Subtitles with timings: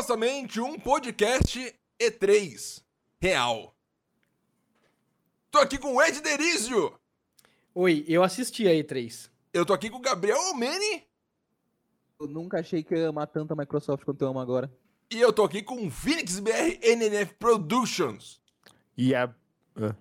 [0.00, 2.82] Supostamente um podcast E3
[3.20, 3.76] real.
[5.50, 6.98] Tô aqui com o Ed Derizio.
[7.74, 9.28] Oi, eu assisti a E3.
[9.52, 11.04] Eu tô aqui com o Gabriel Almeni.
[12.18, 14.72] Eu nunca achei que eu ia amar tanto a Microsoft quanto eu amo agora.
[15.10, 18.40] E eu tô aqui com o Phoenix BR NNF Productions.
[18.96, 19.24] E a.
[19.76, 19.94] ah,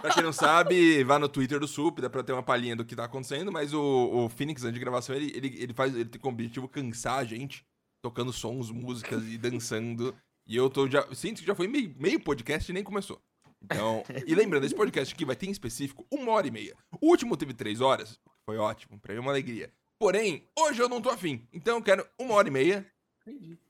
[0.00, 2.84] Pra quem não sabe, vá no Twitter do Sup, dá pra ter uma palhinha do
[2.84, 5.94] que tá acontecendo, mas o, o Phoenix, antes de gravação, ele, ele, ele faz.
[5.94, 7.64] Ele tem como objetivo cansar a gente,
[8.02, 10.14] tocando sons, músicas e dançando.
[10.46, 11.06] E eu tô já.
[11.14, 13.20] Sinto que já foi meio, meio podcast e nem começou.
[13.62, 14.02] Então.
[14.26, 16.76] e lembrando, esse podcast aqui vai ter em específico uma hora e meia.
[17.00, 19.72] O último teve três horas, foi ótimo, pra mim é uma alegria.
[19.98, 21.46] Porém, hoje eu não tô afim.
[21.52, 22.86] Então eu quero uma hora e meia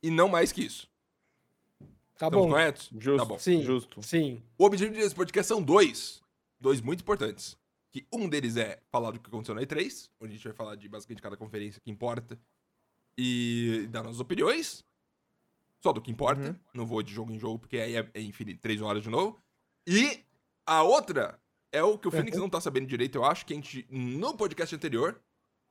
[0.03, 0.89] e não mais que isso.
[2.23, 2.53] Tá Estamos bom.
[2.53, 2.89] corretos?
[2.93, 3.17] Justo.
[3.17, 3.39] Tá bom.
[3.41, 3.63] Sim.
[3.65, 4.01] Justo.
[4.01, 4.41] Sim.
[4.57, 6.23] O objetivo desse podcast são dois.
[6.61, 7.59] Dois muito importantes.
[7.91, 10.77] Que um deles é falar do que aconteceu na E3, onde a gente vai falar
[10.77, 12.39] de basicamente cada conferência que importa.
[13.19, 14.85] E dar nossas opiniões.
[15.81, 16.51] Só do que importa.
[16.51, 16.57] Uhum.
[16.73, 19.37] Não vou de jogo em jogo, porque aí é, é infinito, três horas de novo.
[19.85, 20.21] E
[20.65, 21.41] a outra
[21.73, 23.19] é o que o Phoenix não tá sabendo direito.
[23.19, 25.21] Eu acho que a gente, no podcast anterior,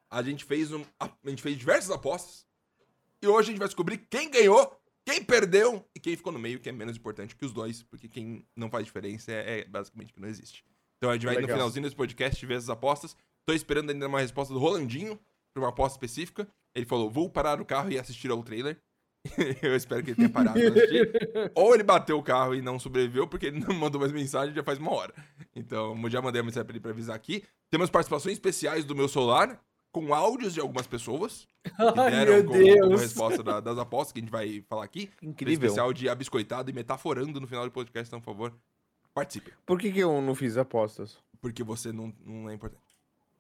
[0.10, 0.84] a gente fez um.
[1.00, 2.46] A gente fez diversas apostas.
[3.22, 6.60] E hoje a gente vai descobrir quem ganhou, quem perdeu e quem ficou no meio,
[6.60, 10.14] que é menos importante que os dois, porque quem não faz diferença é, é basicamente
[10.14, 10.64] que não existe.
[10.98, 11.58] Então a gente vai no Legal.
[11.58, 13.16] finalzinho desse podcast ver essas apostas.
[13.46, 15.20] Tô esperando ainda uma resposta do Rolandinho
[15.54, 16.48] pra uma aposta específica.
[16.76, 18.80] Ele falou: vou parar o carro e assistir ao trailer.
[19.62, 20.60] Eu espero que ele tenha parado.
[21.56, 24.64] Ou ele bateu o carro e não sobreviveu, porque ele não mandou mais mensagem já
[24.64, 25.14] faz uma hora.
[25.56, 27.44] Então, já mandei a mensagem pra ele pra avisar aqui.
[27.70, 29.60] Temos participações especiais do meu celular,
[29.92, 33.02] com áudios de algumas pessoas que Ai, deram meu como, como Deus.
[33.02, 35.10] resposta da- das apostas que a gente vai falar aqui.
[35.22, 35.66] Incrível.
[35.68, 38.54] Especial de abiscoitado e metaforando no final do podcast, então, por favor,
[39.14, 39.54] participe.
[39.66, 41.18] Por que, que eu não fiz apostas?
[41.42, 42.82] Porque você não, não é importante.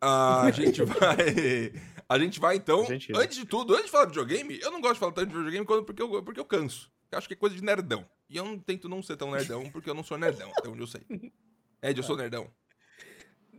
[0.02, 1.74] Ah, a gente vai.
[2.10, 2.84] A gente vai então.
[2.86, 5.30] Gente, Antes de tudo, antes de falar de videogame, eu não gosto de falar tanto
[5.30, 6.92] de videogame porque eu, porque eu canso.
[7.12, 8.06] Eu acho que é coisa de nerdão.
[8.30, 10.80] E eu não tento não ser tão nerdão, porque eu não sou nerdão, até onde
[10.82, 11.02] eu sei.
[11.84, 12.48] Ed, eu sou nerdão.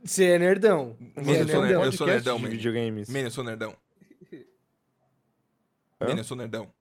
[0.04, 0.96] Você é nerdão.
[1.14, 1.80] Mas Você é eu sou nerdão.
[1.80, 2.48] nerd- eu sou nerdão, man.
[2.48, 3.08] videogames.
[3.08, 3.76] Man, eu sou nerdão.
[6.00, 6.72] Man, eu sou nerdão.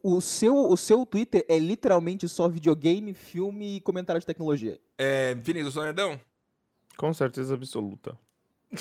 [0.00, 4.78] O seu, o seu Twitter é literalmente só videogame, filme e comentário de tecnologia.
[4.96, 6.20] É, Finis, eu sou nerdão?
[6.96, 8.16] Com certeza absoluta.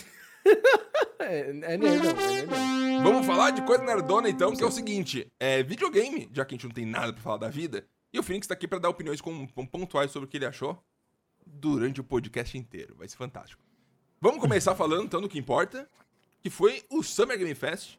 [1.20, 3.04] É, é nerdão, é nerdão.
[3.04, 6.56] Vamos falar de coisa nerdona então, que é o seguinte: é videogame, já que a
[6.56, 8.88] gente não tem nada pra falar da vida, e o Phoenix tá aqui pra dar
[8.88, 10.82] opiniões com, com pontuais sobre o que ele achou
[11.46, 12.96] durante o podcast inteiro.
[12.96, 13.62] Vai ser fantástico.
[14.20, 15.88] Vamos começar falando então do que importa,
[16.42, 17.98] que foi o Summer Game Fest,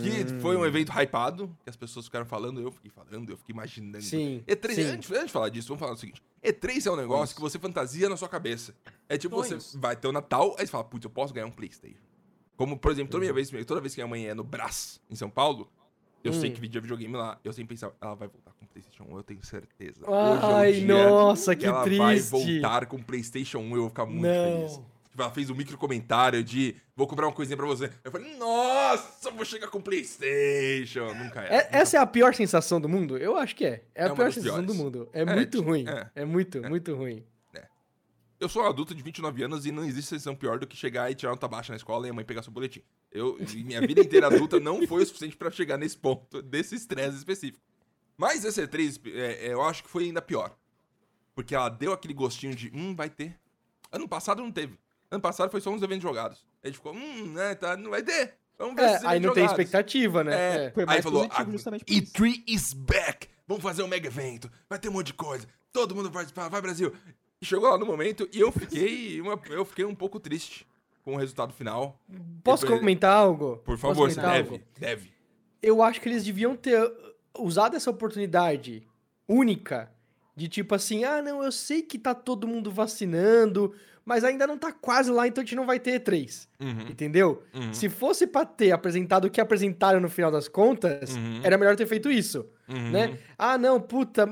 [0.00, 3.52] que foi um evento hypado, que as pessoas ficaram falando, eu fiquei falando, eu fiquei
[3.52, 4.02] imaginando.
[4.02, 4.82] Sim, E3, sim.
[4.82, 7.58] Antes, antes de falar disso, vamos falar o seguinte: E3 é um negócio que você
[7.58, 8.74] fantasia na sua cabeça.
[9.08, 9.74] É tipo, você Sonhos.
[9.76, 12.02] vai ter o Natal, aí você fala, putz, eu posso ganhar um PlayStation.
[12.56, 15.14] Como, por exemplo, toda, minha vez, toda vez que minha mãe é no Brás, em
[15.14, 15.70] São Paulo,
[16.22, 16.52] eu sei Hum.
[16.54, 19.22] que vídeo videogame lá, eu sempre pensava, ela vai voltar com o PlayStation 1, eu
[19.22, 20.00] tenho certeza.
[20.08, 21.84] Hoje é Ai, dia nossa, que ela vai
[22.16, 22.30] triste.
[22.30, 24.76] voltar com o PlayStation 1, eu vou ficar muito feliz.
[24.76, 24.90] Não.
[25.10, 27.90] Tipo, ela fez um micro comentário de vou comprar uma coisinha pra você.
[28.04, 31.12] Eu falei, nossa, vou chegar com o PlayStation.
[31.14, 31.56] Nunca é.
[31.56, 33.16] É- essa é a pior sensação do mundo?
[33.18, 33.82] Eu acho que é.
[33.94, 34.80] É É a pior sensação do piores.
[34.80, 35.08] mundo.
[35.12, 35.84] É, É, muito ruim.
[35.88, 36.06] é.
[36.14, 37.24] É, muito, muito ruim.
[38.40, 41.10] Eu sou um adulto de 29 anos e não existe sensação pior do que chegar
[41.10, 42.82] e tirar nota baixa na escola e a mãe pegar seu boletim.
[43.12, 47.18] Eu, minha vida inteira adulta não foi o suficiente pra chegar nesse ponto, desse estresse
[47.18, 47.62] específico.
[48.16, 50.56] Mas esse E3, é, é, eu acho que foi ainda pior.
[51.34, 53.38] Porque ela deu aquele gostinho de, hum, vai ter.
[53.92, 54.78] Ano passado não teve.
[55.10, 56.44] Ano passado foi só uns eventos jogados.
[56.62, 58.36] A gente ficou, hum, né, tá, não vai ter.
[58.58, 59.60] Vamos ver É, esses aí não tem jogados.
[59.64, 60.34] expectativa, né?
[60.34, 60.70] É, É.
[60.70, 63.28] Foi aí mais falou, positivo "Ah, justamente por isso." E3 is back.
[63.46, 64.50] Vamos fazer um mega evento.
[64.68, 65.46] Vai ter um monte de coisa.
[65.72, 66.48] Todo mundo vai participar.
[66.48, 66.92] Vai, Brasil.
[67.42, 70.66] Chegou lá no momento e eu fiquei, uma- eu fiquei um pouco triste
[71.02, 71.98] com o resultado final.
[72.44, 73.56] Posso Depois- comentar algo?
[73.64, 74.36] Por favor, você deve.
[74.54, 74.60] algo?
[74.78, 75.10] Deve.
[75.62, 76.78] eu acho que eles deviam ter
[77.38, 78.82] usado essa oportunidade
[79.28, 79.90] única
[80.36, 84.56] de tipo assim, ah, não, eu sei que tá todo mundo vacinando, mas ainda não
[84.58, 86.48] tá quase lá, então a gente não vai ter E3.
[86.58, 87.42] Uhum, Entendeu?
[87.54, 91.40] uhum, Se fosse pra ter apresentado o que apresentaram no final das contas, Uhum.
[91.42, 92.90] era melhor ter feito isso, uhum.
[92.90, 93.18] né?
[93.38, 94.26] Ah, não, puta,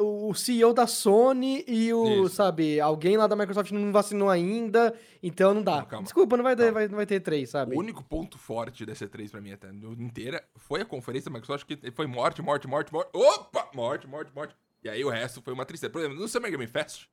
[0.00, 2.34] o o CEO da Sony e o, Isso.
[2.36, 5.86] sabe, alguém lá da Microsoft não vacinou ainda, então não dá.
[5.90, 6.02] Não.
[6.02, 7.74] Desculpa, não vai, ter, vai, não vai ter E3, sabe?
[7.74, 11.66] O único ponto forte dessa E3 pra mim até inteira foi a conferência da Microsoft
[11.66, 13.10] que foi morte, morte, morte, morte.
[13.14, 13.68] Opa!
[13.74, 14.54] Morte, morte, morte.
[14.84, 15.90] E aí o resto foi uma tristeza.
[15.90, 17.06] Por exemplo, no Summer Game Fest,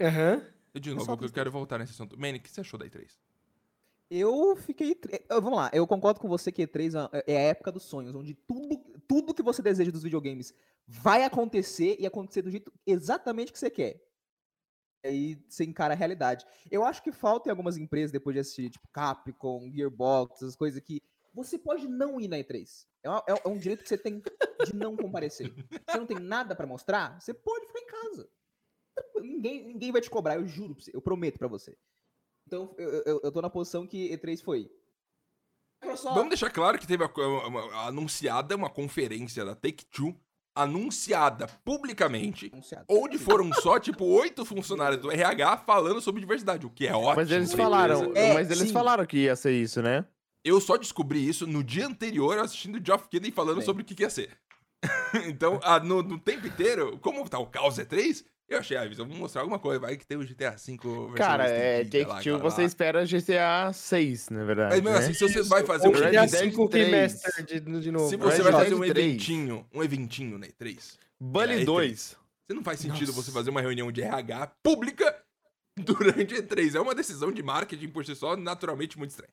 [0.00, 0.42] Aham.
[0.74, 1.32] eu de novo, eu tristeza.
[1.34, 2.18] quero voltar nesse assunto.
[2.18, 3.06] Manny, o que você achou da E3?
[4.10, 4.96] Eu fiquei.
[5.28, 8.14] eu- Vamos lá, eu concordo com você que E3 é é a época dos sonhos,
[8.14, 10.54] onde tudo, tudo que você deseja dos videogames
[10.86, 14.02] vai acontecer e acontecer do jeito exatamente que você quer.
[15.04, 16.44] aí você encara a realidade.
[16.70, 20.80] Eu acho que falta em algumas empresas, depois de assistir, tipo Capcom, Gearbox, essas coisas
[20.82, 21.00] que
[21.32, 22.86] você pode não ir na E3.
[23.04, 24.20] É, é- é um direito que você tem
[24.64, 25.52] de não comparecer.
[25.88, 28.28] Você não tem nada pra mostrar, você pode ficar em casa.
[29.20, 31.76] Ninguém, ninguém vai te cobrar, eu juro pra você, eu prometo pra você.
[32.46, 34.70] Então, eu, eu, eu tô na posição que E3 foi.
[35.86, 40.14] Microsoft, Vamos deixar claro que teve a, uma- uma- anunciada uma conferência da Take-Two,
[40.54, 42.84] anunciada publicamente, anunciado.
[42.88, 47.16] onde foram só, tipo, oito funcionários do RH falando sobre diversidade, o que é ótimo.
[47.16, 48.12] Mas eles falaram.
[48.14, 48.72] É, mas eles sim.
[48.72, 50.04] falaram que ia ser isso, né?
[50.44, 53.66] Eu só descobri isso no dia anterior assistindo o Geoff Keighley falando Bem.
[53.66, 54.30] sobre o que, que ia ser.
[55.28, 58.96] então, ah, no, no tempo inteiro, como tá o caos E3, eu achei, ah, eles
[58.98, 62.14] vão mostrar alguma coisa, vai que tem o GTA V versão Cara, é estendida lá,
[62.14, 62.66] Take-Two, aquela você lá.
[62.66, 64.70] espera GTA 6, na verdade.
[64.74, 65.04] Mas mesmo né?
[65.04, 66.86] assim, se você vai fazer Ou um GTA Red evento, Dead 5 3.
[66.88, 68.08] Remaster de, de novo.
[68.08, 68.90] se você Red vai Dead fazer um 3.
[68.90, 72.16] eventinho, um eventinho na E3, Bully É, 2.
[72.46, 73.22] Você não faz sentido Nossa.
[73.22, 75.16] você fazer uma reunião de RH pública
[75.76, 76.76] durante E3.
[76.76, 79.32] É uma decisão de marketing por si só, naturalmente muito estranha.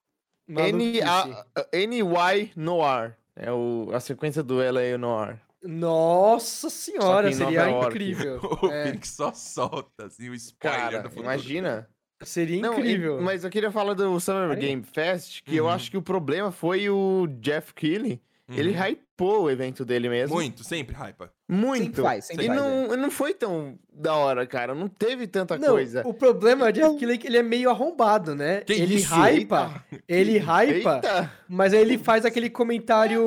[1.72, 3.16] NY Noir.
[3.36, 5.40] É o, a sequência do LA Noir.
[5.64, 7.88] Nossa senhora, seria York.
[7.88, 8.40] incrível.
[8.64, 11.26] O É, Phoenix só solta, assim, o spoiler Cara, do futuro.
[11.26, 11.90] imagina.
[12.22, 13.20] seria Não, incrível.
[13.20, 14.58] e- mas eu queria falar do Summer.
[14.58, 15.72] Game Fest, que eu Uhum.
[15.72, 18.22] acho que o problema foi o Jeff Keighley.
[18.50, 18.56] Uhum.
[18.58, 20.36] Ele hypou o evento dele mesmo.
[20.36, 21.32] Muito, sempre hypa.
[21.48, 21.84] Muito.
[21.86, 24.76] Sempre faz, sempre e faz, não, não foi tão da hora, cara.
[24.76, 26.02] Não teve tanta Não, coisa.
[26.06, 28.60] o problema é Jeff Keighley que ele é meio arrombado, né?
[28.62, 29.14] Que ele isso?
[29.16, 31.32] hypa, ele hypa, Eita!
[31.48, 33.24] mas aí ele faz aquele comentário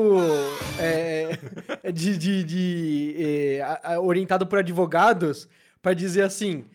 [0.79, 1.39] é,
[1.93, 5.49] de, de- de, é, orientado por advogados
[5.81, 6.67] pra dizer assim,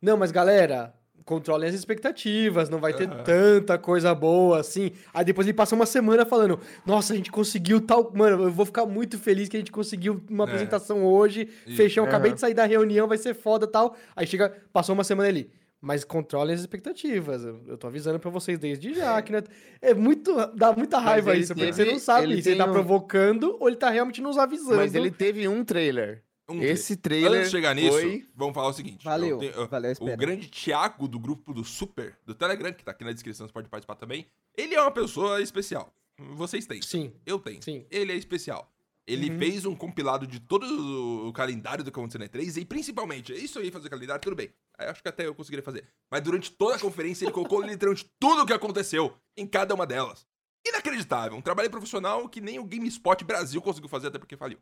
[0.00, 0.94] não, mas galera,
[1.28, 3.22] controlem as expectativas, não vai ter Aham.
[3.22, 4.92] tanta coisa boa assim.
[5.12, 8.64] Aí depois ele passa uma semana falando, nossa, a gente conseguiu tal, mano, eu vou
[8.64, 10.46] ficar muito feliz que a gente conseguiu uma É.
[10.46, 11.76] apresentação hoje, Isso.
[11.76, 12.34] fechamos, acabei Aham.
[12.36, 13.94] de sair da reunião, vai ser foda tal.
[14.16, 15.50] Aí chega, passou uma semana ali.
[15.80, 17.44] Mas controlem as expectativas.
[17.44, 19.22] Eu, tô avisando pra vocês desde já.
[19.22, 19.42] Que não é,
[19.90, 20.34] é muito.
[20.56, 22.74] Dá muita raiva ele isso, porque você não sabe ele se ele tá tem um-
[22.74, 24.74] provocando ou ele tá realmente nos avisando.
[24.74, 26.24] Mas ele teve um trailer.
[26.48, 28.26] Um Esse trailer Antes de chegar nisso, foi...
[28.34, 29.04] vamos falar o seguinte.
[29.04, 32.82] Valeu, eu tenho- eu- valeu o grande Thiago do grupo do Super, do Telegram, que
[32.82, 34.26] tá aqui na descrição, você pode participar também.
[34.56, 35.92] Ele é uma pessoa especial.
[36.18, 36.80] Vocês têm.
[36.82, 37.12] Sim.
[37.26, 37.62] Eu tenho.
[37.62, 37.84] Sim.
[37.90, 38.72] Ele é especial.
[39.06, 39.38] Ele Uhum.
[39.38, 43.58] fez um compilado de todo o calendário do que aconteceu na E3 e principalmente, isso
[43.58, 44.50] aí, fazer calendário, tudo bem.
[44.78, 45.84] Acho que até eu conseguiria fazer.
[46.10, 49.86] Mas durante toda a conferência ele colocou literalmente tudo o que aconteceu em cada uma
[49.86, 50.26] delas.
[50.66, 51.36] Inacreditável.
[51.38, 54.58] Um trabalho profissional que nem o GameSpot Brasil conseguiu fazer, até porque faliu.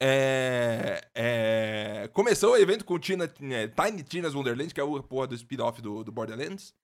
[0.00, 5.26] É, é, começou o evento com Tina, é, Tiny Tina's Wonderland, que é o porra
[5.28, 6.74] do spin-off do, do Borderlands.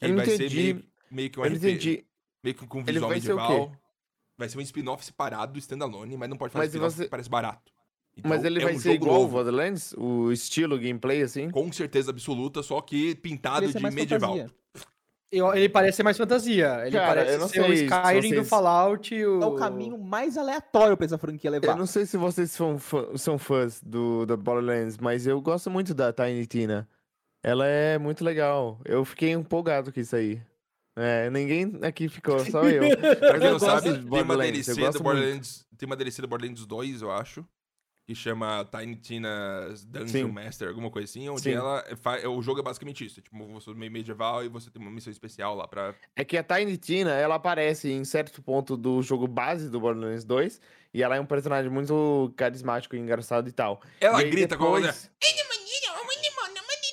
[0.00, 0.56] Não vai ser entendi.
[0.74, 2.04] meio, meio que um Eu não RP, entendi.
[2.42, 3.70] meio que com Ele visual vai ser medieval.
[3.70, 3.76] quê?
[4.38, 7.28] Vai ser um spin-off separado, standalone, mas não pode fazer Mas spin-off você- porque parece
[7.28, 7.72] barato.
[8.24, 9.94] Mas Então, ele é vai um ser igual ao Borderlands?
[9.96, 11.50] O estilo gameplay, assim?
[11.50, 14.36] Com certeza absoluta, só que pintado ser de medieval.
[14.36, 14.54] fantasia.
[15.32, 16.82] Eu- ele parece ser mais fantasia.
[16.86, 19.14] Ele Cara, parece eu não ser o se Skyrim do Fallout.
[19.14, 19.42] O...
[19.42, 21.74] É o caminho mais aleatório pra essa franquia Eu levar.
[21.76, 25.94] não sei se vocês são, fã- são fãs do, do Borderlands, mas eu gosto muito
[25.94, 26.86] da Tiny Tina.
[27.42, 28.78] Ela é muito legal.
[28.84, 30.40] Eu fiquei empolgado com isso aí.
[30.94, 32.82] É, ninguém aqui ficou, só eu.
[33.18, 35.02] Pra Mas quem eu não sabe, tem uma DLC eu do muito.
[35.02, 35.66] Borderlands.
[35.78, 37.44] Tem uma DLC do Borderlands 2, eu acho.
[38.04, 40.32] Que chama Tiny Tina's Dungeon Sim.
[40.32, 41.52] Master, alguma coisa assim, onde Sim.
[41.52, 42.24] ela faz.
[42.24, 43.20] O jogo é basicamente isso.
[43.20, 45.94] Tipo, você é meio medieval e você tem uma missão especial lá pra.
[46.16, 50.24] É que a Tiny Tina, ela aparece em certo ponto do jogo base do Borderlands
[50.24, 50.60] 2,
[50.92, 53.80] e ela é um personagem muito carismático e engraçado e tal.
[54.00, 55.10] Ela E grita com a depois-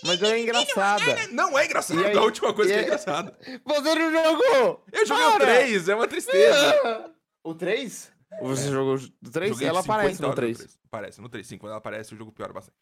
[0.05, 1.27] Mas ela é engraçada.
[1.31, 3.33] Não é engraçado, E aí- a última coisa que é engraçado.
[3.65, 4.85] Você não jogou!
[4.93, 5.45] Eu joguei o Para!
[5.45, 7.11] 3, é uma tristeza.
[7.43, 8.11] O 3?
[8.41, 9.51] Você jogou o 3?
[9.51, 10.79] Joguei Ela 50 aparece no horas 3.
[10.85, 11.57] Aparece no 3, sim.
[11.57, 12.77] Quando ela aparece, o jogo piora bastante.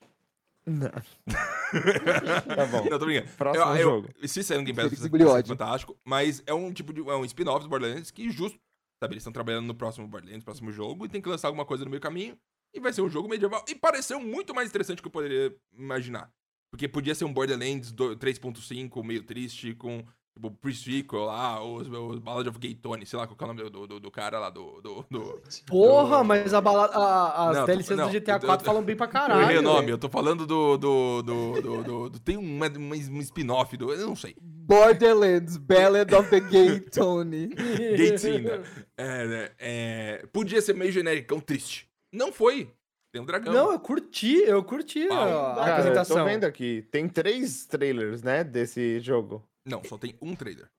[0.66, 0.90] Não.
[2.56, 2.90] tá bom.
[2.90, 3.32] Não, tô brincando.
[3.38, 4.10] Próximo Eu- eu- jogo.
[4.28, 5.98] Se sair um Game Pass, vai ser fantástico.
[6.06, 7.02] Mas é um tipo de.
[7.02, 8.60] É um spin-off dos Borderlands que justo.
[9.02, 11.66] Sabe, eles estão trabalhando no próximo Borderlands, no próximo jogo, e tem que lançar alguma
[11.66, 12.38] coisa no meio caminho.
[12.74, 13.64] E vai ser um jogo medieval.
[13.68, 16.30] E pareceu muito mais interessante do que eu poderia imaginar.
[16.72, 20.04] Porque podia ser um Borderlands do- 3.5, meio triste, com
[20.38, 23.54] tipo, pre-sequel lá, os, os Ballad of Gay Tony, sei lá qual que é o
[23.54, 24.80] nome do, do, do cara lá do.
[24.82, 25.42] do, do...
[25.66, 28.64] Porra, do- mas a bala- a- as Não, tô- DLCs não, do GTA eu- 4
[28.64, 29.42] eu- falam bem pra eu caralho.
[29.42, 30.78] errei o nome, eu tô falando do.
[30.78, 33.92] do, do, do, do- do- tem uma, uma, um spin-off do.
[33.92, 34.36] Eu não sei.
[34.42, 37.48] Borderlands, Ballad of the Gay Tony.
[37.98, 38.64] Gatesinda.
[38.98, 41.88] É, né, é, podia ser meio genericão triste.
[42.14, 42.70] Não foi.
[43.12, 43.54] Tem um dragão.
[43.54, 45.18] Não, eu curti, eu curti Pau.
[45.18, 46.26] a, Cara, eu tô apresentação.
[46.26, 46.86] vendo aqui.
[46.92, 49.42] Tem três trailers, né, desse jogo.
[49.68, 50.70] Não, só tem um trailer.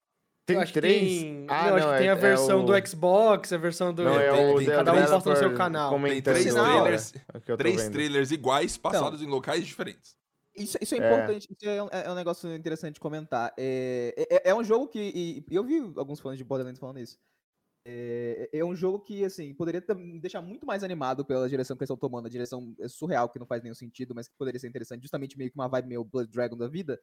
[0.46, 1.20] Tem três?
[1.22, 3.92] tem- Ah, não, acho que tem é- a é versão o- do Xbox, a versão
[3.92, 4.02] do.
[4.02, 5.90] Não, É, é tem- o tem- cada um posta no seu canal.
[6.00, 10.16] Tem três trailers- é Três trailers iguais passados em locais diferentes.
[10.56, 11.06] Isso, isso é É.
[11.06, 13.52] importante, isso é um, é um negócio interessante de comentar.
[13.58, 14.98] É, é, é um jogo que.
[14.98, 17.18] E, eu vi alguns fãs de Borderlands falando isso.
[17.86, 19.82] É, é um jogo que, assim, poderia
[20.20, 22.26] deixar muito mais animado pela direção que eles estão tomando.
[22.26, 25.38] A direção é surreal, que não faz nenhum sentido, mas que poderia ser interessante, justamente
[25.38, 26.98] meio que uma vibe meio Blood Dragon da vida.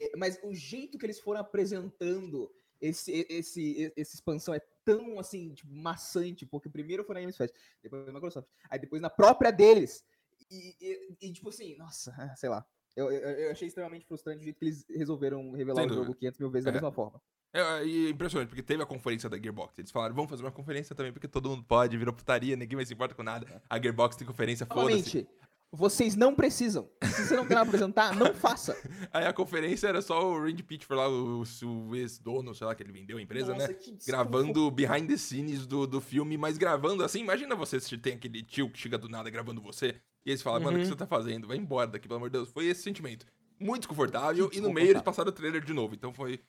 [0.00, 5.52] É, mas o jeito que eles foram apresentando esse, esse, essa expansão é tão, assim,
[5.52, 9.50] tipo, maçante, porque primeiro foi na Games Fest, depois na Microsoft, aí depois na própria
[9.50, 10.02] deles.
[10.50, 12.64] E, e- e, tipo assim, nossa, é, sei lá.
[12.96, 16.00] Eu, eu, eu achei extremamente frustrante o jeito que eles resolveram revelar Sem o jogo
[16.06, 16.18] dúvida.
[16.20, 16.74] 500 mil vezes da É.
[16.74, 17.22] mesma forma.
[17.52, 19.78] É, é impressionante, porque teve a conferência da Gearbox.
[19.78, 22.88] Eles falaram, vamos fazer uma conferência também, porque todo mundo pode, virou putaria, ninguém mais
[22.88, 23.62] se importa com nada.
[23.68, 25.28] A Gearbox tem conferência, foda-se.
[25.72, 26.90] Vocês não precisam.
[27.04, 28.76] Se você não quer apresentar, não faça.
[29.12, 32.82] Aí a conferência era só o Randy Pitchford lá, o, o ex-dono, sei lá, que
[32.82, 33.58] ele vendeu a empresa, né?
[33.68, 37.96] Nossa, que Gravando behind the scenes do, do filme, mas gravando assim, imagina você se
[37.98, 39.94] tem aquele tio que chega do nada gravando você,
[40.26, 40.90] e eles falam, mano, o que Uhum.
[40.92, 41.46] você tá fazendo?
[41.46, 42.50] Vai embora daqui, pelo amor de Deus.
[42.50, 43.24] Foi esse sentimento.
[43.58, 46.40] Muito desconfortável, Que e no meio eles passaram o trailer de novo, então foi.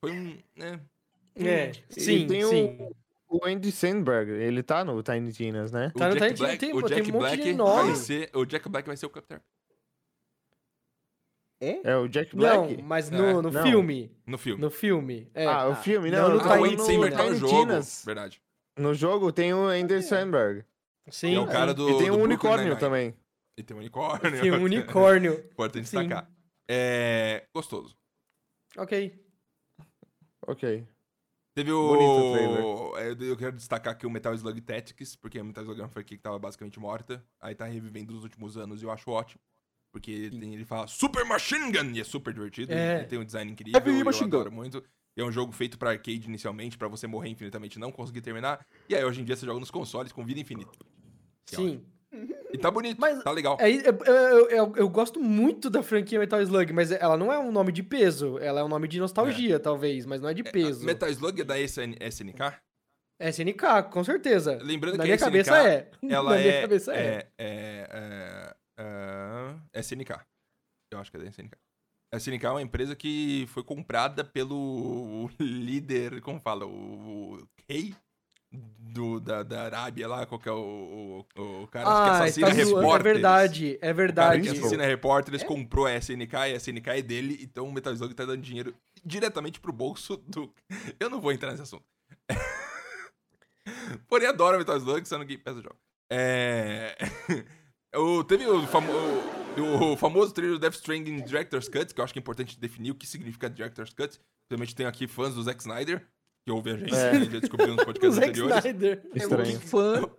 [0.00, 0.38] Foi um.
[0.56, 0.80] né?
[1.36, 2.78] É, E sim, tem sim.
[3.28, 5.90] O Andy Sandberg, ele tá no Tiny Tinas, né?
[5.94, 7.86] O Tá no Jack Tiny Black, tem- o tem Jack um monte de Black nome.
[7.88, 8.30] vai ser.
[8.34, 9.40] O Jack Black vai ser o Capitão
[11.60, 11.80] É?
[11.92, 12.82] É o Jack Não, Black?
[12.82, 13.16] mas É.
[13.16, 13.62] no, no Não.
[13.62, 14.10] filme.
[14.26, 14.60] no filme.
[14.60, 15.30] No filme.
[15.34, 15.46] É.
[15.46, 16.10] ah, o ah, filme?
[16.10, 17.60] não Não, Ah, tava o Tiny Andy no Samberg tá no jogo.
[17.60, 18.02] Tinas.
[18.04, 18.42] Verdade.
[18.78, 20.64] No jogo tem o Andy Sandberg.
[21.10, 21.34] Sim.
[21.36, 21.88] é o cara do.
[21.90, 23.14] E tem do um unicórnio também.
[23.58, 24.40] E tem um unicórnio.
[24.40, 25.32] Tem um unicórnio.
[25.52, 25.98] Importante Sim.
[26.00, 26.30] destacar.
[26.68, 27.46] É.
[27.54, 27.96] Gostoso.
[28.76, 29.22] ok.
[30.46, 30.86] Ok.
[31.54, 32.98] Teve Bonito o.
[32.98, 35.88] é, Eu quero destacar aqui o Metal Slug Tactics, porque a Metal Slug é uma
[35.88, 37.24] franquia que tava basicamente morta.
[37.40, 39.40] Aí tá revivendo nos últimos anos e eu acho ótimo.
[39.92, 41.92] Porque tem, ele fala Super Machine Gun!
[41.92, 42.72] E é super divertido.
[42.72, 42.98] É.
[42.98, 43.80] Ele tem um design incrível.
[43.80, 44.36] E eu Machine Gun.
[44.38, 44.82] adoro muito.
[45.16, 48.20] E é um jogo feito pra arcade inicialmente, pra você morrer infinitamente e não conseguir
[48.20, 48.66] terminar.
[48.88, 50.72] E aí hoje em dia você joga nos consoles com vida infinita.
[51.46, 51.84] Sim.
[52.54, 53.56] E tá bonito, Mas tá legal.
[53.60, 57.38] É, eu, eu, eu, eu gosto muito da franquia Metal Slug, mas ela não é
[57.38, 58.38] um nome de peso.
[58.38, 60.86] Ela é um nome de nostalgia, talvez, mas não é de peso.
[60.86, 62.54] Metal Slug é da SN SNK?
[63.20, 64.56] SNK, com certeza.
[64.62, 65.90] Lembrando Na que minha a SNK, cabeça é.
[66.08, 66.98] Ela Na é, minha cabeça é.
[66.98, 70.12] é, é, é, é SNK.
[70.92, 71.58] Eu acho que é da SNK.
[72.12, 77.96] A SNK é uma empresa que foi comprada pelo líder, como fala, o, o rei
[78.78, 82.46] do, da, da Arábia lá, qual que é o, o, o cara que Ah, assassina
[82.48, 82.52] tá.
[82.52, 83.02] É repórteres.
[83.02, 84.42] verdade, é O cara verdade.
[84.42, 85.44] que assassina repórteres É?
[85.44, 88.74] comprou a SNK e a SNK é dele, então o Metal Slug tá dando dinheiro
[89.04, 90.52] diretamente pro bolso do.
[91.00, 91.84] Eu não vou entrar nesse assunto.
[94.08, 95.76] Porém, adoro Metal Slug, sendo que peça o jogo.
[96.10, 96.96] É.
[97.96, 98.92] o, teve o, famo...
[98.92, 102.58] o, o famoso trailer do Death Stranding Director's Cut, que eu acho que é importante
[102.58, 104.20] definir o que significa Director's Cut.
[104.48, 106.06] Principalmente tem aqui fãs do Zack Snyder,
[106.44, 107.24] que ouvem a gente, É.
[107.24, 108.56] já descobriram nos O podcasts anteriores.
[108.64, 109.02] Snyder.
[109.14, 109.60] Estranho.
[109.60, 110.10] Fã.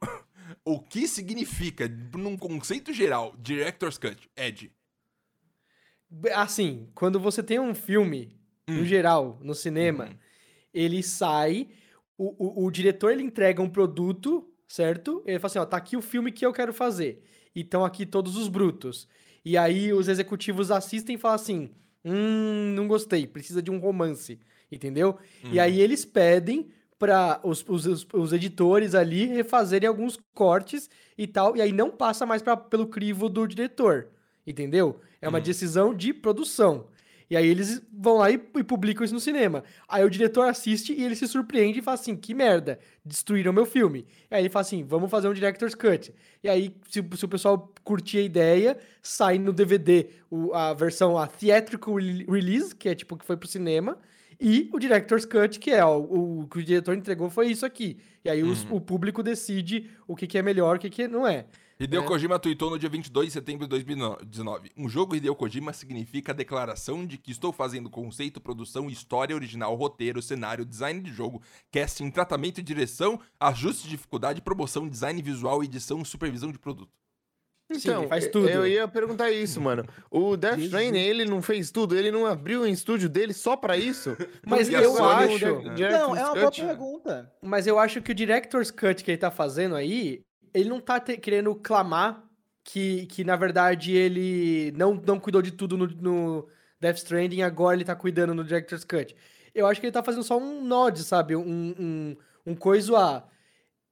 [0.64, 4.30] O que significa, num conceito geral, Director's Cut?
[4.36, 4.70] Ed.
[6.34, 8.84] Assim, quando você tem um filme, no Hum.
[8.84, 10.14] geral, no cinema, Uhum.
[10.72, 11.68] ele sai,
[12.16, 15.22] o, o, o diretor ele entrega um produto, certo?
[15.26, 17.24] Ele fala assim, ó, tá aqui o filme que eu quero fazer.
[17.54, 19.08] E estão aqui todos os brutos.
[19.44, 21.70] E aí os executivos assistem e falam assim,
[22.04, 24.38] hum, não gostei, precisa de um romance,
[24.72, 25.16] entendeu?
[25.44, 25.60] E Uhum.
[25.62, 30.88] aí eles pedem para os, os, os- editores ali refazerem alguns cortes
[31.18, 34.08] e tal, e aí não passa mais pra, pelo crivo do diretor,
[34.46, 34.98] entendeu?
[35.20, 35.44] É uma Uhum.
[35.44, 36.86] decisão de produção.
[37.30, 39.64] E aí eles vão lá e, e publicam isso no cinema.
[39.88, 43.64] Aí o diretor assiste e ele se surpreende e fala assim, que merda, destruíram meu
[43.64, 44.06] filme.
[44.30, 46.12] E aí ele fala assim, vamos fazer um director's cut.
[46.44, 51.16] E aí, se, se o pessoal curtir a ideia, sai no DVD o- a versão,
[51.16, 53.96] a theatrical re- release, que é tipo que foi pro cinema,
[54.42, 57.96] e o director's cut, que é ó, o, que o diretor entregou foi isso aqui.
[58.24, 58.76] E aí os- Uhum.
[58.76, 61.46] o público decide o que, que é melhor, o que, que não é.
[61.80, 62.06] Hideo É.
[62.06, 64.70] Kojima tweetou no dia 22 de setembro de 2019.
[64.76, 69.74] Um jogo Hideo Kojima significa a declaração de que estou fazendo conceito, produção, história original,
[69.74, 75.64] roteiro, cenário, design de jogo, casting, tratamento e direção, ajuste de dificuldade, promoção, design visual,
[75.64, 76.92] edição e supervisão de produto.
[77.74, 78.48] Sim, Então, ele faz eu- tudo.
[78.48, 79.84] Eu ia perguntar isso, mano.
[80.10, 80.66] O Death Jesus.
[80.72, 81.96] Stranding, ele não fez tudo?
[81.96, 84.16] Ele não abriu um estúdio dele só pra isso?
[84.46, 85.46] Mas Porque a eu acho...
[85.90, 87.32] Não, é uma boa pergunta.
[87.42, 90.22] Mas eu acho que o director's cut que ele tá fazendo aí,
[90.54, 92.22] ele não tá te- querendo clamar
[92.64, 96.48] que, que, na verdade, ele não, não cuidou de tudo no, no
[96.80, 99.14] Death Stranding, agora ele tá cuidando no director's cut.
[99.54, 101.34] Eu acho que ele tá fazendo só um nod, sabe?
[101.36, 103.22] Um, um, um coisa a...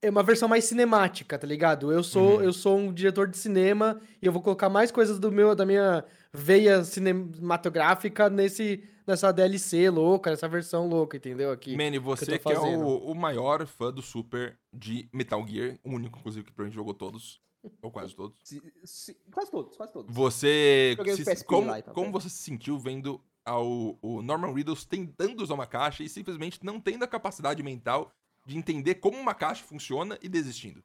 [0.03, 1.93] É uma versão mais cinemática, tá ligado?
[1.93, 2.43] Eu sou, Uhum.
[2.43, 5.67] eu sou um diretor de cinema e eu vou colocar mais coisas do meu, da
[5.67, 11.51] minha veia cinematográfica nesse, nessa DLC louca, nessa versão louca, entendeu?
[11.51, 11.77] Aqui.
[11.77, 15.91] Manny, você tô que, é o, o maior fã do Super de Metal Gear, o
[15.91, 17.41] único, inclusive, que provavelmente jogou todos.
[17.83, 18.37] Ou quase todos.
[18.43, 20.15] Se- se- quase todos, quase todos.
[20.15, 20.97] Você.
[20.97, 22.13] Se- o PSP como, lá e tal, como é.
[22.13, 26.81] você se sentiu vendo ao, o Norman Reedus tentando usar uma caixa e simplesmente não
[26.81, 28.11] tendo a capacidade mental
[28.51, 30.83] de entender como uma caixa funciona e desistindo?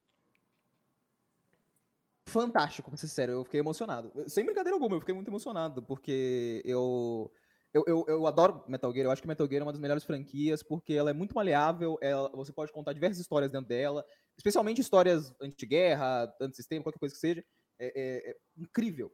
[2.27, 3.31] fantástico, pra ser sincero.
[3.33, 4.11] Eu fiquei emocionado.
[4.27, 7.31] Sem brincadeira alguma, eu fiquei muito emocionado, porque eu.
[7.73, 10.05] Eu, eu, eu adoro Metal Gear, eu acho que Metal Gear é uma das melhores
[10.05, 14.05] franquias, porque ela é muito maleável, ela, você pode contar diversas histórias dentro dela,
[14.37, 17.43] especialmente histórias anti-guerra, anti-sistema, qualquer coisa que seja.
[17.77, 19.11] É, é- é incrível.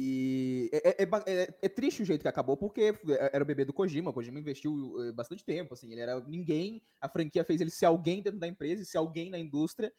[0.00, 1.08] E é, é- é
[1.42, 2.94] é- é triste o jeito que acabou, porque
[3.32, 6.80] era o bebê do Kojima, o Kojima investiu eh, bastante tempo, assim, ele era ninguém,
[7.00, 9.92] a franquia fez ele ser alguém dentro da empresa ser alguém na indústria,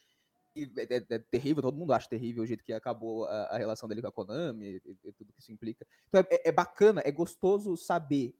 [0.56, 3.58] e é, é- é terrível, todo mundo acha terrível o jeito que acabou a, a
[3.58, 5.86] relação dele com a Konami e, e tudo que isso implica.
[6.08, 8.34] Então é, é- é bacana, é gostoso saber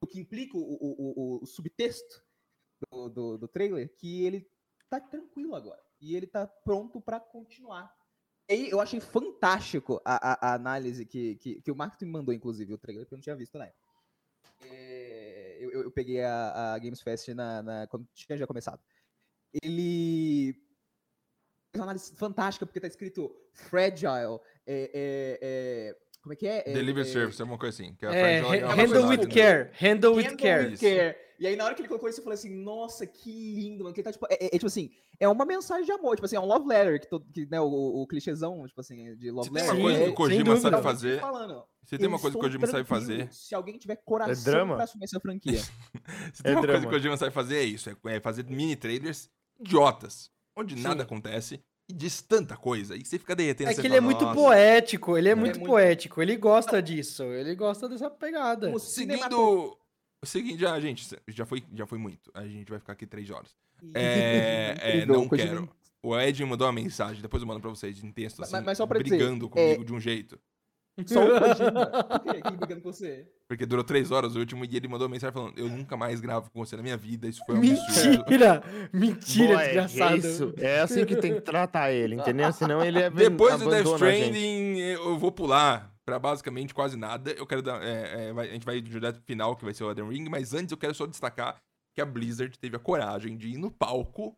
[0.00, 2.24] o que implica o, o- o- o subtexto
[2.90, 4.50] do, do, do trailer, que ele
[4.88, 5.82] tá tranquilo agora.
[6.00, 7.94] E ele tá pronto pra continuar.
[8.48, 12.74] Eu achei fantástico a, a- a análise que, que, que o Marcos me mandou, inclusive,
[12.74, 13.84] o trailer, porque eu não tinha visto na época.
[14.60, 18.82] É, eu, eu- peguei a, a Games Fest na, na- quando tinha já começado.
[19.62, 20.54] Ele
[21.74, 26.64] uma análise fantástica, porque tá escrito fragile, é, é, é, como é que é?
[26.68, 27.94] É- Delivery é- service, é uma coisa assim.
[27.94, 29.28] Que É, é handle coisa with assim.
[29.28, 29.70] care.
[29.78, 30.66] Handle with care.
[30.70, 31.16] with care.
[31.38, 33.92] E aí, na hora que ele colocou isso, eu falei assim, nossa, que lindo, mano.
[33.94, 34.90] Que ele tá, tipo, é, é- é, tipo assim,
[35.20, 37.60] é uma mensagem de amor, tipo assim, é um love letter, que, todo, que né,
[37.60, 39.74] o, o clichêzão, tipo assim, de love Se tem letter.
[39.76, 42.66] uma coisa que o Kojima sabe fazer, Falando, se tem uma coisa que o Kojima
[42.68, 44.74] sabe fazer, Se alguém tiver coração drama?
[44.76, 45.58] pra assumir essa franquia.
[46.32, 46.86] se tem É uma coisa que drama.
[46.86, 49.28] o Kojima sabe fazer é isso, é, é fazer mini trailers
[49.60, 50.82] idiotas, onde Sim.
[50.82, 51.60] nada acontece
[51.92, 53.70] diz tanta coisa, e você fica derretendo.
[53.70, 54.34] É que ele é fala, muito "Nossa".
[54.40, 58.76] poético, ele é É muito muito- poético, ele gosta disso, ele gosta dessa pegada.
[58.78, 59.34] Cinematográfico.
[59.34, 59.78] Seguindo.
[60.24, 62.30] Seguindo, já, gente, já foi, já foi muito.
[62.32, 63.54] A gente vai ficar aqui três horas.
[63.94, 65.68] É, é, não quero.
[66.02, 68.78] O Ed mandou uma mensagem, depois eu mando pra vocês em texto, Mas- assim, mas
[68.78, 70.38] só pra dizer, brigando comigo de um jeito.
[71.06, 71.86] Só o Kojima.
[72.22, 72.40] Por quê?
[72.40, 73.26] Quem brigando com você?
[73.48, 76.20] Porque durou três horas o último e ele mandou uma mensagem falando: Eu nunca mais
[76.20, 78.18] gravo com você na minha vida, isso foi um absurdo.
[78.18, 78.62] Mentira!
[78.92, 80.14] Mentira, Boy, desgraçado.
[80.14, 80.54] É isso.
[80.58, 82.52] É assim que tem que tratar ele, entendeu?
[82.52, 83.86] Senão ele é Depois do Death.
[83.86, 87.32] Stranding, eu vou pular pra basicamente quase nada.
[87.32, 87.82] Eu quero dar.
[87.82, 90.54] é, é, a gente vai direto pro final, que vai ser o Elden Ring, mas
[90.54, 91.56] antes eu quero só destacar
[91.94, 94.36] que a Blizzard teve a coragem de ir no palco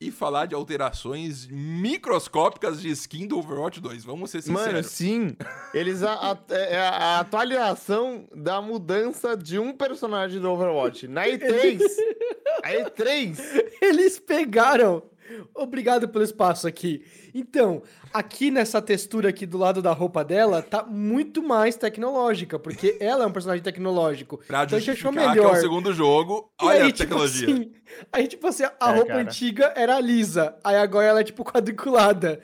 [0.00, 4.04] e falar de alterações microscópicas de skin do Overwatch 2.
[4.04, 4.66] Vamos ser sinceros.
[4.72, 5.36] Mano, sim.
[5.74, 11.08] Eles a, a- é a- a atualização da mudança de um personagem do Overwatch.
[11.08, 11.80] Na E3.
[12.62, 13.38] A E3.
[13.80, 15.02] Eles pegaram.
[15.54, 17.04] Obrigado pelo espaço aqui.
[17.34, 22.96] Então, aqui nessa textura aqui do lado da roupa dela, tá muito mais tecnológica, porque
[23.00, 24.38] ela é um personagem tecnológico.
[24.46, 25.56] Pra Então a gente achou justificar que é melhor.
[25.56, 27.48] o segundo jogo, E olha aí, a tipo tecnologia.
[27.54, 27.72] assim,
[28.12, 29.20] aí, tipo assim, a É, roupa cara.
[29.20, 32.40] antiga era lisa, aí agora ela é, tipo, quadriculada.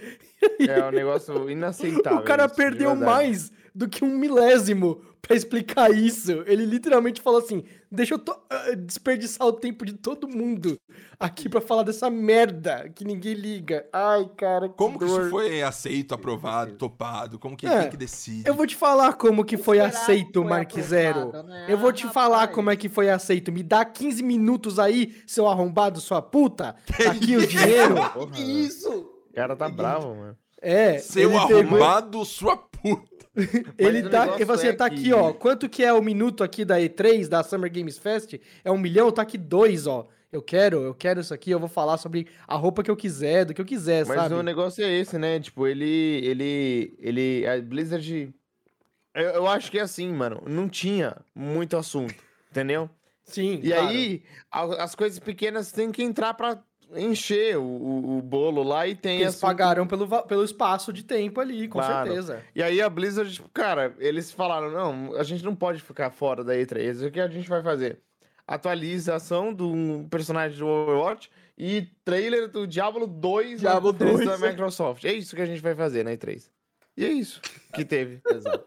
[0.59, 2.19] É um negócio inaceitável.
[2.19, 6.43] o cara isso, de perdeu mais do que um milésimo pra explicar isso.
[6.47, 10.77] Ele literalmente falou assim: deixa eu to- ah, desperdiçar o tempo de todo mundo
[11.19, 13.87] aqui pra falar dessa merda que ninguém liga.
[13.93, 15.21] Ai, cara, que Como que dor.
[15.23, 17.39] isso foi aceito, aprovado, topado?
[17.39, 18.49] Como que, É, quem que decide?
[18.49, 21.33] Eu vou te falar como que foi aceito, foi Mark Zero.
[21.45, 21.67] né?
[21.69, 22.55] Eu vou te Ah, falar rapaz.
[22.55, 23.51] como é que foi aceito.
[23.53, 26.75] Me dá 15 minutos aí, seu arrombado, sua puta.
[27.05, 27.95] Tá aqui o dinheiro.
[28.13, 28.91] Porra, Que isso?
[28.91, 30.37] O cara tá bravo, mano.
[30.65, 33.15] É, Seu ele pegou- sua puta.
[33.77, 35.33] Ele tá, ele assim, é tá que- aqui, ó.
[35.33, 38.35] Quanto que é o minuto aqui da E3, da Summer Games Fest?
[38.65, 40.07] É um milhão, tá aqui dois, ó.
[40.31, 43.45] Eu quero, eu quero isso aqui, eu vou falar sobre a roupa que eu quiser,
[43.45, 44.35] do que eu quiser, Mas sabe?
[44.37, 45.41] o negócio é esse, né?
[45.41, 45.85] Tipo, ele.
[46.25, 46.95] Ele.
[47.01, 47.45] Ele.
[47.47, 48.33] A Blizzard.
[49.15, 50.41] Eu, eu acho que é assim, mano.
[50.47, 52.15] Não tinha muito assunto,
[52.53, 52.89] entendeu?
[53.25, 53.89] Sim, E claro.
[53.89, 56.63] aí, a- as coisas pequenas têm que entrar pra
[56.97, 59.43] encher o, o, o bolo lá e tem Eles assunto.
[59.43, 62.07] pagaram pelo, pelo espaço de tempo ali, com Claro.
[62.07, 62.43] certeza.
[62.55, 66.43] E aí a Blizzard, tipo, cara, eles falaram, não, a gente não pode ficar fora
[66.45, 67.07] da E3.
[67.07, 68.01] O que a gente vai fazer?
[68.47, 74.41] Atualização do personagem do Overwatch e trailer do Diablo 2 na Diablo conferência 2.
[74.41, 75.05] da Microsoft.
[75.05, 76.49] É isso que a gente vai fazer na E3.
[76.97, 77.41] E é isso
[77.75, 78.21] que teve.
[78.31, 78.65] Exato.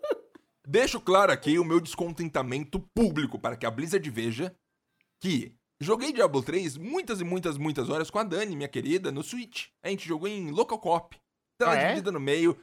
[0.68, 4.54] Deixo claro aqui o meu descontentamento público para que a Blizzard veja
[5.22, 9.24] que joguei Diablo 3 muitas e muitas, muitas horas com a Dani, minha querida, no
[9.24, 9.68] Switch.
[9.84, 11.18] A gente jogou em Local Cop.
[11.60, 11.88] Tela Ah, é?
[11.90, 12.56] dividida no meio.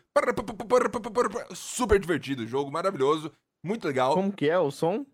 [1.54, 3.32] Super divertido o jogo, maravilhoso.
[3.64, 4.14] Muito legal.
[4.14, 5.04] Como que é o som?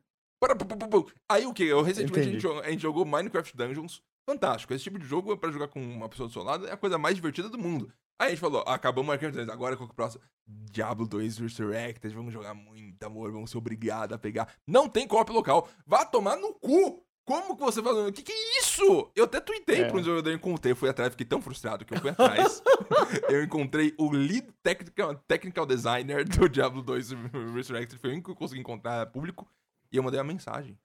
[1.29, 1.65] Aí o que?
[1.65, 4.03] Eu recentemente a gente, jogou, a gente jogou Minecraft Dungeons.
[4.29, 4.73] Fantástico.
[4.75, 6.99] Esse tipo de jogo pra jogar com uma pessoa do seu lado é a coisa
[6.99, 7.93] mais divertida do mundo.
[8.21, 10.23] Aí a gente falou, "Ah, acabamos Minecraft Dungeons, agora qual que é o próximo?
[10.47, 14.53] Diablo 2 Resurrected, vamos jogar muito, amor, vamos ser obrigados a pegar.
[14.67, 15.69] Não tem co-op local.
[15.87, 17.03] Vá tomar no cu!
[17.25, 18.09] Como que você falou?
[18.09, 19.11] O que, que é isso?
[19.15, 19.85] Eu até tuitei É.
[19.87, 22.63] para um desenvolvedor, encontrei, fui atrás, fiquei tão frustrado que eu fui atrás.
[23.31, 27.11] eu encontrei o lead technical, technical designer do Diablo 2
[27.55, 29.49] Resurrected, foi o único que eu consegui encontrar público,
[29.93, 30.77] e eu mandei uma mensagem.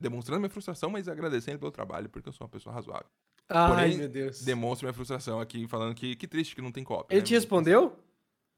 [0.00, 3.10] Demonstrando minha frustração, mas agradecendo pelo trabalho, porque eu sou uma pessoa razoável.
[3.48, 4.42] Ai, Porém, meu Deus.
[4.42, 7.14] Demonstro minha frustração aqui, falando que, que triste que não tem cópia.
[7.14, 7.26] Ele né?
[7.26, 7.98] te respondeu?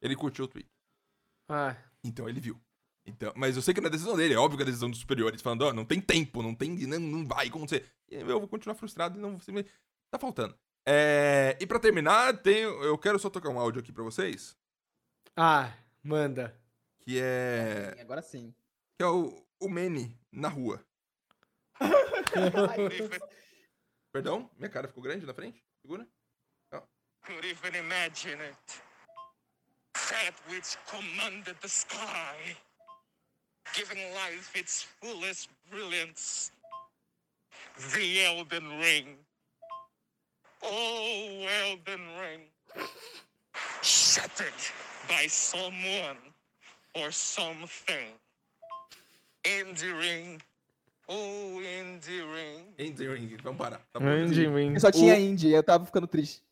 [0.03, 0.69] Ele curtiu o tweet.
[1.49, 2.61] Ah, Então ele viu.
[3.11, 5.01] Então, mas eu sei que não é decisão dele, é óbvio que é decisão dos
[5.01, 7.91] superiores, falando, ó, não tem tempo, não tem, não, não vai acontecer.
[8.11, 9.65] E eu vou continuar frustrado e não vou
[10.11, 10.59] Tá faltando.
[10.87, 14.57] É, e pra terminar, tenho, eu quero só tocar um áudio aqui pra vocês,
[15.37, 16.59] ah manda.
[17.01, 18.55] que é, Agora sim.
[18.99, 20.83] que é o, o Manny na rua.
[24.13, 25.63] Perdão, minha cara ficou grande na frente?
[25.83, 26.07] Segura.
[27.31, 28.81] could even imagine it.
[30.11, 32.57] That which commanded the sky,
[33.75, 36.53] giving life its fullest brilliance.
[37.95, 39.17] The Elden Ring.
[40.63, 42.43] Oh, Elden Ring.
[43.83, 44.53] Shattered
[45.09, 46.19] by someone
[46.95, 48.13] or something.
[49.45, 50.41] Enduring.
[51.09, 52.75] Oh, enduring.
[52.79, 53.81] Enduring, vamos parar.
[53.93, 54.75] Tá, Wing.
[54.75, 56.43] Eu só tinha O- indie, eu tava ficando triste.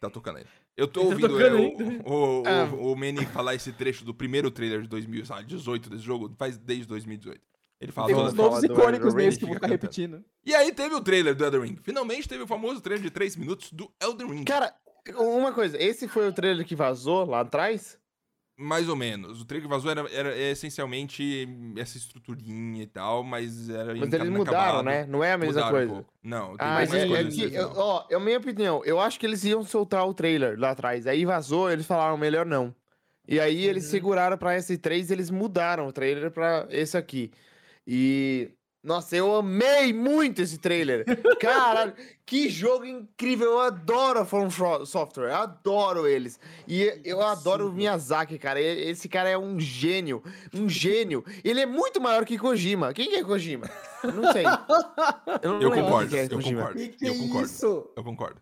[0.00, 0.50] tá tocando ainda.
[0.76, 1.84] Eu tô Tá ouvindo é, ainda.
[2.08, 2.64] o, o, Ah.
[2.72, 6.86] o, o Manny falar esse trecho do primeiro trailer de 2018 desse jogo, faz desde
[6.86, 7.40] 2018.
[7.80, 10.24] Ele fala Tem uns novos icônicos nesse que eu vou fica ficar repetindo.
[10.46, 11.78] E aí teve o trailer do Elden Ring.
[11.82, 14.44] Finalmente teve o famoso trailer de 3 minutos do Elden Ring.
[14.44, 14.72] Cara,
[15.16, 17.98] uma coisa, esse foi o trailer que vazou lá atrás?
[18.56, 19.40] Mais ou menos.
[19.40, 24.28] O trailer que vazou era, era essencialmente essa estruturinha e tal, mas era Mas eles
[24.28, 24.82] mudaram, inacabado.
[24.84, 25.06] né?
[25.06, 25.92] Não é a mesma Mudaram um coisa.
[25.94, 26.12] pouco.
[26.22, 28.82] Não, tem Ah, mais mas é, coisas é que, eu- ó, é a minha opinião.
[28.84, 31.06] Eu acho que eles iam soltar o trailer lá atrás.
[31.06, 32.74] Aí vazou, eles falaram melhor não.
[33.26, 33.90] E aí eles Uhum.
[33.90, 37.30] seguraram pra esse 3 eles mudaram o trailer pra esse aqui.
[37.86, 38.50] E.
[38.82, 41.04] Nossa, eu amei muito esse trailer.
[41.38, 41.94] Caralho,
[42.26, 43.52] que jogo incrível.
[43.52, 45.28] Eu adoro a From Fro- Software.
[45.28, 46.40] Eu adoro eles.
[46.66, 48.60] E eu adoro o Miyazaki, cara.
[48.60, 50.20] Esse cara é um gênio.
[50.52, 51.24] Um gênio.
[51.44, 52.92] Ele é muito maior que Kojima.
[52.92, 53.70] Quem que é Kojima?
[54.02, 54.44] Eu Não sei.
[55.42, 56.74] Eu, não Eu concordo, é eu concordo.
[56.78, 57.46] Que que eu é concordo.
[57.46, 57.90] isso?
[57.96, 58.40] Eu concordo.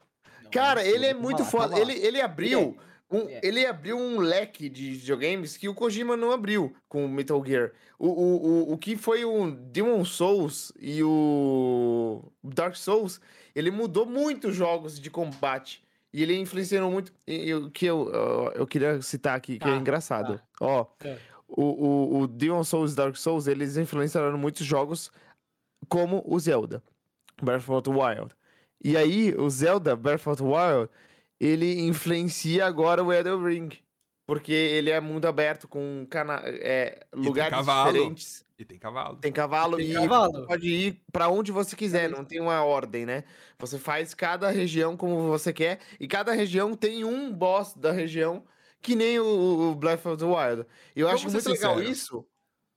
[0.51, 1.79] Cara, ele é muito foda.
[1.79, 2.77] Ele, ele abriu.
[3.11, 3.41] Um, Ele é.
[3.43, 7.73] ele abriu um leque de videogames que o Kojima não abriu com o Metal Gear.
[7.99, 13.21] O, o, o, o que foi o Demon Souls e o Dark Souls,
[13.55, 15.85] ele mudou muito jogos de combate.
[16.13, 17.13] E ele influenciou muito.
[17.27, 20.41] E, o que eu, eu, eu queria citar aqui, que é Tá, engraçado.
[20.61, 21.19] Ó, É.
[21.49, 25.11] o, o, o Demon Souls e Dark Souls, eles influenciaram muitos jogos
[25.89, 26.83] como o Zelda,
[27.43, 28.35] Breath of the Wild.
[28.83, 30.91] E aí, o Zelda Breath of the Wild,
[31.41, 33.71] ele influencia agora o Elden Ring.
[34.27, 37.93] Porque ele é mundo aberto, com cana é, lugares cavalo.
[37.93, 38.47] diferentes.
[38.59, 39.17] E tem cavalo.
[39.17, 40.47] Tem cavalo Tem e cavalo.
[40.47, 43.25] pode ir pra onde você quiser, não tem uma ordem, né?
[43.59, 48.45] Você faz cada região como você quer, e cada região tem um boss da região,
[48.83, 50.67] que nem o, o Breath of the Wild.
[50.95, 51.91] Eu Vamos acho muito legal sinceros.
[51.91, 52.27] isso,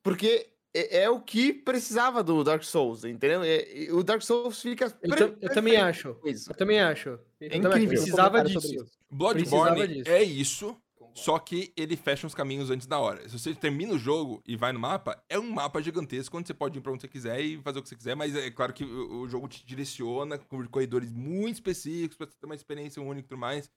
[0.01, 3.43] porque é, é o que precisava do Dark Souls, entendeu?
[3.43, 4.93] É- é- o Dark Souls fica.
[5.01, 6.15] Eu, eu também acho.
[6.15, 6.51] com isso.
[6.51, 7.11] Eu também acho.
[7.11, 7.57] Acho.
[7.57, 7.87] incrível.
[7.87, 8.73] Precisava disso.
[8.73, 8.91] isso.
[9.11, 10.09] Bloodborne Precisava disso.
[10.09, 10.77] é isso,
[11.13, 13.27] só que ele fecha os caminhos antes da hora.
[13.29, 16.53] Se você termina o jogo e vai no mapa, é um mapa gigantesco onde você
[16.53, 18.73] pode ir pra onde você quiser e fazer o que você quiser, mas é claro
[18.73, 23.27] que o, jogo te direciona por corredores muito específicos pra você ter uma experiência única
[23.27, 23.69] e tudo mais.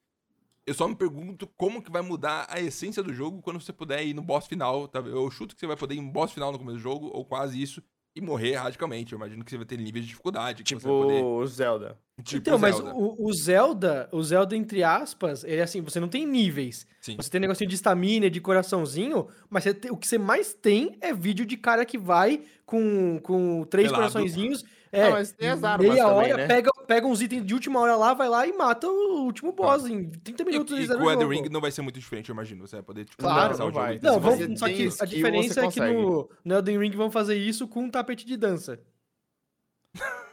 [0.66, 4.04] Eu só me pergunto como que vai mudar a essência do jogo quando você puder
[4.04, 4.88] ir no boss final.
[4.88, 4.98] Tá?
[4.98, 7.24] Eu chuto que você vai poder ir no boss final no começo do jogo, ou
[7.24, 7.80] quase isso,
[8.16, 9.12] e morrer radicalmente.
[9.12, 10.64] Eu imagino que você vai ter níveis de dificuldade.
[10.64, 11.98] Que Tipo você vai poder, o Zelda.
[12.24, 12.94] tipo Então, mas Zelda.
[12.94, 16.84] o, o Zelda, o Zelda, entre aspas, ele é assim, você não tem níveis.
[17.00, 17.14] Sim.
[17.16, 20.96] Você tem negocinho de estamina, de coraçãozinho, mas você tem- o que você mais tem
[21.00, 24.10] é vídeo de cara que vai com, com três Pelado.
[24.12, 24.64] coraçõezinhos.
[24.96, 26.46] É, Ah, mas tem as armas meia também, hora, né?
[26.46, 29.84] pega, pega uns itens de última hora lá, vai lá e mata o último boss
[29.86, 30.78] em 30 E, minutos.
[30.78, 31.28] e com o Elden.
[31.28, 32.66] Ring não vai ser muito diferente, eu imagino.
[32.66, 33.96] Você vai poder, tipo, Claro, não o vai.
[33.96, 37.36] e Não, vamos, só que a diferença é que no, no Elden Ring vão fazer
[37.36, 38.78] isso com um tapete de dança.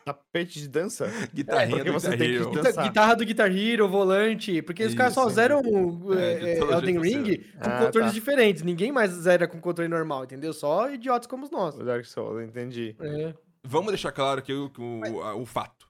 [0.06, 1.08] Tapete de dança?
[1.34, 2.36] Guitarrinha porque do você Guitar tem que
[2.80, 2.84] Hero.
[2.84, 5.36] Guitarra do Guitar Hero, volante, porque os caras só Isso.
[5.36, 8.14] zeram É, é, é, todo Elden Ring com Ah, controles tá.
[8.14, 8.64] diferentes.
[8.64, 10.52] Ninguém mais zera com controle normal, entendeu?
[10.52, 11.76] Só idiotas como nós.
[11.80, 12.94] O Dark Souls, entendi.
[13.00, 13.34] É.
[13.66, 15.88] Vamos deixar claro aqui o, o, o fato.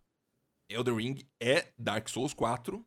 [0.70, 2.84] Elden Ring é Dark Souls 4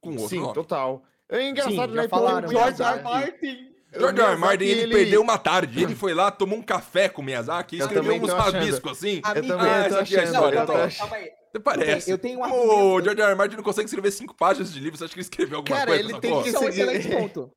[0.00, 0.54] com outro Sim, nome.
[0.54, 1.02] total.
[1.28, 2.08] É engraçado, Sim, né?
[2.08, 3.02] falaram, o George R.
[3.02, 3.72] Martin.
[3.94, 4.36] o George R.
[4.36, 5.82] Martin, Miyazaki, ele, perdeu uma tarde.
[5.82, 9.20] Ele foi lá, tomou um café com o Miyazaki e Eu escreveu uns rabiscos assim.
[9.24, 10.98] A Eu minha- também Ah, essa aqui é a história, eu achando.
[10.98, 11.30] Calma aí.
[11.52, 12.10] Você parece.
[12.10, 13.04] eu tenho um O argumento.
[13.04, 13.30] George R.
[13.30, 13.34] R.
[13.36, 14.96] Martin não consegue escrever cinco páginas de livro.
[14.98, 16.68] Você acha que ele escreveu alguma Cara, coisa ele nessa tem que Isso é um
[16.68, 17.52] excelente ponto.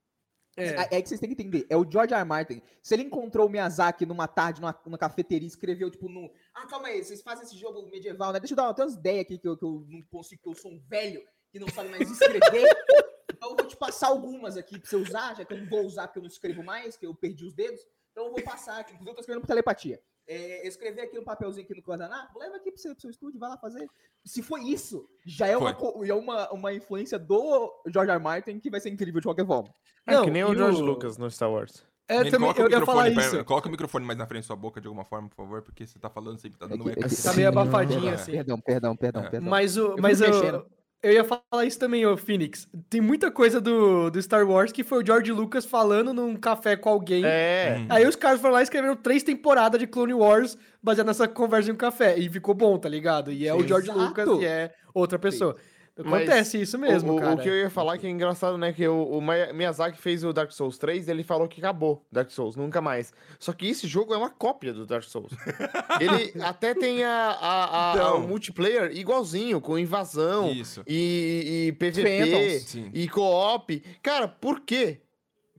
[0.56, 0.68] É.
[0.68, 1.66] É, é que vocês têm que entender.
[1.70, 2.22] É o George R.
[2.22, 2.28] R.
[2.28, 2.62] Martin.
[2.82, 6.32] Se ele encontrou o Miyazaki numa tarde, numa, numa cafeteria, e escreveu, tipo, no.
[6.54, 8.40] Ah, calma aí, vocês fazem esse jogo medieval, né?
[8.40, 10.54] Deixa eu dar tem umas ideias aqui que eu, que eu não consigo, que eu
[10.54, 12.42] sou um velho que não sabe mais escrever.
[13.32, 15.86] então eu vou te passar algumas aqui pra você usar, já que eu não vou
[15.86, 17.80] usar porque eu não escrevo mais, que eu perdi os dedos.
[18.12, 18.94] Então eu vou passar aqui.
[18.94, 20.02] Inclusive, eu tô escrevendo por telepatia.
[20.28, 23.10] É, eu escrevi aqui um papelzinho aqui no guardanapo, leva aqui pro seu, pro seu
[23.10, 23.86] estúdio, vai lá fazer.
[24.26, 25.72] Se foi isso, já é, uma,
[26.06, 28.20] é uma, uma influência do George R.
[28.20, 29.70] Martin que vai ser incrível de qualquer forma.
[30.08, 31.86] É Não, que nem o George o- Lucas no Star Wars.
[32.08, 33.46] É, também, coloca o eu ia falar microfone isso.
[33.46, 35.88] Coloca o microfone mais na frente da sua boca de alguma forma, por favor, porque
[35.88, 37.06] você tá falando sempre, tá dando É que- eco.
[37.06, 38.14] é que- Tá meio abafadinho, É.
[38.14, 38.32] assim.
[38.34, 39.30] Perdão, perdão, perdão, É.
[39.30, 39.50] perdão.
[39.50, 40.66] Mas, o, mas eu, mexendo.
[41.04, 42.66] Eu ia falar isso também, ô Phoenix.
[42.90, 46.78] Tem muita coisa do, do Star Wars que foi o George Lucas falando num café
[46.78, 47.24] com alguém.
[47.26, 47.76] É.
[47.78, 47.88] Hum.
[47.90, 51.70] Aí os caras foram lá e escreveram três temporadas de Clone Wars baseado nessa conversa
[51.70, 52.18] em um café.
[52.18, 53.34] E ficou bom, tá ligado?
[53.34, 53.68] E é o Sim.
[53.68, 54.00] George Exato.
[54.00, 55.56] Lucas e é outra pessoa.
[55.56, 57.36] Mas Acontece isso mesmo, o, o- cara.
[57.36, 58.74] O que eu ia falar que é engraçado, né?
[58.74, 62.32] Que o, o Mi- Miyazaki fez o Dark Souls 3, ele falou que acabou Dark
[62.32, 63.14] Souls, nunca mais.
[63.38, 65.32] Só que esse jogo é uma cópia do Dark Souls.
[66.02, 68.26] ele até tem a, a- a- a- Então.
[68.26, 70.84] o multiplayer igualzinho, com invasão Isso.
[70.88, 73.84] e, e PVP e co-op.
[74.02, 75.00] Cara, por quê?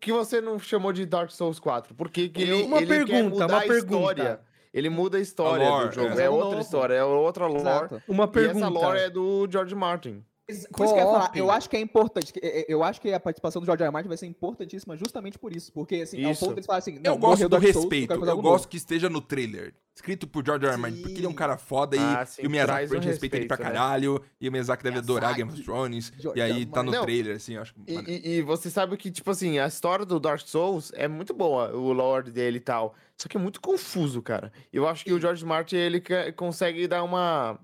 [0.00, 1.94] Que você não chamou de Dark Souls 4?
[1.94, 3.84] Porque que ele, Uma ele quer pergunta, mudar uma a pergunta.
[4.10, 4.40] história.
[4.74, 6.18] Ele muda a história lore, do jogo.
[6.20, 6.24] é.
[6.24, 6.60] É, outra novo.
[6.60, 7.60] história, é outra lore.
[7.60, 8.02] Exato.
[8.08, 8.58] Uma E pergunta.
[8.58, 10.24] essa lore é do George Martin.
[10.46, 12.30] Por isso que eu ia falar, eu acho que é importante.
[12.42, 13.90] é- é- Eu acho que a participação do George R.
[13.90, 15.72] Martin vai ser importantíssima justamente por isso.
[15.72, 16.40] Porque, assim, ao Isso.
[16.44, 18.18] ponto deles falarem assim, não, Eu gosto do Dark Souls, eu respeito.
[18.18, 18.68] gosto novo.
[18.68, 19.72] que esteja no trailer.
[19.96, 20.72] Escrito por George R.
[20.74, 20.78] R.
[20.82, 22.88] Martin, porque ele é um cara foda e, Ah, sim, e o Miyazaki a um
[22.90, 23.80] gente respeita ele pra respeito, né?
[23.80, 24.20] caralho.
[24.38, 26.12] E o Miyazaki deve adorar Game of Thrones.
[26.18, 27.04] George E aí tá no Não.
[27.04, 27.74] trailer, assim, eu acho.
[27.86, 31.32] E, e- e você sabe que, tipo assim, a história do Dark Souls é muito
[31.32, 32.94] boa, o lore dele e tal.
[33.20, 34.52] Só que é muito confuso, cara.
[34.72, 36.02] Eu acho que o George Martin, ele
[36.36, 37.58] consegue dar uma...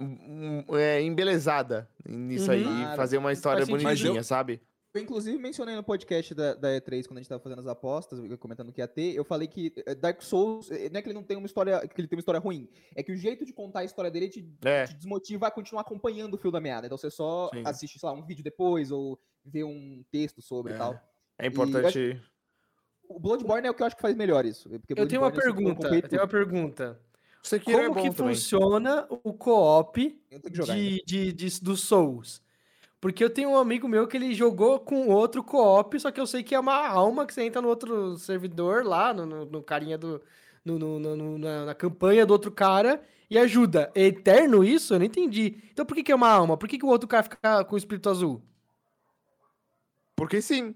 [0.00, 2.92] um- um- é, embelezada nisso aí Claro.
[2.92, 3.60] e fazer uma história.
[3.60, 4.60] Mas eu- bonitinha, sabe?
[4.92, 8.20] Eu, inclusive, mencionei no podcast da, da E3, quando a gente tava fazendo as apostas,
[8.38, 11.14] comentando que ia ter, eu falei que eh, Dark Souls, eh, não é que ele
[11.14, 13.52] não tem uma história, que ele tem uma história ruim, é que o jeito de
[13.52, 14.86] contar a história dele te, É.
[14.86, 16.86] te desmotiva a continuar acompanhando o fio da meada.
[16.86, 17.62] Então você só Sim.
[17.66, 20.76] assiste, sei lá, um vídeo depois, ou vê um texto sobre É.
[20.76, 21.00] e tal.
[21.40, 22.22] É importante...
[23.08, 24.68] O Bloodborne é o que eu acho que faz melhor isso.
[24.68, 25.88] porque Eu tenho uma eu pergunta.
[25.94, 27.00] Eu tenho uma pergunta.
[27.52, 28.34] É Como bom que também.
[28.34, 30.18] funciona o co-op
[30.74, 32.42] de, de, de, do Souls?
[33.00, 36.26] Porque eu tenho um amigo meu que ele jogou com outro co-op, só que eu
[36.26, 39.62] sei que é uma alma que você entra no outro servidor lá, no, no, no
[39.62, 40.22] carinha do.
[40.64, 43.92] no- no- no- no- na, na campanha do outro cara e ajuda.
[43.94, 44.94] É eterno isso?
[44.94, 45.62] Eu não entendi.
[45.70, 46.56] Então por que, que é uma alma?
[46.56, 48.42] Por que, que o outro cara fica com o espírito azul?
[50.16, 50.74] Porque sim.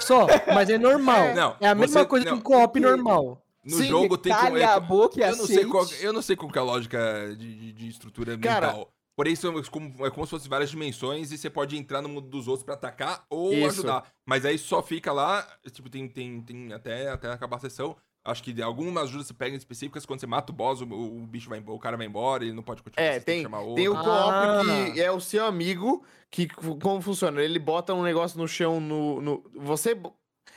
[0.00, 1.16] Só, mas é normal.
[1.18, 3.42] É, não, é a mesma você- coisa que não, um co-op normal.
[3.64, 4.44] No Sim, jogo tem como.
[4.52, 6.64] Calha a boca e Eu não, sei qual, eu não sei qual que é a
[6.64, 8.92] lógica de, de- de estrutura Cara- mental.
[9.14, 12.28] Porém, são como, é como se fossem várias dimensões e você pode entrar no mundo
[12.28, 13.66] dos outros pra atacar ou Isso.
[13.80, 14.04] ajudar.
[14.24, 17.96] Mas aí só fica lá, tipo, tem, tem, tem até, até acabar a sessão.
[18.24, 21.48] Acho que algumas ajudas você pega específicas, quando você mata o boss, o, o bicho
[21.48, 23.06] vai embora, o cara vai embora, ele não pode continuar.
[23.06, 23.76] É, você tem, que chamar outro.
[23.76, 24.62] tem o co-op Ah.
[24.92, 27.40] que é o seu amigo, que como funciona?
[27.40, 29.20] Ele bota um negócio no chão no.
[29.20, 29.98] no- você.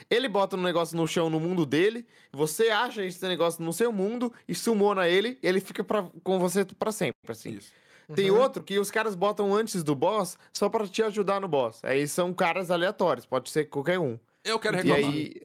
[0.10, 3.92] Ele bota um negócio no chão no mundo dele, você acha esse negócio no seu
[3.92, 7.52] mundo e sumona ele, e ele fica pra, com você pra sempre, assim.
[7.52, 7.72] Isso.
[8.16, 8.42] Tem Uhum.
[8.42, 11.80] outro que os caras botam antes do boss só pra te ajudar no boss.
[11.84, 14.20] Aí são caras aleatórios, pode ser qualquer um.
[14.44, 15.10] Eu quero E reclamar.
[15.14, 15.42] aí.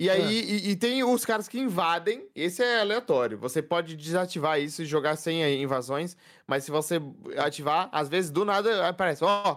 [0.00, 3.36] E aí, e, e tem os caras que invadem, esse é aleatório.
[3.38, 7.00] Você pode desativar isso e jogar sem eh, invasões, mas se você
[7.36, 9.56] ativar, às vezes do nada aparece, ó,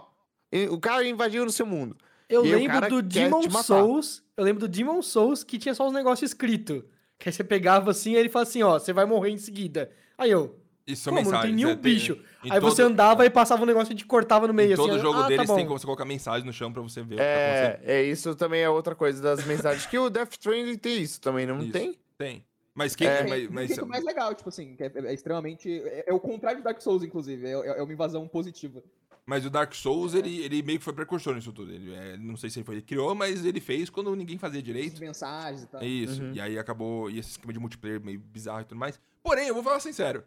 [0.50, 1.96] e- o cara invadiu no seu mundo.
[2.28, 3.42] Eu E lembro do Demon.
[3.50, 4.22] Souls.
[4.36, 6.82] Eu lembro do Demon Souls que tinha só uns negócios escritos.
[7.18, 9.90] Que aí você pegava assim e ele falava assim, ó, você vai morrer em seguida.
[10.18, 10.58] Aí eu,
[10.92, 11.24] Isso são como?
[11.24, 11.56] Não tem mensagens.
[11.56, 12.18] nenhum é, tem- bicho.
[12.50, 14.82] Aí você todo- andava e passava um negócio e te cortava no meio Em assim.
[14.82, 17.02] todo eu, jogo ah, deles tá tem como você colocar mensagem no chão pra você
[17.02, 17.30] ver o que tá
[17.76, 17.88] acontecendo.
[17.90, 19.86] É, é, isso também é outra coisa das mensagens.
[19.86, 21.72] que o Death Stranding tem isso também, não Isso.
[21.72, 21.98] tem?
[22.18, 22.44] Tem.
[22.74, 23.06] Mas quem.
[23.06, 23.26] É.
[23.26, 25.70] mas, mas- jeito mais legal, tipo assim, que é, é extremamente.
[25.84, 27.46] É, é o contrário de Dark Souls, inclusive.
[27.46, 28.82] É, é uma invasão positiva.
[29.24, 31.70] Mas o Dark Souls, ele, ele meio que foi precursor nisso tudo.
[31.72, 34.58] Ele, é, não sei se ele foi ele criou, mas ele fez quando ninguém fazia
[34.58, 35.00] As direito.
[35.00, 35.80] mensagens e tal.
[35.80, 36.20] É isso.
[36.22, 36.32] Uhum.
[36.34, 37.08] E aí acabou.
[37.08, 38.98] E esse esquema de multiplayer meio bizarro e tudo mais.
[39.22, 40.24] Porém, eu vou falar sincero.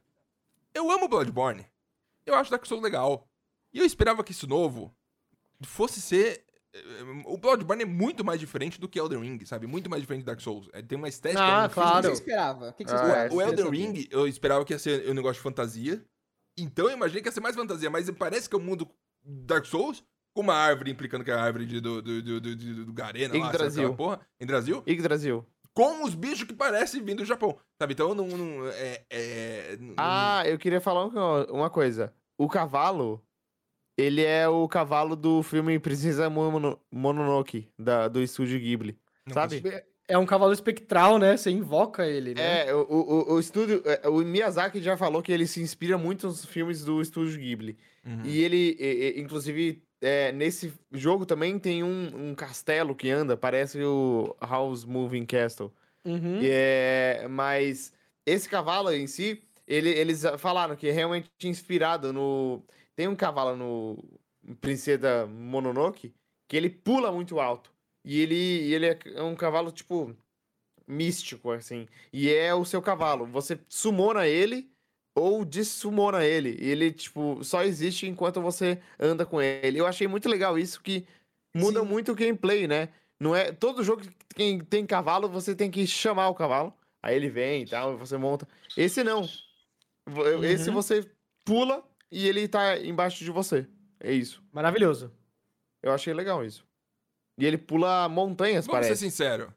[0.76, 1.66] Eu amo Bloodborne.
[2.26, 3.28] Eu acho Dark Souls legal.
[3.74, 4.94] E eu esperava que isso novo
[5.64, 6.44] fosse ser.
[6.74, 6.80] eh,
[7.26, 9.66] O Bloodborne é muito mais diferente do que Elden Ring, sabe?
[9.68, 10.70] Muito mais diferente do Dark Souls.
[10.74, 11.42] É, Tem uma estética.
[11.42, 12.08] Ah, um O que claro.
[12.08, 12.70] você esperava?
[12.70, 13.24] O que, que você Ah, esperava?
[13.24, 13.70] é, O Queria Elden.
[13.94, 16.06] Ring, eu esperava que ia ser um negócio de fantasia.
[16.58, 18.90] Então eu imaginei que ia ser mais fantasia, mas parece que é o mundo
[19.24, 22.56] Dark Souls, com uma árvore implicando que é a árvore de- do, do, do, do,
[22.56, 23.96] do, do Garena lá, sabe Yggdrasil.
[23.96, 25.46] porra, em Brasil, Yggdrasil.
[25.76, 27.94] Com os bichos que parecem vindo do Japão, sabe?
[27.94, 28.28] Então não...
[28.28, 32.12] não é, é, não- Ah, eu queria falar uma- uma coisa.
[32.38, 33.22] O cavalo
[33.98, 38.98] Ele é o cavalo do filme Princesa Mono- Mononoke, da, do estúdio Ghibli.
[39.26, 39.62] Não sabe?
[39.62, 41.36] consigo- É um cavalo espectral, né?
[41.38, 42.68] Você invoca ele, né?
[42.68, 43.82] É, o, o, o estúdio.
[43.86, 47.78] é, O Miyazaki já falou que ele se inspira muito nos filmes do estúdio Ghibli.
[48.06, 48.22] Uhum.
[48.26, 53.38] E ele, e- e, inclusive, é, nesse jogo também tem um, um castelo que anda,
[53.38, 55.74] parece o House Moving Castle.
[56.06, 56.42] Uhum.
[56.42, 57.94] E É, mas
[58.26, 62.64] esse cavalo em si, ele- eles falaram que é realmente inspirado no.
[62.96, 64.04] Tem um cavalo no
[64.62, 66.14] Princesa Mononoke
[66.48, 67.74] que ele pula muito alto.
[68.04, 68.36] E ele,
[68.72, 70.16] ele é um cavalo, tipo,
[70.88, 71.88] místico, assim.
[72.14, 73.26] E é o seu cavalo.
[73.26, 74.72] Você sumona ele
[75.16, 76.58] ou dessumona ele.
[76.60, 79.80] E ele, tipo, só existe enquanto você anda com ele.
[79.80, 81.08] Eu achei muito legal isso, que
[81.56, 81.86] muda Sim.
[81.88, 82.90] muito o gameplay, né?
[83.20, 84.02] Não é todo jogo
[84.36, 86.74] que tem, cavalo, você tem que chamar o cavalo.
[87.02, 88.46] Aí ele vem e tal, você monta.
[88.76, 89.28] Esse não.
[90.44, 90.76] Esse Uhum.
[90.76, 91.10] você
[91.46, 93.68] pula e ele tá embaixo de você.
[94.00, 94.44] É isso.
[94.52, 95.12] Maravilhoso.
[95.82, 96.66] Eu achei legal isso.
[97.38, 99.04] E ele pula montanhas, Vamos ser parece.
[99.10, 99.54] sincero.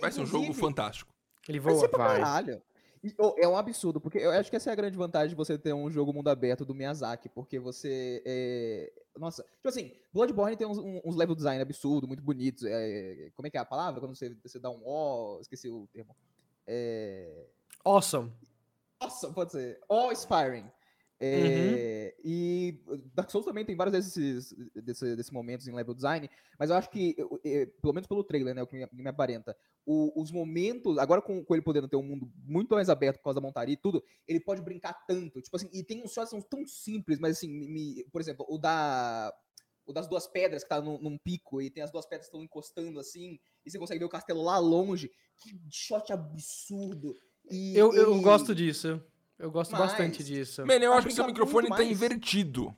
[0.00, 1.12] Vai ser um jogo fantástico.
[1.48, 1.80] Ele Vai voa.
[1.82, 2.20] ser pra vai.
[2.20, 2.62] caralho.
[3.02, 5.34] E, ô, é um absurdo, porque eu acho que essa é a grande vantagem de
[5.34, 8.22] você ter um jogo mundo aberto do Miyazaki, porque você.
[8.26, 12.62] é, Nossa, tipo assim, Bloodborne tem uns, uns level design absurdo, muito bonitos.
[12.64, 14.00] é, Como é que é a palavra?
[14.00, 16.14] Quando você, você dá um O, esqueci o termo.
[16.66, 17.46] É...
[17.84, 18.30] Awesome.
[19.00, 19.80] Nossa, pode ser.
[19.88, 20.70] Awe-inspiring.
[21.22, 22.82] É, E
[23.14, 26.28] Dark Souls também tem vários desses, desse, desses momentos em level design,
[26.58, 29.08] mas eu acho que, eu- eh, pelo menos pelo trailer, né, o que me, me
[29.08, 33.18] aparenta, o- os momentos, agora com, com ele podendo ter um mundo muito mais aberto
[33.18, 36.12] por causa da montaria e tudo, ele pode brincar tanto, tipo assim, e tem uns
[36.12, 39.32] shots tão simples, mas assim, me- por exemplo, o da
[39.86, 42.28] o das duas pedras que tá num, num pico e tem as duas pedras que
[42.28, 47.16] estão encostando assim, e você consegue ver o castelo lá longe, que shot absurdo.
[47.50, 49.04] E Eu, eu gosto disso.
[49.40, 50.66] Eu gosto Mas- bastante disso.
[50.66, 51.90] Mano, eu acho que seu microfone tá mais.
[51.90, 52.74] invertido.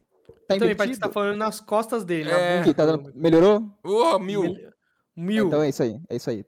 [0.48, 1.12] Tá Também parece que você tá invertido?
[1.12, 2.30] falando nas costas dele.
[2.30, 2.56] É.
[2.56, 3.68] na Aqui, tá dando- Melhorou?
[3.84, 4.42] Ô, mil.
[4.42, 4.72] Mil.
[5.16, 5.46] Mil.
[5.48, 6.44] Então é isso aí, é isso aí.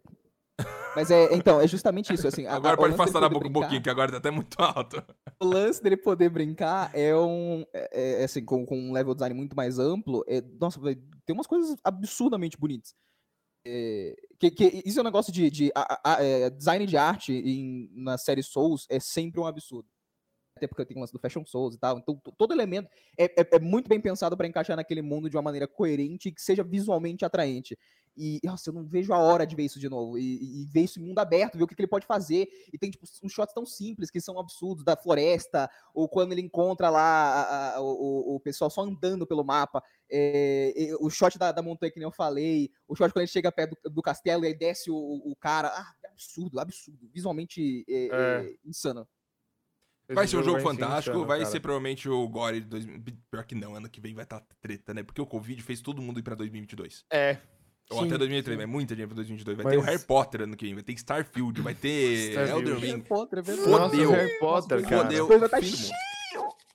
[0.96, 2.46] Mas é, então, é justamente isso, assim.
[2.46, 5.02] a- Agora a- pode afastar da boca um pouquinho, que agora tá até muito alto.
[5.40, 7.64] O lance dele poder brincar é um.
[7.74, 10.24] É, é, assim, com, com um level design muito mais amplo.
[10.28, 10.80] É, nossa,
[11.26, 12.94] tem umas coisas absurdamente bonitas.
[13.66, 15.50] É, que, que isso é um negócio de.
[15.50, 19.46] de a- a- a- é, design de arte em, na série Souls é sempre um
[19.46, 19.88] absurdo.
[20.56, 21.98] Até porque tem o lance do Fashion Souls e tal.
[21.98, 22.88] Então, to- todo elemento
[23.18, 26.32] é, é- é muito bem pensado para encaixar naquele mundo de uma maneira coerente e
[26.32, 27.76] que seja visualmente atraente.
[28.16, 30.16] E, nossa, eu não vejo a hora de ver isso de novo.
[30.16, 32.46] E, e- ver isso em mundo aberto, ver o que, que ele pode fazer.
[32.72, 36.40] E tem, tipo, uns shots tão simples que são absurdos da floresta, ou quando ele
[36.40, 39.82] encontra lá a- a- o, o- pessoal só andando pelo mapa.
[40.08, 42.70] É, e o shot da, da montanha, que nem eu falei.
[42.86, 45.66] O shot quando ele chega perto do, do castelo e aí desce o, o cara.
[45.74, 47.10] Ah, absurdo, absurdo.
[47.12, 48.08] Visualmente é, É.
[48.46, 49.08] é, insano.
[50.08, 51.50] Vai ser um jogo fantástico, insano, vai cara.
[51.50, 53.02] ser provavelmente o Gore de 2000.
[53.30, 55.02] Pior que não, ano que vem vai estar treta, né?
[55.02, 57.04] Porque o Covid fez todo mundo ir pra 2022.
[57.10, 57.38] É.
[57.90, 59.56] Ou Sim, até 2023, mas muita gente pra 2022.
[59.58, 62.70] Vai ter o Mas- Harry Potter ano que vem, vai ter Starfield, vai ter Starfield.
[62.70, 63.00] Elden Ring.
[63.02, 63.68] Potter, é verdade.
[63.70, 64.04] Fodeu.
[64.10, 65.02] Nossa, Harry Potter, cara.
[65.02, 65.26] Fodeu.
[65.26, 65.58] Coisa tá.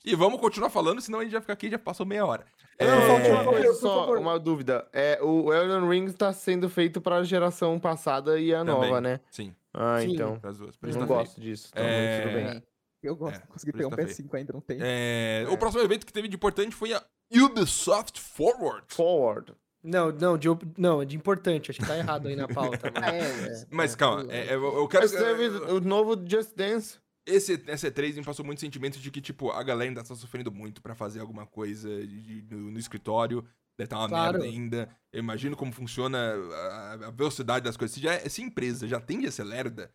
[0.05, 2.45] E vamos continuar falando, senão a gente vai ficar aqui e já passou meia hora.
[2.79, 4.15] Não, É, só uma por coisa, favor.
[4.15, 4.87] só uma dúvida.
[4.93, 8.73] É, o Elden Ring tá sendo feito pra geração passada e a Também.
[8.89, 9.19] nova, né?
[9.29, 10.13] Sim, Ah, Sim.
[10.13, 10.39] então.
[10.39, 10.75] pras duas.
[10.77, 11.71] Por não tá gosto disso.
[11.73, 12.63] Tá É, muito tudo bem.
[13.01, 13.37] Eu gosto.
[13.37, 14.07] É, Consegui isso um tá feio.
[14.09, 14.77] PS5 ainda, não tem.
[14.81, 18.83] É, O próximo evento que teve de importante foi a Ubisoft Forward.
[18.87, 19.53] Forward.
[19.81, 21.71] Não, não, de, não, de importante.
[21.71, 22.91] Acho que tá errado aí na pauta.
[22.99, 23.67] Mas- é, é.
[23.71, 25.03] Mas calma, é, é, eu eu quero.
[25.03, 26.97] Mas teve o novo Just Dance.
[27.25, 30.51] Esse, essa E3 me passou muito sentimento de que, tipo, a galera ainda tá sofrendo
[30.51, 33.41] muito pra fazer alguma coisa de- de- no, no escritório.
[33.77, 34.39] Deve estar uma Claro.
[34.39, 34.89] merda ainda.
[35.13, 37.93] Eu imagino como funciona a, a velocidade das coisas.
[37.95, 39.89] Se, já, é- se a empresa já tende a ser lerda,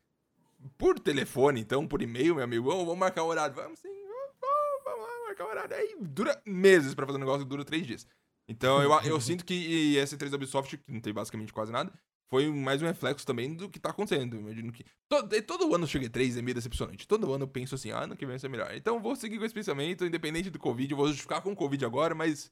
[0.78, 3.54] por telefone, então, por e-mail, meu amigo, "Ô, vamos marcar o horário.
[3.54, 5.76] Vamos sim, vamos, vamos, lá marcar o horário.
[5.76, 8.06] Aí dura meses pra fazer um negócio que dura três dias.
[8.48, 11.92] Então, eu, eu sinto que essa E3 da Ubisoft, que não tem basicamente quase nada,
[12.30, 14.36] foi mais um reflexo também do que tá acontecendo.
[14.36, 14.84] Imagino que.
[15.08, 17.06] Todo, todo ano chega 3 é meio decepcionante.
[17.06, 18.74] Todo ano eu penso assim, ah, ano que vem vai ser melhor.
[18.74, 20.90] Então vou seguir com esse pensamento, independente do Covid.
[20.90, 22.50] Eu vou justificar com o Covid agora, mas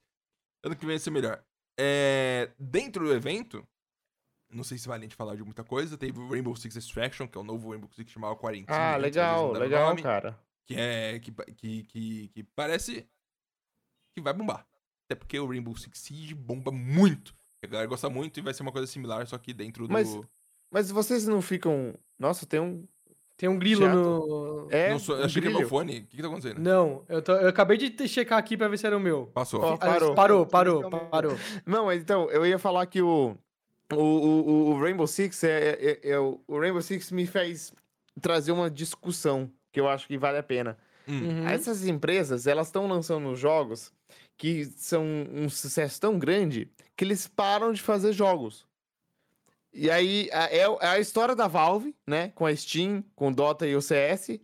[0.65, 1.43] ano que vem vai ser melhor.
[1.79, 3.67] É, dentro do evento,
[4.53, 5.97] não sei se vale a gente falar de muita coisa.
[5.97, 8.79] Teve o Rainbow Six Extraction, que é o novo Rainbow Six que chamava Quarentena.
[8.95, 10.39] Ah, legal, legal, nome, cara.
[10.67, 11.19] Que é.
[11.19, 13.07] Que, que, que, que parece
[14.17, 14.67] que vai bombar.
[15.07, 17.35] Até porque o Rainbow Six Siege bomba muito.
[17.65, 19.93] A galera gosta muito e vai ser uma coisa similar, só que dentro do.
[19.93, 20.19] Mas-
[20.71, 21.95] Mas vocês não ficam.
[22.19, 22.87] Nossa, tem um.
[23.37, 23.97] Tem um grilo Chato.
[23.97, 24.69] no.
[24.71, 25.99] É, não sou, um eu achei que é meu fone.
[26.01, 26.61] O que, que tá acontecendo?
[26.61, 29.27] Não, eu, tô- eu acabei de checar aqui pra ver se era o meu.
[29.29, 29.65] Passou.
[29.65, 30.15] Ah, parou.
[30.15, 31.33] Parou, parou, parou.
[31.67, 33.37] Não, mas então, eu ia falar que o.
[33.97, 35.69] O, o, o Rainbow Six é,
[36.03, 37.73] é, é- o o Rainbow Six me fez
[38.21, 40.77] trazer uma discussão que eu acho que vale a pena.
[41.09, 41.47] Uhum.
[41.49, 43.93] Essas empresas, elas estão lançando jogos
[44.37, 48.67] que são um sucesso tão grande que eles param de fazer jogos.
[49.73, 52.29] E aí a- é, é a história da Valve, né?
[52.35, 54.41] Com a Steam, com o Dota e o CS.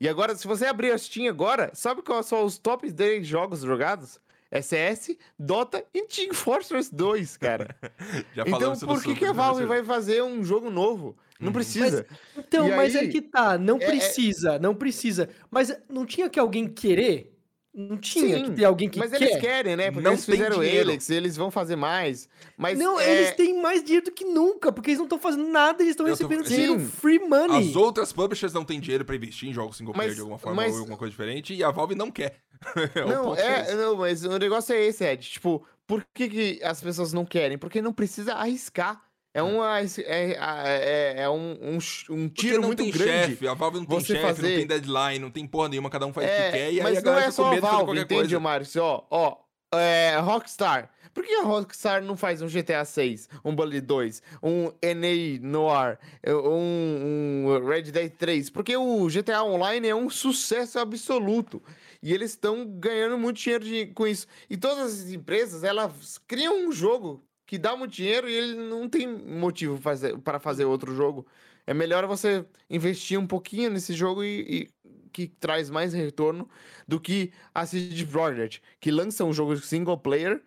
[0.00, 3.60] E agora, se você abrir a Steam agora, sabe quais são os top 10 jogos
[3.60, 4.18] jogados?
[4.50, 7.68] É CS, Dota e Team Fortress 2, cara.
[8.34, 11.16] Já então por que, que a Valve vai fazer um jogo novo?
[11.38, 11.52] Não Uhum.
[11.52, 12.04] precisa.
[12.36, 15.28] Então, E mas aí- aí que tá, não é- é- precisa, não precisa.
[15.50, 17.32] Mas não tinha que alguém querer?
[17.72, 19.22] Não tinha Sim, que ter alguém que Mas quer?
[19.22, 19.92] eles querem, né?
[19.92, 20.90] Porque Não eles fizeram dinheiro.
[20.90, 22.28] Helix, eles vão fazer mais.
[22.58, 23.08] Mas não, é...
[23.08, 26.04] eles têm mais dinheiro do que nunca, porque eles não estão fazendo nada, eles estão
[26.08, 26.54] Eu tô- recebendo Sim.
[26.56, 27.68] dinheiro free money.
[27.70, 30.38] As outras publishers não têm dinheiro pra investir em jogos single player Mas- de alguma
[30.38, 32.38] forma mas- ou alguma coisa diferente, e a Valve não quer.
[32.94, 33.74] É Não, é, esse.
[33.74, 35.28] não, mas o negócio é esse, Ed.
[35.30, 37.56] Tipo, por que, que as pessoas não querem?
[37.58, 39.02] Porque não precisa arriscar.
[39.32, 41.78] É, uma, é, é, é um, um,
[42.10, 43.28] um Porque tiro não muito grande.
[43.28, 46.04] chefe, a Valve não tem chefe, não fazer- tem deadline, não tem porra nenhuma, cada
[46.04, 48.00] um faz o que É, quer, e aí mas a não é só a Valve,
[48.00, 48.36] entende.
[48.38, 48.82] Márcio?
[48.82, 49.36] Ó, ó,
[49.72, 50.90] é, Rockstar.
[51.14, 55.98] Por que a Rockstar não faz um GTA 6, um Bully 2, um NA Noir,
[56.24, 58.50] é, um, um Red Dead 3?
[58.50, 61.62] Porque o GTA Online é um sucesso absoluto.
[62.02, 64.26] E eles estão ganhando muito dinheiro de- com isso.
[64.48, 68.88] E todas as empresas, elas criam um jogo que dá muito dinheiro e ele não
[68.88, 71.26] tem motivo fazer- para fazer outro jogo.
[71.66, 76.48] É melhor você investir um pouquinho nesse jogo e, e que traz mais retorno
[76.86, 80.42] do que a CD Projekt, que lança um jogo single player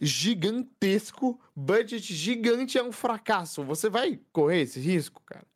[0.00, 3.62] gigantesco, budget gigante, é um fracasso.
[3.64, 5.46] Você vai correr esse risco, cara?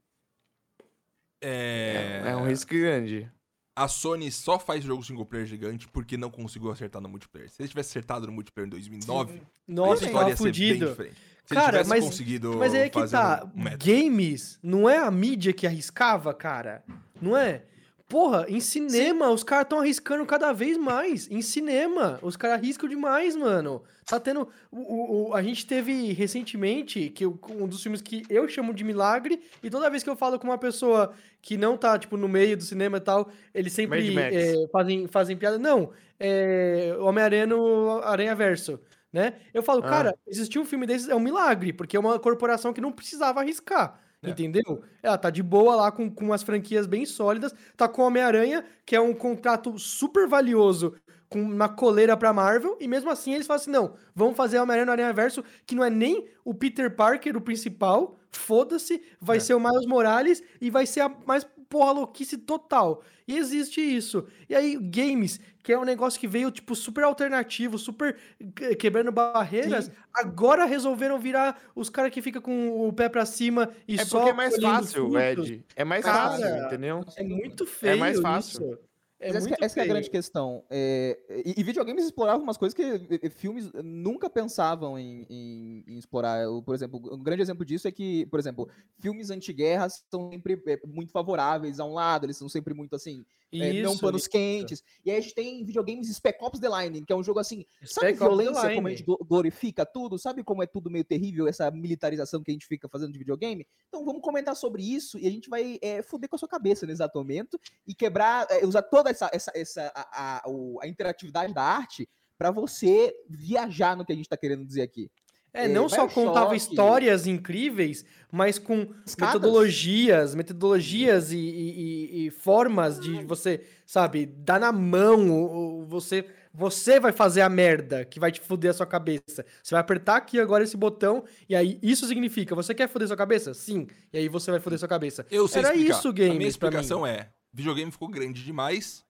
[1.41, 2.23] É...
[2.27, 3.31] É, um risco grande.
[3.79, 7.49] A Sony só faz jogo single player gigante porque não conseguiu acertar no multiplayer.
[7.49, 11.17] Se eles tivessem acertado no multiplayer em 2009, Nossa, a história ia ser bem diferente.
[11.45, 13.49] Se Cara, mas- conseguido Mas aí é que tá.
[13.57, 13.65] um.
[13.79, 16.85] Games não é a mídia que arriscava, cara.
[17.23, 17.63] Não é?
[18.09, 21.31] Porra, em cinema, os caras estão arriscando cada vez mais.
[21.31, 23.83] Em cinema, os caras arriscam demais, mano.
[24.07, 24.49] Tá tendo.
[24.73, 29.43] O, o- a gente teve recentemente que um dos filmes que eu chamo de milagre,
[29.63, 32.57] e toda vez que eu falo com uma pessoa que não tá, tipo, no meio
[32.57, 35.59] do cinema e tal, eles sempre é, fazem, fazem piada.
[35.59, 36.97] Não, é.
[37.01, 38.81] Homem-Aranha no Aranha Verso.
[39.13, 39.35] Né?
[39.55, 39.89] Eu falo, Ah.
[39.89, 43.41] cara, existir um filme desses é um milagre, porque é uma corporação que não precisava
[43.41, 43.99] arriscar.
[44.23, 44.31] É.
[44.31, 44.83] Entendeu?
[45.03, 47.55] Ela tá de boa lá com, com umas franquias bem sólidas.
[47.77, 50.95] Tá com o Homem-Aranha, que é um contrato super valioso
[51.29, 52.77] com uma coleira pra Marvel.
[52.81, 55.85] E mesmo assim eles falam assim: não, vamos fazer Homem-Aranha no Aranha Verso, que não
[55.85, 58.19] é nem o Peter Parker o principal.
[58.31, 59.41] Foda-se, vai É.
[59.41, 63.03] ser o Miles Morales e vai ser a mais porra louquice total.
[63.27, 64.27] E existe isso.
[64.49, 68.17] E aí, games, que é um negócio que veio, tipo, super alternativo, super
[68.57, 73.71] que- quebrando barreiras, agora resolveram virar os caras que ficam com o pé pra cima
[73.87, 75.19] e É só porque é mais fácil.
[75.19, 75.63] Ed.
[75.77, 77.05] É mais Cara, fácil, entendeu?
[77.17, 78.63] É muito feio mais fácil.
[78.73, 78.79] isso.
[79.21, 80.65] É essa, que- muito essa é a grande questão.
[80.71, 82.83] É, e, e videogames exploravam umas coisas que
[83.21, 86.41] e- filmes nunca pensavam em, em- em explorar.
[86.43, 88.69] Eu, por exemplo, um grande exemplo disso é que, por exemplo,
[89.01, 93.25] filmes anti-guerra são sempre é, muito favoráveis a um lado, eles são sempre muito assim,
[93.51, 94.31] é, não Isso, panos isso.
[94.31, 94.85] quentes.
[95.05, 97.65] E aí a gente tem videogames Spec Ops The Line, que é um jogo assim,
[97.83, 100.19] sabe Spec The violência, como a gente glo- glorifica tudo?
[100.19, 103.67] Sabe como é tudo meio terrível, essa militarização que a gente fica fazendo de videogame?
[103.89, 106.87] Então vamos comentar sobre isso e a gente vai é, foder com a sua cabeça
[106.87, 110.87] nesse exato momento e quebrar, é, usar toda essa, essa, essa a, a, o- a
[110.87, 115.11] interatividade da arte para você viajar no que a gente tá querendo dizer aqui.
[115.53, 116.15] É, É, não só Bioshock.
[116.15, 119.35] contava histórias incríveis, mas com Escadas.
[119.41, 127.01] metodologias, metodologias e, e- e- e formas de você, sabe, dar na mão, você, você
[127.01, 129.45] vai fazer a merda que vai te foder a sua cabeça.
[129.63, 133.17] Você vai apertar aqui agora esse botão e aí isso significa, você quer foder sua
[133.17, 133.55] cabeça?
[133.55, 133.87] Sim.
[134.13, 135.27] E aí você vai foder sua cabeça.
[135.31, 135.99] Eu sei Era explicar.
[135.99, 136.77] isso, A minha games, pra mim.
[136.77, 139.05] explicação é, videogame ficou grande demais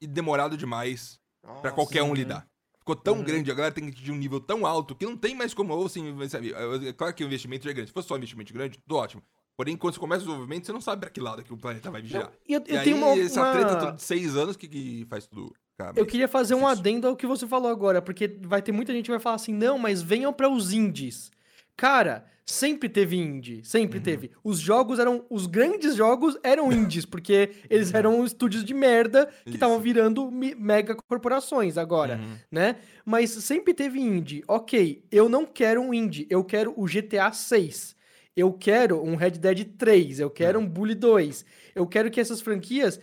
[0.00, 1.20] e demorado demais
[1.60, 2.46] pra qualquer um lidar.
[2.78, 3.22] Ficou tão Uhum.
[3.24, 5.74] grande, a galera tem que atingir um nível tão alto que não tem mais como,
[5.74, 6.52] ou assim, sabe,
[6.86, 7.88] é claro que o investimento já é grande.
[7.90, 9.22] Se fosse só um investimento grande, tudo ótimo.
[9.56, 11.90] Porém, quando você começa o desenvolvimento, você não sabe pra que lado que o planeta
[11.90, 12.32] vai vigiar.
[12.48, 15.26] E eu, E eu aí, uma, essa uma- treta de seis anos que, que faz
[15.26, 15.54] tudo.
[15.72, 16.78] ficar Eu queria fazer um difícil.
[16.78, 19.52] adendo ao que você falou agora, porque vai ter muita gente que vai falar assim,
[19.52, 21.30] não, mas venham para os indies.
[21.76, 24.04] Cara, sempre teve indie, sempre Uhum.
[24.04, 24.30] teve.
[24.44, 27.96] Os jogos eram, os grandes jogos eram indies, porque eles Uhum.
[27.98, 32.34] eram estúdios de merda que estavam virando mega corporações agora, Uhum.
[32.50, 32.76] né?
[33.04, 34.42] Mas sempre teve indie.
[34.46, 37.96] Ok, eu não quero um indie, eu quero o GTA 6.
[38.36, 40.62] Eu quero um Red Dead 3, eu quero É.
[40.62, 41.44] um Bully 2.
[41.74, 43.00] Eu quero que essas franquias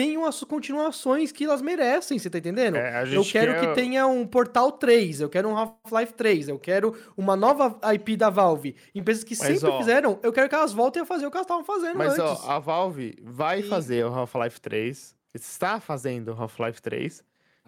[0.00, 2.76] tenham as suas continuações que elas merecem, você tá entendendo?
[2.76, 6.48] É, a Eu quero quer- que tenha um Portal 3, eu quero um Half-Life 3,
[6.48, 8.76] eu quero uma nova IP da Valve.
[8.94, 11.36] Empresas que Mas, sempre ó, fizeram, eu quero que elas voltem a fazer o que
[11.36, 12.44] elas estavam fazendo Mas antes.
[12.44, 15.14] ó, a Valve vai E- fazer o Half-Life 3.
[15.34, 17.22] está fazendo Half-Life 3.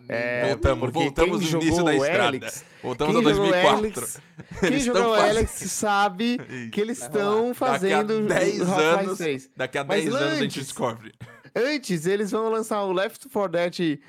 [0.08, 2.28] É, Voltamos, voltamos no início jogou da o estrada.
[2.36, 3.78] Helix, Voltamos a jogou 2004.
[3.84, 4.20] Helix,
[4.60, 6.38] quem Eles jogou o fazendo- Helix sabe
[6.72, 9.50] que eles estão fazendo Daqui a 10 o Half-Life anos, 3.
[9.56, 11.12] Daqui a Mas 10 anos a gente antes- descobre.
[11.54, 14.00] Antes, eles vão lançar o Left 4 Dead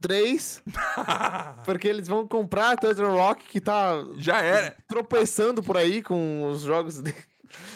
[0.00, 0.62] 3,
[1.64, 4.76] porque eles vão comprar a Turtle Rock, que tá Já era.
[4.88, 7.00] tropeçando por aí com os jogos.
[7.00, 7.14] de-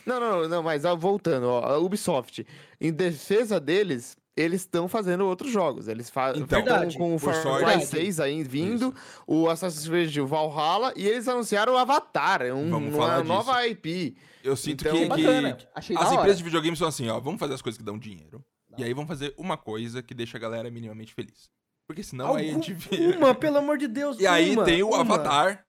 [0.05, 2.45] Não, não, não, mas ó, voltando, ó, a Ubisoft,
[2.81, 5.89] em defesa deles, eles estão fazendo outros jogos.
[5.89, 6.63] Eles fazem Então,
[6.97, 7.35] com o Far.
[7.65, 8.95] Cry 6 aí vindo,
[9.27, 14.17] o Assassin's Creed Valhalla, e eles anunciaram o Avatar, é um- uma falar nova IP.
[14.45, 15.27] Eu sinto Então, que, que
[15.75, 16.15] as hora.
[16.15, 17.19] empresas de videogame são assim, ó.
[17.21, 18.43] Vamos fazer as coisas que dão dinheiro.
[18.79, 21.51] E aí vamos fazer uma coisa que deixa a galera minimamente feliz.
[21.89, 23.17] Porque senão aí a gente vê.
[23.17, 24.19] Uma, pelo amor de Deus.
[24.21, 25.01] E aí uma, tem o uma.
[25.01, 25.67] Avatar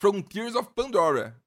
[0.00, 1.40] Frontiers of Pandora.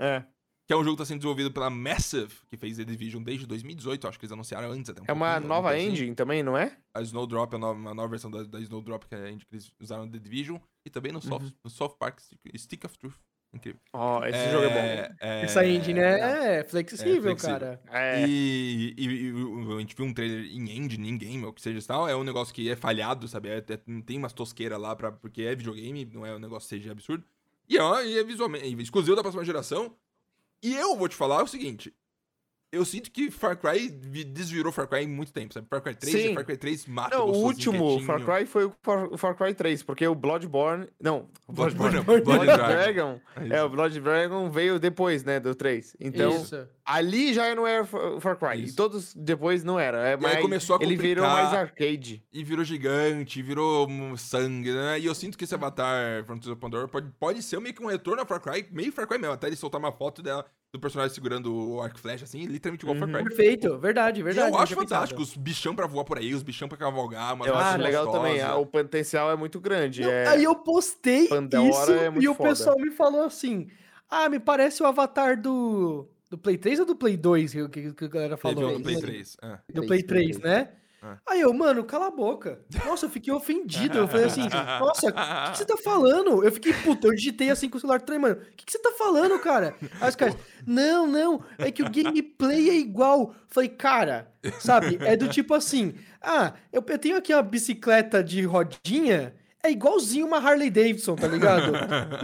[0.00, 0.24] É,
[0.66, 3.46] Que é um jogo que tá sendo desenvolvido pela Massive, que fez The Division desde
[3.46, 4.06] 2018.
[4.06, 5.88] Acho que eles anunciaram antes até um é uma nova assim.
[5.88, 6.76] engine também, não é?
[6.94, 9.44] A Snowdrop é a nova, uma nova versão da, da Snowdrop, que é a engine
[9.44, 10.58] que eles usaram no The Division.
[10.86, 13.16] E também no Soft, no Soft Park Stick, Stick of Truth.
[13.54, 13.80] Incrível.
[13.92, 15.16] Ó, esse jogo é bom.
[15.20, 17.58] é- Essa engine é, é flexível, É flexível.
[17.58, 17.80] cara.
[17.92, 21.52] É, E, e- e a gente viu um trailer em engine, em game, ou o
[21.52, 22.08] que seja e tal.
[22.08, 23.48] É um negócio que é falhado, sabe?
[23.48, 26.90] É, é- tem umas tosqueiras lá, pra, porque é videogame, não é um negócio CG
[26.90, 27.24] absurdo.
[27.68, 29.94] E é, e é visualmente é exclusivo da próxima geração.
[30.62, 31.94] E eu vou te falar o seguinte.
[32.74, 35.66] Eu sinto que Far Cry vi- desvirou Far Cry em muito tempo, sabe?
[35.68, 36.34] Far Cry 3 Sim.
[36.34, 38.06] Far Cry 3 mata Não, o último quietinho.
[38.06, 40.88] Far Cry foi o Far, o Far Cry 3, porque o Bloodborne.
[41.00, 43.20] Não, Bloodborne, Blood, Blood Dragon.
[43.36, 43.54] Dragon.
[43.54, 45.96] É, o Blood Dragon veio depois, né, do 3.
[46.00, 46.66] Então, Isso.
[46.84, 48.60] ali já não era Far Far Cry.
[48.60, 48.76] E Isso.
[48.76, 49.98] todos depois não era.
[50.08, 52.22] É, E aí mais, começou a ele virou mais arcade.
[52.32, 54.98] E virou gigante, virou sangue, né?
[55.00, 57.86] E eu sinto que esse Avatar Frontiers of Pandora pode, pode ser meio que um
[57.86, 59.34] retorno a Far Cry, meio Far Cry mesmo.
[59.34, 60.44] Até ele soltar uma foto dela,
[60.74, 63.22] do personagem segurando o arco e flecha, assim, literalmente igual Far Cry.
[63.22, 64.52] Perfeito, verdade, E verdade.
[64.52, 67.54] eu acho fantástico, os bichão pra voar por aí, os bichão pra cavalgar, umas Eu
[67.56, 68.40] acho legal também.
[68.40, 70.02] ah, O potencial é muito grande.
[70.02, 70.26] Não, é...
[70.26, 72.48] Aí eu postei Pandora isso é e o foda.
[72.48, 73.68] pessoal me falou assim:
[74.10, 76.08] Ah, me parece o avatar do.
[76.28, 78.70] Do Play 3 ou do Play 2 que, que, que a galera Teve falou?
[78.70, 79.36] um no Play Do 3.
[79.42, 79.58] é.
[79.72, 80.70] Do Play 3, né?
[81.04, 81.16] É.
[81.28, 82.60] Aí eu, mano, cala a boca.
[82.86, 83.98] Nossa, eu fiquei ofendido.
[83.98, 84.42] Eu falei assim,
[84.80, 86.42] nossa, o que, que você tá falando?
[86.42, 88.36] Eu fiquei, puta, eu digitei assim com o celular tremendo.
[88.36, 89.74] mano, o que, que você tá falando, cara?
[90.00, 90.36] Aí os caras,
[90.66, 93.34] não, não, é que o gameplay é igual.
[93.48, 94.98] Falei, cara, sabe?
[95.02, 100.26] É do tipo assim, ah, eu, eu tenho aqui uma bicicleta de rodinha, é igualzinho
[100.26, 101.72] uma Harley Davidson, tá ligado?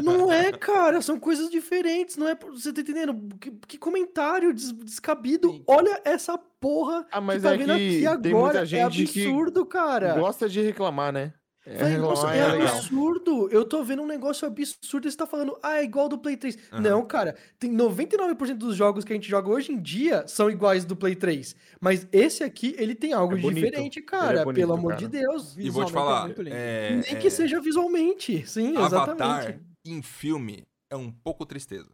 [0.02, 3.16] não é, cara, são coisas diferentes, não é, você tá entendendo?
[3.40, 5.50] Que, que comentário des- descabido.
[5.50, 5.64] Sim.
[5.66, 8.64] Olha essa porra Ah, mas que tá é vendo que aqui tem agora.
[8.76, 10.14] é absurdo, cara.
[10.14, 11.32] Gosta de reclamar, né?
[11.66, 13.48] É, Falei, nossa, é, é absurdo.
[13.50, 16.36] Eu tô vendo um negócio absurdo e você tá falando, ah, é igual do Play
[16.36, 16.56] 3.
[16.72, 16.80] Aham.
[16.80, 20.86] Não, cara, tem 99% dos jogos que a gente joga hoje em dia são iguais
[20.86, 21.54] do Play 3.
[21.78, 24.42] Mas esse aqui, ele tem algo É diferente, é cara.
[24.42, 25.00] bonito, pelo amor cara.
[25.02, 25.54] de Deus.
[25.58, 26.42] E vou te é falar, lindo.
[26.48, 28.44] é, Nem é, que seja visualmente.
[28.48, 29.22] Sim, exatamente.
[29.22, 31.90] Avatar em filme é um pouco tristeza.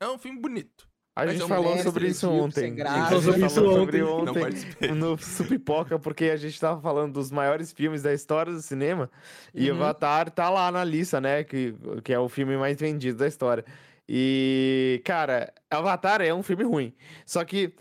[0.00, 0.87] É um filme bonito.
[1.18, 2.64] A Mas gente é um falou sobre isso ontem.
[2.64, 4.94] A gente Falou sobre isso falou sobre ontem.
[4.94, 9.10] No Supipoca, porque a gente tava falando dos maiores filmes da história do cinema.
[9.52, 9.78] E Uhum.
[9.78, 11.42] Avatar tá lá na lista, né?
[11.42, 13.64] Que, que é o filme mais vendido da história.
[14.08, 16.94] E, cara, Avatar é um filme ruim.
[17.26, 17.74] Só que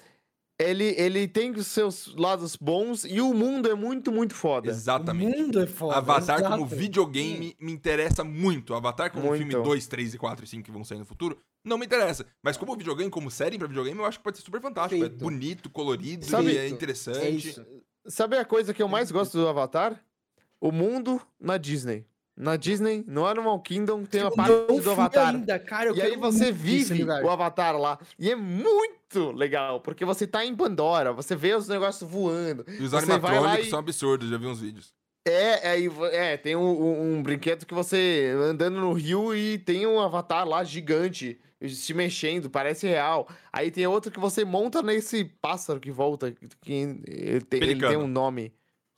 [0.60, 4.70] ele, ele tem os seus lados bons e o mundo é muito, muito foda.
[4.72, 5.36] Exatamente.
[5.36, 5.96] O mundo é foda.
[5.96, 6.76] Avatar como exato.
[6.76, 8.74] videogame me interessa muito.
[8.74, 9.38] Avatar como Muito.
[9.48, 12.26] filme 2, 3 e 4 e 5 que vão sair no futuro, não me interessa.
[12.41, 14.95] Mas como videogame, como série pra videogame, eu acho que pode ser super fantástico.
[14.95, 15.24] É Perfeito.
[15.24, 17.20] bonito, colorido, Sabe- e é interessante.
[17.20, 17.65] É isso.
[18.07, 20.01] Sabe a coisa que eu mais gosto do Avatar?
[20.59, 22.05] O mundo na Disney.
[22.36, 25.34] Na Disney, no Animal Kingdom, tem uma parte do Avatar.
[25.36, 25.91] ainda, cara.
[25.95, 27.97] E aí você vive o Avatar lá.
[28.18, 32.63] E é muito legal, porque você tá em Pandora, você vê os negócios voando.
[32.68, 34.93] E os animatrônicos e- são absurdos, já vi uns vídeos.
[35.28, 39.57] É, aí vo- é, tem um, um- um brinquedo que você andando no rio e
[39.57, 43.28] tem um avatar lá gigante se mexendo, parece real.
[43.51, 46.32] Aí tem outro que você monta nesse pássaro que volta,
[46.62, 48.53] que ele tem, ele tem um nome.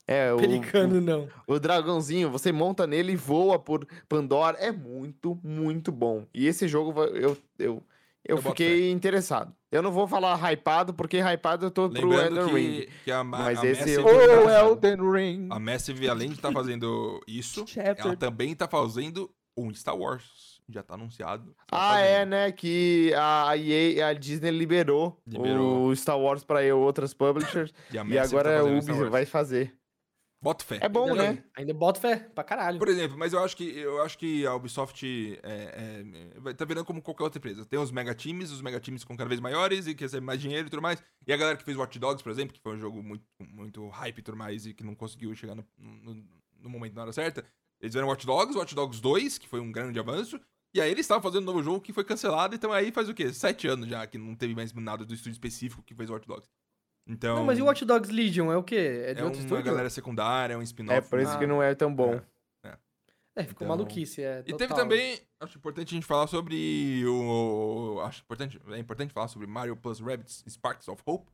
[0.06, 1.28] É, o, Pelicano, não.
[1.46, 4.58] o, o dragãozinho, você monta nele e voa por Pandora.
[4.58, 6.26] É muito, muito bom.
[6.34, 7.82] E esse jogo eu, eu, eu,
[8.24, 9.54] Eu boto fiquei interessado.
[9.70, 12.88] Eu não vou falar hypado, porque hypado eu tô pro Lembrando Elden Ring.
[13.04, 14.02] que, a, Ma- Mas a esse Massive...
[14.02, 15.46] eu- Oh, tá- Elden Ring.
[15.48, 17.64] A Massive, além de estar fazendo isso,
[17.96, 20.49] ela também tá fazendo um Star Wars.
[20.70, 21.54] Já tá anunciado.
[21.66, 22.52] Tá Ah, é, né?
[22.52, 25.86] Que a EA, a Disney liberou, Liberou.
[25.88, 28.82] o Star Wars para outras publishers E, a e Massive agora tá a fazendo Ubi
[28.84, 29.10] Star Wars.
[29.10, 29.74] vai fazer.
[30.42, 30.78] Boto fé.
[30.80, 31.44] É bom, Ainda- né?
[31.54, 32.78] Ainda boto fé pra caralho.
[32.78, 36.64] Por exemplo, mas eu acho que eu acho que a Ubisoft é, é, vai- tá
[36.64, 37.66] virando como qualquer outra empresa.
[37.66, 40.40] Tem os mega times, os mega times ficam cada vez maiores e que recebem mais
[40.40, 41.02] dinheiro e tudo mais.
[41.26, 43.86] E a galera que fez Watch Dogs, por exemplo, que foi um jogo muito, muito
[43.88, 46.24] hype e tudo mais e que não conseguiu chegar no, no-
[46.58, 47.40] no momento na hora certa.
[47.78, 50.40] Eles fizeram Watch Dogs, Watch Dogs 2, que foi um grande avanço.
[50.74, 53.14] E aí eles estavam fazendo um novo jogo que foi cancelado, então aí faz o
[53.14, 53.32] quê?
[53.32, 56.48] Sete anos já que não teve mais nada do estúdio específico que fez Watch Dogs.
[57.08, 57.36] Então.
[57.36, 59.02] Não, mas e o Watch Dogs Legion é o quê?
[59.06, 59.64] É de É outro uma estúdio?
[59.64, 60.98] galera secundária, é um spin-off.
[60.98, 61.38] É por isso Ah.
[61.38, 62.20] que não é tão bom.
[63.36, 64.40] É, ficou Então- maluquice, é.
[64.40, 64.78] E teve total.
[64.78, 68.00] também, acho importante a gente falar sobre o.
[68.04, 71.30] Acho importante, é importante falar sobre Mario Plus Rabbids Sparks of Hope.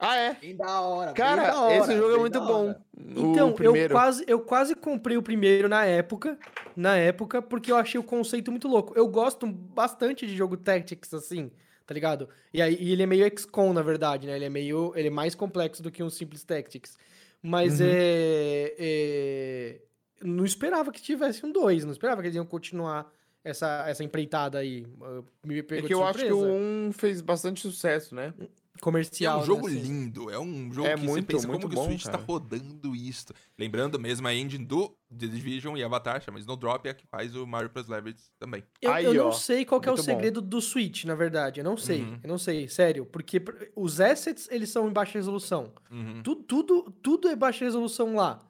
[0.00, 0.34] Ah, é?
[0.40, 1.12] Bem da hora.
[1.12, 2.74] Cara, da hora, esse jogo é muito bom.
[2.96, 6.38] Então, eu quase, eu quase comprei o primeiro na época,
[6.74, 8.94] na época, porque eu achei o conceito muito louco.
[8.96, 11.50] Eu gosto bastante de jogo Tactics, assim,
[11.86, 12.28] tá ligado?
[12.52, 14.36] E aí e ele é meio XCOM, na verdade, né?
[14.36, 16.96] Ele é meio, ele é mais complexo do que um simples Tactics.
[17.42, 17.86] Mas Uhum.
[17.88, 19.80] é, é-
[20.22, 23.10] Não esperava que tivesse um 2, não esperava que eles iam continuar
[23.42, 24.86] essa, essa empreitada aí.
[25.00, 26.58] Uh, Me É pegou que de eu acho que o surpresa.
[26.58, 28.34] 1 fez bastante sucesso, né?
[28.80, 29.40] E é comercial.
[29.40, 29.82] um jogo né, assim.
[29.86, 32.04] lindo, é um jogo É que muito, você pensa muito como que bom, o Switch
[32.04, 32.24] tá cara.
[32.24, 33.26] rodando isso.
[33.58, 37.34] Lembrando, mesmo a engine do The Division e Avatar, chama Snowdrop, é a que faz
[37.36, 38.64] o Mario Plus Rabbids também.
[38.80, 40.12] Eu, Aí, eu não ó, sei qual que é o muito bom.
[40.14, 41.60] segredo do Switch, na verdade.
[41.60, 42.02] Eu não sei.
[42.02, 42.18] Uhum.
[42.22, 43.04] Eu não sei, sério.
[43.04, 43.42] Porque
[43.76, 45.72] os assets, eles são em baixa resolução.
[45.90, 46.22] Uhum.
[46.22, 48.40] Tu- Tudo, tudo é baixa resolução lá.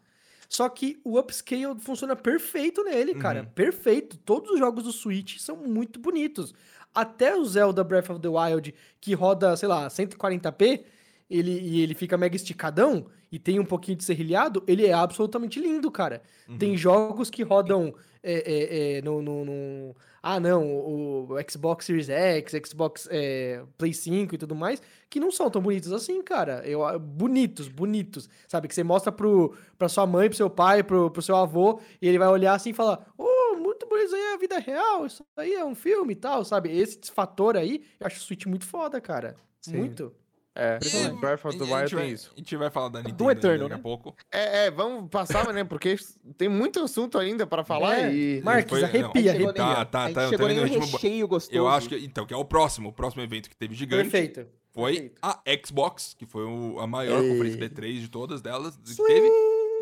[0.48, 3.42] Só que o upscale funciona perfeito nele, cara.
[3.42, 3.46] Uhum.
[3.46, 4.16] Perfeito.
[4.18, 6.52] Todos os jogos do Switch são muito bonitos.
[6.94, 10.82] Até o Zelda Breath of the Wild, que roda, sei lá, 140p,
[11.30, 15.60] ele, e ele fica mega esticadão e tem um pouquinho de serrilhado, ele é absolutamente
[15.60, 16.20] lindo, cara.
[16.48, 16.58] Uhum.
[16.58, 22.08] Tem jogos que rodam é, é, é, no, no- no- Ah, não, o, Xbox Series
[22.10, 26.62] X, Xbox é, Play 5 e tudo mais, que não são tão bonitos assim, cara.
[26.66, 28.28] Eu, ah, bonitos, bonitos.
[28.48, 28.66] Sabe?
[28.68, 32.08] Que você mostra pro, pra sua mãe, pro seu pai, pro, pro seu avô, e
[32.08, 33.39] ele vai olhar assim e falar: Oh,
[33.80, 36.44] muito bonito, isso aí é a vida real, isso aí é um filme e tal,
[36.44, 36.70] sabe?
[36.76, 39.34] Esse fator aí, eu acho o Switch muito foda, cara.
[39.60, 39.76] Sim.
[39.76, 40.12] Muito.
[40.52, 42.32] É, E- Breath of the a Wild gente vai- tem isso.
[42.34, 43.82] A gente vai falar da Nintendo Doom Eternal, daqui a né?
[43.82, 44.16] pouco.
[44.32, 45.62] É, é, vamos passar, né?
[45.62, 45.94] Porque
[46.36, 48.42] tem muito assunto ainda pra falar É, e...
[48.42, 49.54] Marques, não, arrepia, A chegou arrepia.
[49.54, 50.86] Tá, tá, a gente tá, chegou nem ritmo bom.
[50.92, 51.56] recheio gostoso.
[51.56, 52.88] Eu acho que, então, que é o próximo.
[52.88, 54.46] O próximo evento que teve gigante Perfeito.
[54.72, 55.18] foi perfeito.
[55.22, 57.30] a Xbox, que foi o- a maior Ei.
[57.30, 59.28] conferência B3 de todas delas que teve.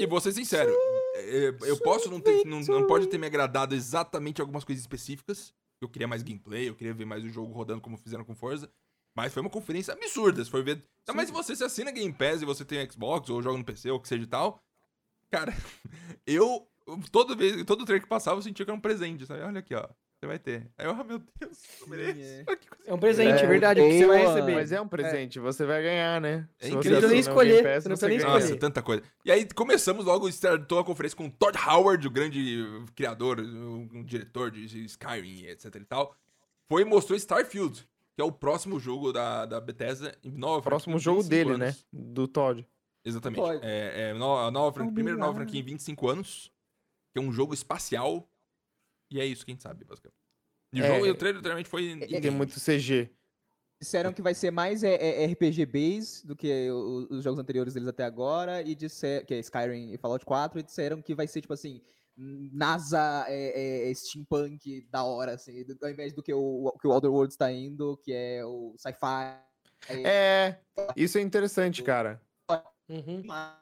[0.00, 0.70] E vou ser sincero,
[1.14, 5.52] é, eu posso não ter, não, não pode ter me agradado exatamente algumas coisas específicas.
[5.80, 8.70] Eu queria mais gameplay, eu queria ver mais o jogo rodando como fizeram com Forza.
[9.16, 10.84] Mas foi uma conferência absurda, se for ver.
[11.00, 13.64] Ainda mais se você se assina Game Pass e você tem Xbox ou joga no
[13.64, 14.62] PC ou que seja e tal.
[15.30, 15.52] Cara,
[16.26, 16.68] eu
[17.10, 19.42] toda vez, todo trailer que passava eu sentia que era um presente, sabe?
[19.42, 19.88] Olha aqui, ó.
[20.20, 20.68] Você vai ter.
[20.76, 22.20] Aí eu, ah, meu Deus, eu mereço.
[22.20, 22.44] é.
[22.88, 24.54] É um presente, é, É, verdade, que você vai eu, receber.
[24.54, 26.48] Mas é um presente, você vai ganhar, né?
[26.58, 27.00] É Se incrível.
[27.00, 28.40] você nem escolher, Pass, você não precisa nem escolher.
[28.40, 29.02] Nossa, tanta coisa.
[29.24, 32.64] E aí começamos logo, startou a conferência com o Todd Howard, o grande
[32.96, 36.16] criador, o, o diretor de Skyrim, etc e tal.
[36.66, 40.16] Foi e mostrou Starfield, que é o próximo jogo da, da Bethesda.
[40.24, 41.76] em Nova O próximo jogo 25 dele, anos.
[41.76, 41.82] né?
[41.92, 42.66] Do Todd.
[43.04, 43.38] Exatamente.
[43.40, 43.60] Pode.
[43.64, 46.50] É, é nova, Oh, primeira nova franquia em 25 anos,
[47.12, 48.28] que é um jogo espacial.
[49.10, 50.16] E é isso que a gente sabe, basicamente.
[50.72, 50.88] E o, É.
[50.88, 51.84] jogo, e o trailer literalmente foi...
[52.08, 53.10] E tem muito CG.
[53.80, 57.74] Disseram que vai ser mais é, é, RPG base do que o- os jogos anteriores
[57.74, 61.26] deles até agora, e disser, que é Skyrim e Fallout 4, e disseram que vai
[61.28, 61.80] ser, tipo assim,
[62.16, 66.90] NASA é, é, steampunk da hora, assim, do- ao invés do que o, que o
[66.90, 69.40] Outer Worlds tá indo, que é o sci-fi.
[70.04, 70.58] É,
[70.96, 72.20] isso é interessante, cara.
[72.88, 73.22] Uhum.
[73.24, 73.52] Mas-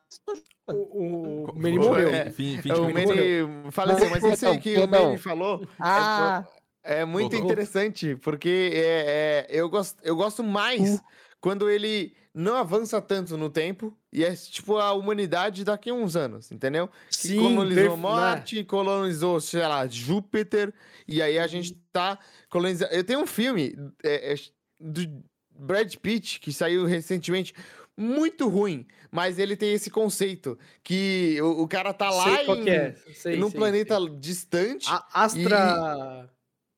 [0.69, 2.09] O, o, o morreu.
[2.09, 2.85] é, fim- fim É, de o.
[2.93, 4.89] Manny faleceu, mas isso aí que o.
[4.89, 6.45] Manny falou Ah,
[6.83, 7.47] é muito Voltou.
[7.51, 11.01] interessante, porque é, é, eu, gosto, eu gosto mais
[11.41, 16.17] quando ele não avança tanto no tempo e é tipo a humanidade daqui a uns
[16.17, 16.89] anos, entendeu?
[17.09, 20.73] Que Sim, colonizou perfe- Marte, colonizou, sei lá, Júpiter,
[21.09, 22.19] e aí a gente tá
[22.51, 22.93] colonizando.
[22.93, 23.75] Eu tenho um filme
[24.05, 24.37] é, é,
[24.81, 27.55] do Brad Pitt que saiu recentemente.
[27.97, 32.59] Muito ruim, mas ele tem esse conceito que o, o cara tá lá sei qual
[32.59, 32.95] em, é.
[33.15, 34.09] Sei, num sei, planeta sei.
[34.19, 34.87] distante.
[34.91, 36.29] A- Astra...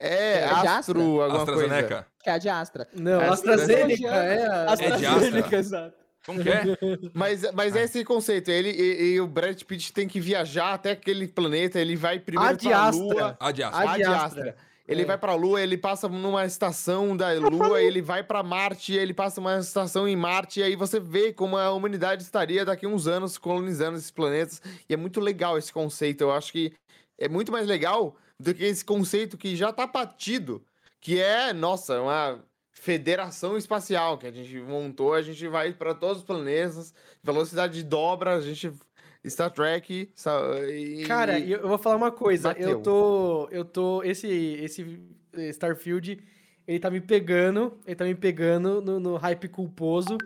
[0.01, 0.71] É, É de Astra?
[0.79, 1.51] Astro, alguma coisa.
[1.65, 2.07] AstraZeneca.
[2.23, 2.89] que é a de Astra.
[2.95, 4.47] Não, Astra- AstraZeneca, é.
[4.47, 5.57] a- É de Astra?
[5.59, 5.99] exato.
[6.25, 6.63] Como que é?
[7.15, 8.51] Mas, mas é esse conceito.
[8.51, 11.81] Ele e, e o Brad Pitt tem que viajar até aquele planeta.
[11.81, 13.03] Ele vai primeiro pra Astra.
[13.03, 13.37] Lua.
[13.41, 14.57] A de Astra.
[14.89, 15.05] Ele É.
[15.05, 17.39] vai pra Lua, ele passa numa estação da Lua,
[17.83, 21.59] ele vai pra Marte, ele passa numa estação em Marte, e aí você vê como
[21.59, 24.63] a humanidade estaria daqui a uns anos colonizando esses planetas.
[24.89, 26.23] E é muito legal esse conceito.
[26.23, 26.73] Eu acho que
[27.19, 30.65] é muito mais legal do que esse conceito que já tá batido,
[31.01, 32.41] que é, nossa, uma
[32.73, 37.83] federação espacial que a gente montou, a gente vai para todos os planetas, velocidade de
[37.83, 38.73] dobra, a gente
[39.31, 40.11] Star Trek.
[40.69, 41.05] E...
[41.07, 42.49] Cara, eu, eu vou falar uma coisa.
[42.51, 42.69] bateu.
[42.71, 43.49] Eu tô.
[43.51, 44.03] Eu tô.
[44.03, 45.01] Esse, esse
[45.35, 46.21] eh, Starfield,
[46.67, 47.79] ele tá me pegando.
[47.87, 50.17] Ele tá me pegando no, no hype culposo.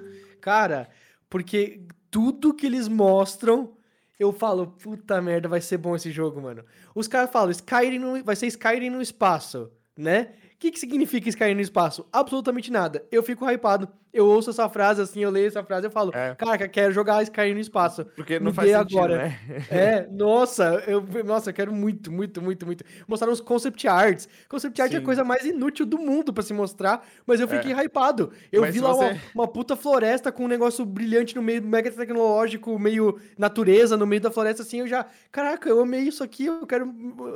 [0.41, 0.89] Cara,
[1.31, 3.77] porque tudo que eles mostram,
[4.19, 6.65] eu falo, puta merda, vai ser bom esse jogo, mano.
[6.95, 10.35] Os caras falam, Skyrim no- vai ser Skyrim no espaço, né?
[10.55, 12.07] O que, que significa Skyrim no espaço?
[12.13, 13.05] Absolutamente nada.
[13.11, 13.89] Eu fico hypado.
[14.13, 16.35] Eu ouço essa frase assim, eu leio essa frase, eu falo, É.
[16.35, 18.05] caraca, quero jogar Skyrim no espaço.
[18.15, 19.17] Porque não Me faz sentido, agora.
[19.17, 19.39] né?
[19.71, 22.85] É, nossa, eu, nossa, eu quero muito, muito, muito, muito.
[23.09, 24.29] Mostraram os concept arts.
[24.49, 25.05] Concept art é a Sim.
[25.07, 27.85] coisa mais inútil do mundo pra se mostrar, mas eu fiquei É.
[27.85, 28.31] hypado.
[28.53, 31.63] Eu Mas vi lá uma, você- uma puta floresta com um negócio brilhante no meio,
[31.63, 35.07] mega tecnológico, meio natureza, no meio da floresta, assim, eu já.
[35.31, 36.87] Caraca, eu amei isso aqui, eu quero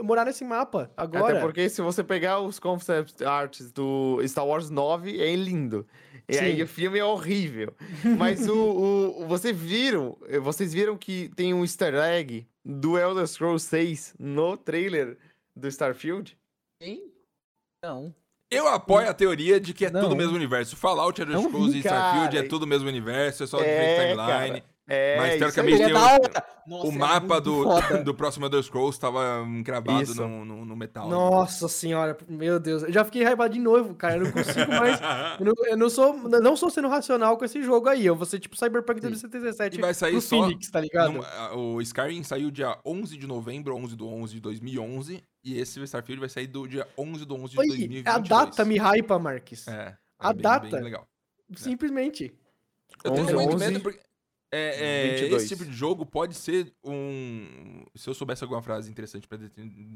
[0.05, 1.37] morar nesse mapa agora.
[1.39, 5.87] Até porque se você pegar os concept arts do Star Wars 9, é lindo.
[6.29, 6.63] E aí Sim.
[6.63, 7.73] o filme é horrível.
[8.19, 8.57] Mas o,
[9.21, 14.57] o, vocês viram, vocês viram que tem um easter egg do Elder Scrolls 6 no
[14.57, 15.17] trailer
[15.55, 16.37] do Starfield?
[16.81, 17.13] Hein?
[17.85, 18.13] Não.
[18.51, 20.13] Eu apoio a teoria de que é tudo Não.
[20.13, 20.77] o mesmo universo.
[20.77, 22.45] Fallout, Elder Scrolls e Starfield cara.
[22.47, 23.63] é tudo o mesmo universo, é só É,
[24.07, 24.63] diferente timeline.
[24.89, 25.99] É, Mas, teoricamente, tem o-.
[26.67, 28.03] Nossa, o é mapa do, foda.
[28.05, 30.15] do próximo Elder Scrolls tava gravado Isso.
[30.27, 31.09] no, no, no metal.
[31.09, 32.85] Nossa senhora, meu Deus.
[32.85, 34.17] Eu já fiquei hypado de novo, cara.
[34.17, 35.01] Eu não consigo mais.
[35.41, 38.07] Eu não, eu não sou, não sou sendo racional com esse jogo aí.
[38.07, 41.13] Eu vou ser tipo Cyberpunk 2077 E vai sair só Phoenix, tá ligado?
[41.15, 45.23] Num- o Skyrim saiu dia 11 de novembro, 11 do 11 de 2011.
[45.45, 48.07] E esse Starfield vai sair do dia 11 do 11 de Oi, 2022.
[48.17, 49.67] a data me hypa, Marques.
[49.69, 50.69] É, a é bem- data.
[50.69, 51.07] bem legal.
[51.57, 52.33] Simplesmente.
[53.05, 54.01] Eu tenho 11, muito 11, medo porque
[54.53, 55.43] é, é, 22.
[55.43, 57.85] esse tipo de jogo pode ser um.
[57.95, 59.49] Se eu soubesse alguma frase interessante pra de-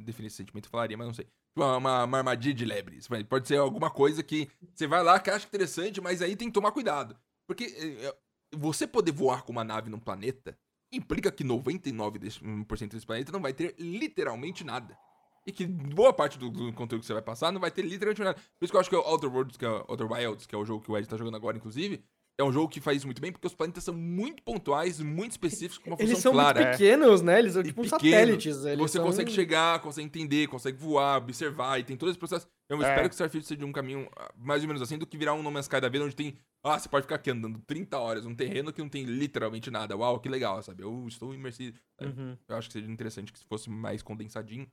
[0.05, 1.27] definir esse sentimento, eu falaria, mas não sei.
[1.57, 3.09] Uma, uma, uma armadilha de lebres.
[3.29, 6.55] Pode ser alguma coisa que você vai lá, que acha interessante, mas aí tem que
[6.55, 7.17] tomar cuidado.
[7.47, 8.17] Porque é, é,
[8.57, 10.59] você poder voar com uma nave num planeta
[10.93, 14.99] implica que 99% desse, planeta não vai ter literalmente nada.
[15.47, 18.21] E que boa parte do, do conteúdo que você vai passar não vai ter literalmente
[18.21, 18.35] nada.
[18.35, 20.59] Por isso que eu acho que o Outer Worlds, que é, Outer Wilds, que é
[20.59, 22.05] o jogo que o Ed tá jogando agora, inclusive,
[22.41, 25.33] é um jogo que faz isso muito bem, porque os planetas são muito pontuais, muito
[25.33, 26.61] específicos, com uma função Eles são clara.
[26.61, 27.39] muito pequenos, né?
[27.39, 28.03] Eles são E tipo pequenos.
[28.11, 28.65] satélites.
[28.65, 32.49] Eles Você são- consegue chegar, consegue entender, consegue voar, observar, e tem todo esse processo.
[32.69, 32.89] Eu É.
[32.89, 35.35] espero que o Starfield seja um caminho ah, mais ou menos assim do que virar
[35.35, 36.37] um No Man's Sky da vida, onde tem.
[36.63, 39.97] Ah, você pode ficar aqui andando 30 horas num terreno que não tem literalmente nada.
[39.97, 40.83] Uau, que legal, sabe?
[40.83, 41.79] Eu estou imersivo.
[42.01, 42.37] Uhum.
[42.49, 44.71] Eu acho que seria interessante que se fosse mais condensadinho.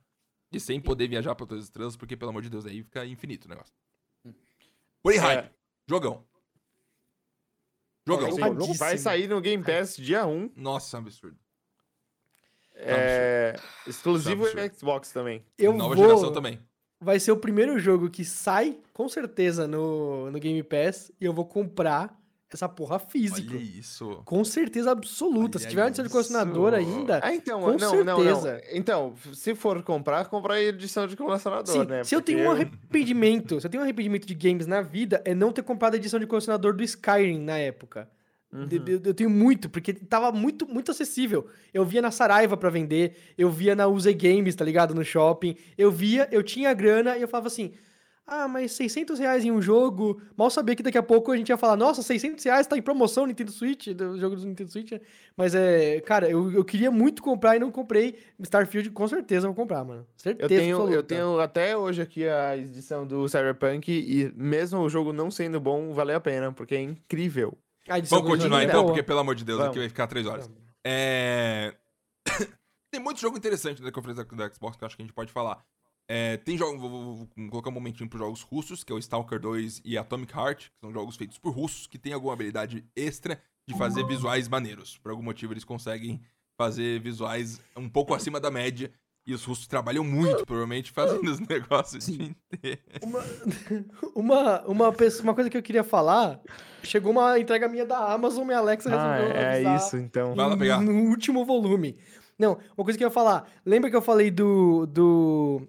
[0.52, 3.04] E sem poder viajar pra todas as estrelas, porque, pelo amor de Deus, aí fica
[3.04, 3.72] infinito o negócio.
[5.02, 5.22] Porém, É.
[5.22, 5.50] hype.
[8.08, 8.74] Jogão.
[8.74, 10.52] Vai sair no Game Pass dia 1.
[10.56, 11.36] Nossa, absurdo.
[12.74, 14.74] É, exclusivo Absurdo.
[14.76, 15.44] Xbox também.
[15.58, 16.06] Eu Nova vou...
[16.06, 16.60] geração também.
[17.00, 21.12] Vai ser o primeiro jogo que sai, com certeza, no, no Game Pass.
[21.20, 22.17] E eu vou comprar
[22.50, 23.54] essa porra física.
[23.54, 24.22] Olha isso.
[24.24, 25.58] Com certeza absoluta.
[25.58, 27.20] Se Olha tiver uma edição de colecionador ainda...
[27.22, 28.40] Ah, então, Com não, não, não.
[28.40, 28.62] certeza.
[28.72, 32.04] Então, se for comprar, comprar a edição de colecionador, Sim, né?
[32.04, 35.20] se eu tenho um Porque- arrependimento, se eu tenho um arrependimento de games na vida,
[35.24, 38.08] é não ter comprado a edição de colecionador do Skyrim na época.
[38.50, 38.64] Uhum.
[38.66, 41.46] De- Eu tenho muito, porque tava muito, muito acessível.
[41.74, 44.94] Eu via na Saraiva pra vender, eu via na Use Games, tá ligado?
[44.94, 45.54] No shopping.
[45.76, 47.74] Eu via, eu tinha grana e eu falava assim:
[48.30, 50.20] ah, mas 600 reais em um jogo.
[50.36, 52.82] Mal sabia que daqui a pouco a gente ia falar: nossa, 600 reais tá em
[52.82, 54.92] promoção no Nintendo Switch, do jogo do Nintendo Switch.
[55.34, 58.18] Mas é, cara, eu, eu queria muito comprar e não comprei.
[58.38, 60.06] Starfield, com certeza eu vou comprar, mano.
[60.14, 60.44] Certeza.
[60.44, 65.10] Eu tenho, eu tenho até hoje aqui a edição do Cyberpunk e mesmo o jogo
[65.10, 67.56] não sendo bom, valeu a pena, porque é incrível.
[68.10, 69.70] Vamos continuar é então, porque pelo amor de Deus, Vamos.
[69.70, 70.50] aqui vai ficar três horas.
[70.84, 71.74] É...
[72.92, 75.32] tem muito jogo interessante da conferência da Xbox que eu acho que a gente pode
[75.32, 75.64] falar.
[76.10, 78.98] É, tem jogos, vou, vou- vou colocar um momentinho para jogos russos, que é o
[78.98, 82.84] Stalker 2 e Atomic Heart, que são jogos feitos por russos, que tem alguma habilidade
[82.96, 84.96] extra de fazer visuais maneiros.
[84.98, 86.20] Por algum motivo eles conseguem
[86.58, 88.90] fazer visuais um pouco acima da média.
[89.26, 92.80] E os russos trabalham muito, provavelmente, fazendo os negócios dia inteiro.
[93.02, 93.22] Uma,
[94.16, 96.40] uma, uma, pessoa- uma coisa que eu queria falar,
[96.82, 100.34] chegou uma entrega minha da Amazon, minha Alexa Ah, resolveu é isso, então.
[100.34, 100.80] Vai lá pegar.
[100.80, 101.98] No último volume.
[102.38, 103.46] Não, uma coisa que eu ia falar.
[103.66, 104.86] Lembra que eu falei do.
[104.86, 105.68] do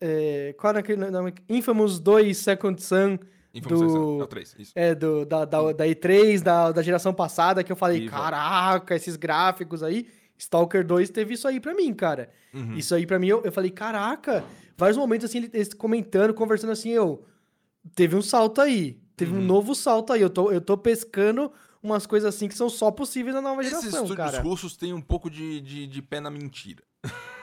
[0.00, 1.34] é, qual era aquele nome?
[1.48, 3.18] Infamous 2 Second Son,
[3.54, 4.72] Infamous Do- Second- é o 3, isso.
[4.74, 9.16] é, do, da, da, da E3, da, da geração passada, que eu falei, caraca, esses
[9.16, 10.06] gráficos aí.
[10.36, 12.30] Stalker 2 teve isso aí pra mim, cara.
[12.54, 12.74] Uhum.
[12.74, 14.44] Isso aí pra mim, eu, eu falei, caraca.
[14.76, 17.24] Vários momentos assim, ele- eles comentando, conversando assim, eu.
[17.96, 19.00] Teve um salto aí.
[19.16, 19.42] Teve um Uhum.
[19.44, 20.20] novo salto aí.
[20.22, 21.50] Eu tô, eu tô pescando
[21.82, 24.40] umas coisas assim que são só possíveis na nova Esses geração, estúdios cara.
[24.42, 26.84] russos têm um pouco de, de, de pé na mentira.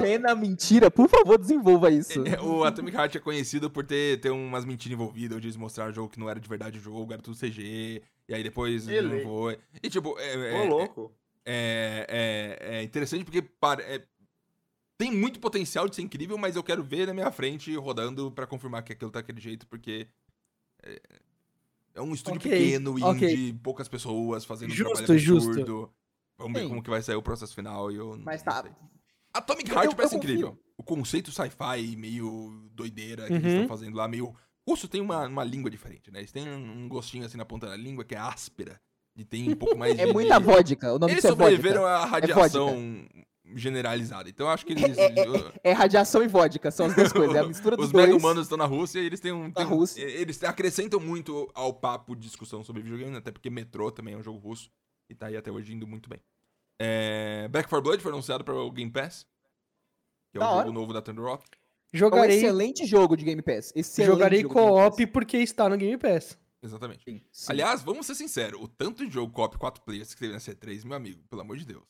[0.00, 2.24] Pena mentira, por favor, desenvolva isso.
[2.26, 5.90] É, O Atomic Heart é conhecido por ter, ter umas mentiras envolvidas, onde eles mostraram
[5.90, 8.88] o jogo que não era de verdade o jogo, era tudo CG, e aí depois
[8.88, 9.16] Ele.
[9.16, 9.58] não foi.
[9.82, 11.12] E tipo, é, Ô, é- louco.
[11.44, 14.04] é, é, é interessante porque para- é-
[14.98, 18.46] tem muito potencial de ser incrível, mas eu quero ver na minha frente rodando pra
[18.46, 20.08] confirmar que aquilo tá daquele jeito, porque
[20.82, 21.00] é,
[21.94, 23.58] é um estúdio Ok, pequeno, indie, ok.
[23.62, 25.50] poucas pessoas fazendo um Justo, trabalho justo.
[25.50, 25.90] absurdo.
[26.36, 26.68] Vamos ver Sim.
[26.68, 28.62] como que vai sair o processo final e eu Mas tá.
[28.62, 28.72] sei.
[29.34, 30.58] Atomic Heart eu- parece eu incrível.
[30.76, 33.62] O conceito sci-fi meio doideira que eles Uhum.
[33.62, 34.34] estão fazendo lá, meio.
[34.66, 36.20] Russo tem uma, uma língua diferente, né?
[36.20, 38.80] Eles têm um gostinho assim na ponta da língua que é áspera.
[39.16, 40.00] E tem um pouco mais de.
[40.02, 40.92] É muita vodka.
[40.94, 41.44] O nome Eles é vodka.
[41.44, 42.10] sobreviveram à vodka.
[42.10, 43.06] radiação
[43.54, 44.28] generalizada.
[44.28, 44.96] Então eu acho que eles.
[45.62, 47.36] É radiação e vodka, são as duas coisas.
[47.36, 48.06] É a mistura dos Os dois.
[48.06, 49.50] mega humanos estão na Rússia e eles têm um.
[49.50, 50.02] têm um- Rússia.
[50.02, 54.22] Eles acrescentam muito ao papo de discussão sobre videogame, até porque Metro também é um
[54.22, 54.70] jogo russo
[55.10, 56.20] e tá aí até hoje indo muito bem.
[56.78, 59.26] É, Back 4 Blood foi anunciado para o Game Pass,
[60.32, 60.66] que é Da o hora.
[60.66, 61.44] jogo novo da Thunder Rock.
[61.52, 63.72] É um Jogarei, excelente jogo de Game Pass.
[63.76, 66.36] Excelente jogarei co-op porque está no Game Pass.
[66.60, 67.04] Exatamente.
[67.04, 67.52] Sim, sim.
[67.52, 70.84] Aliás, vamos ser sinceros, o tanto de jogo co-op 4 players que teve na C3,
[70.84, 71.84] meu amigo, pelo amor de Deus.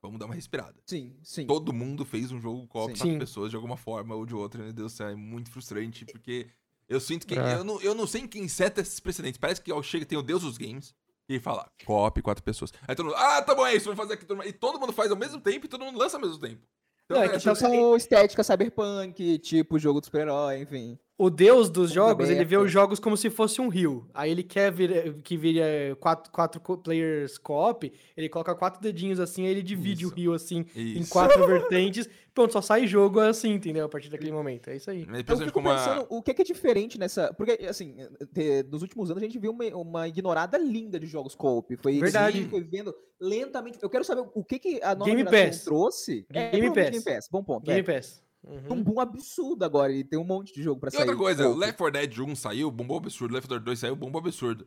[0.00, 0.80] Vamos dar uma respirada.
[0.86, 1.44] sim, sim.
[1.44, 2.98] Todo mundo fez um jogo co-op Sim.
[2.98, 3.18] 4 Sim.
[3.18, 6.46] pessoas de alguma forma ou de outra, meu Deus do céu, é muito frustrante, porque
[6.88, 7.34] eu sinto que.
[7.36, 7.54] É.
[7.54, 9.38] Eu, não, eu não sei em quem seta esses precedentes.
[9.38, 10.94] Parece que ó, chega, tem o Deus dos games.
[11.28, 12.72] E ele fala, co-op, quatro pessoas.
[12.86, 14.24] Aí todo mundo, ah, tá bom, é isso, vamos fazer aqui.
[14.24, 16.38] todo mundo- E todo mundo faz ao mesmo tempo e todo mundo lança ao mesmo
[16.40, 16.62] tempo.
[17.08, 20.98] Não, é é, que tipo, tá- Tipo estética cyberpunk, tipo jogo de super-herói, enfim.
[21.20, 24.06] O deus dos jogos, ele vê os jogos como se fosse um rio.
[24.14, 29.18] Aí ele quer vir, que vire eh, quatro, quatro players co-op, ele coloca quatro dedinhos
[29.18, 30.12] assim, aí ele divide Isso.
[30.12, 31.10] o rio assim em Isso.
[31.10, 32.08] quatro vertentes.
[32.32, 33.84] Pronto, só sai jogo assim, entendeu?
[33.86, 34.70] A partir daquele momento.
[34.70, 35.04] É isso aí.
[35.12, 37.34] É Eu fico como a- pensando o que é, que é diferente nessa.
[37.34, 37.96] Porque, assim,
[38.32, 41.76] te- nos últimos anos a gente viu uma, uma ignorada linda de jogos co-op.
[41.78, 42.44] Foi Verdade.
[42.44, 43.76] Foi vendo lentamente.
[43.82, 45.64] Eu quero saber o que, que a nova Game geração Pass.
[45.64, 46.26] trouxe.
[46.32, 46.90] É, Game Pass.
[46.90, 47.28] Game Pass.
[47.28, 47.64] Bom ponto.
[47.66, 47.82] Game é.
[47.82, 48.22] Pass.
[48.48, 48.82] Um Uhum.
[48.82, 51.02] boom absurdo agora e tem um monte de jogo pra E sair.
[51.02, 51.48] outra coisa.
[51.54, 53.34] Left 4 Dead 1 saiu, bombou absurdo.
[53.34, 54.66] Left 4 Dead 2 saiu, bombou absurdo.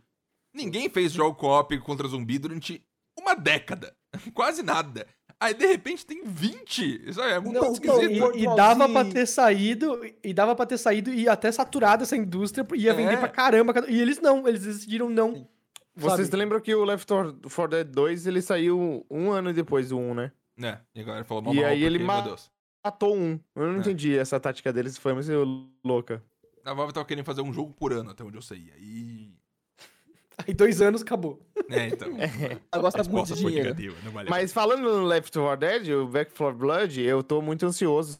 [0.53, 2.83] Ninguém fez jogo co-op contra zumbi durante
[3.19, 3.95] uma década.
[4.33, 5.07] Quase nada.
[5.39, 7.09] Aí, de repente, tem 20.
[7.09, 8.19] Isso é muito Não, esquisito.
[8.19, 12.03] não, E, e dava pra ter saído, e dava pra ter saído e até saturado
[12.03, 13.17] essa indústria, ia vender É.
[13.17, 13.73] pra caramba.
[13.89, 15.33] E eles não, eles decidiram não.
[15.33, 15.47] Sim.
[15.95, 16.37] Vocês sabe?
[16.37, 20.31] lembram que o Left 4 Dead 2 ele saiu um ano depois do 1, né?
[20.61, 22.51] É, e agora ele falou mal E mal aí ele ma- meu Deus.
[22.83, 23.39] Matou um.
[23.55, 23.79] Eu não É.
[23.79, 25.31] entendi essa tática deles, foi muito
[25.83, 26.23] louca.
[26.65, 28.71] A Valve tava querendo fazer um jogo por ano, até onde eu sei.
[28.75, 29.31] Aí...
[30.47, 31.39] Aí dois anos acabou.
[31.69, 32.07] É, então.
[32.71, 33.75] Ela gosta a muito de dinheiro.
[33.75, 37.65] negativa, vale Mas falando no Left 4 Dead, o Back 4 Blood, eu tô muito
[37.65, 38.19] ansioso.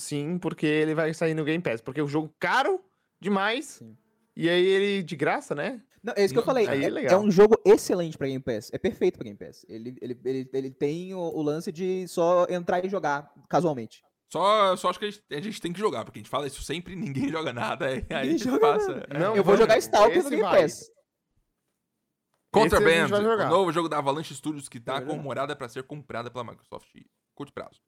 [0.00, 1.80] Sim, porque ele vai sair no Game Pass.
[1.80, 2.80] Porque é um jogo caro
[3.20, 3.64] demais.
[3.66, 3.96] Sim.
[4.36, 5.80] E aí ele de graça, né?
[6.04, 6.68] Não, é isso que eu falei.
[6.68, 8.70] aí é É, é um jogo excelente pra Game Pass.
[8.74, 9.64] É perfeito pra Game Pass.
[9.66, 14.04] Ele, ele, ele, ele tem o, o lance de só entrar e jogar casualmente.
[14.30, 16.46] Só, só acho que a gente, a gente tem que jogar, porque a gente fala
[16.46, 19.06] isso sempre, ninguém joga nada, aí a gente joga passa.
[19.12, 20.62] Não, eu vou vamos, jogar Stalker no Game vai.
[20.62, 20.90] Pass.
[22.52, 25.16] Contraband, o novo jogo da Avalanche Studios que tá Vai jogar.
[25.16, 26.88] com morada pra ser comprada pela Microsoft
[27.34, 27.80] curto prazo.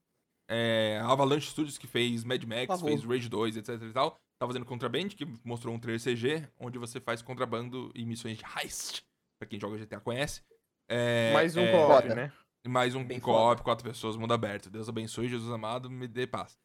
[0.49, 4.47] É, a Avalanche Studios que fez Mad Max, fez Rage 2, etc e tal, tá
[4.47, 9.03] fazendo Contraband, que mostrou um trailer CG, onde você faz contrabando e missões de heist,
[9.39, 10.43] pra quem joga GTA conhece.
[10.89, 12.33] É, Mais um é, co-op, né?
[12.67, 14.69] Mais um co-op, quatro pessoas, mundo aberto.
[14.71, 16.59] Deus abençoe, Jesus amado, me dê paz.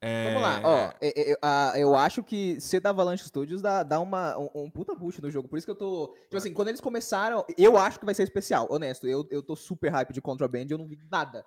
[0.00, 0.92] É, Vamos lá, ó.
[1.00, 4.50] é- é- é, a- eu acho que ser da Avalanche Studios dá, dá uma, um,
[4.64, 5.48] um puta boost no jogo.
[5.48, 6.08] Por isso que eu tô.
[6.24, 9.06] Tipo assim, quando eles começaram, eu acho que vai ser especial, honesto.
[9.08, 11.42] Eu, eu tô super hype de Contraband, eu não vi nada.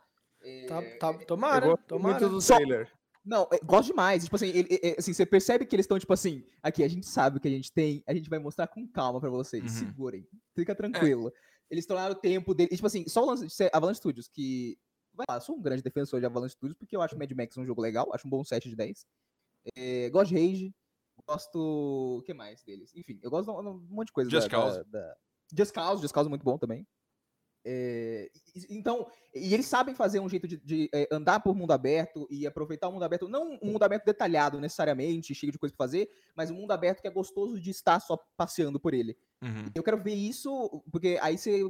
[0.67, 2.19] Tá, tá, Eu tomara, tomara.
[2.19, 2.89] muito do Só- trailer.
[3.27, 4.23] Não, é, gosto demais.
[4.23, 7.05] Tipo assim, ele- é, assim, você percebe que eles estão, tipo assim, aqui, a gente
[7.05, 9.63] sabe o que a gente tem, a gente vai mostrar com calma pra vocês.
[9.63, 9.69] Uhum.
[9.69, 10.27] Segurem.
[10.55, 11.31] Fica tranquilo.
[11.69, 12.69] Eles tornaram o tempo dele.
[12.71, 14.77] e, Tipo assim, só o lance de Avalanche Studios, que.
[15.13, 17.65] Vai lá, sou um grande defensor de Avalanche Studios, porque eu acho Mad Max um
[17.65, 19.05] jogo legal, acho um bom 7 de 10.
[19.75, 20.75] É, gosto de Rage,
[21.27, 22.17] gosto.
[22.19, 22.91] O que mais deles?
[22.95, 24.29] Enfim, eu gosto de um, um monte de coisa.
[24.29, 24.83] Just da, Cause.
[24.85, 25.15] Da, da...
[25.57, 26.85] Just Cause, Just Cause é muito bom também.
[27.69, 28.31] É,
[28.69, 29.05] então,
[29.35, 32.87] e eles sabem fazer um jeito de, de, é, andar por mundo aberto e aproveitar
[32.87, 36.49] o mundo aberto, não um mundo aberto detalhado necessariamente, cheio de coisa pra fazer, mas
[36.49, 39.17] um mundo aberto que é gostoso de estar só passeando por ele.
[39.43, 39.65] uhum.
[39.75, 41.61] Eu quero ver isso, porque aí você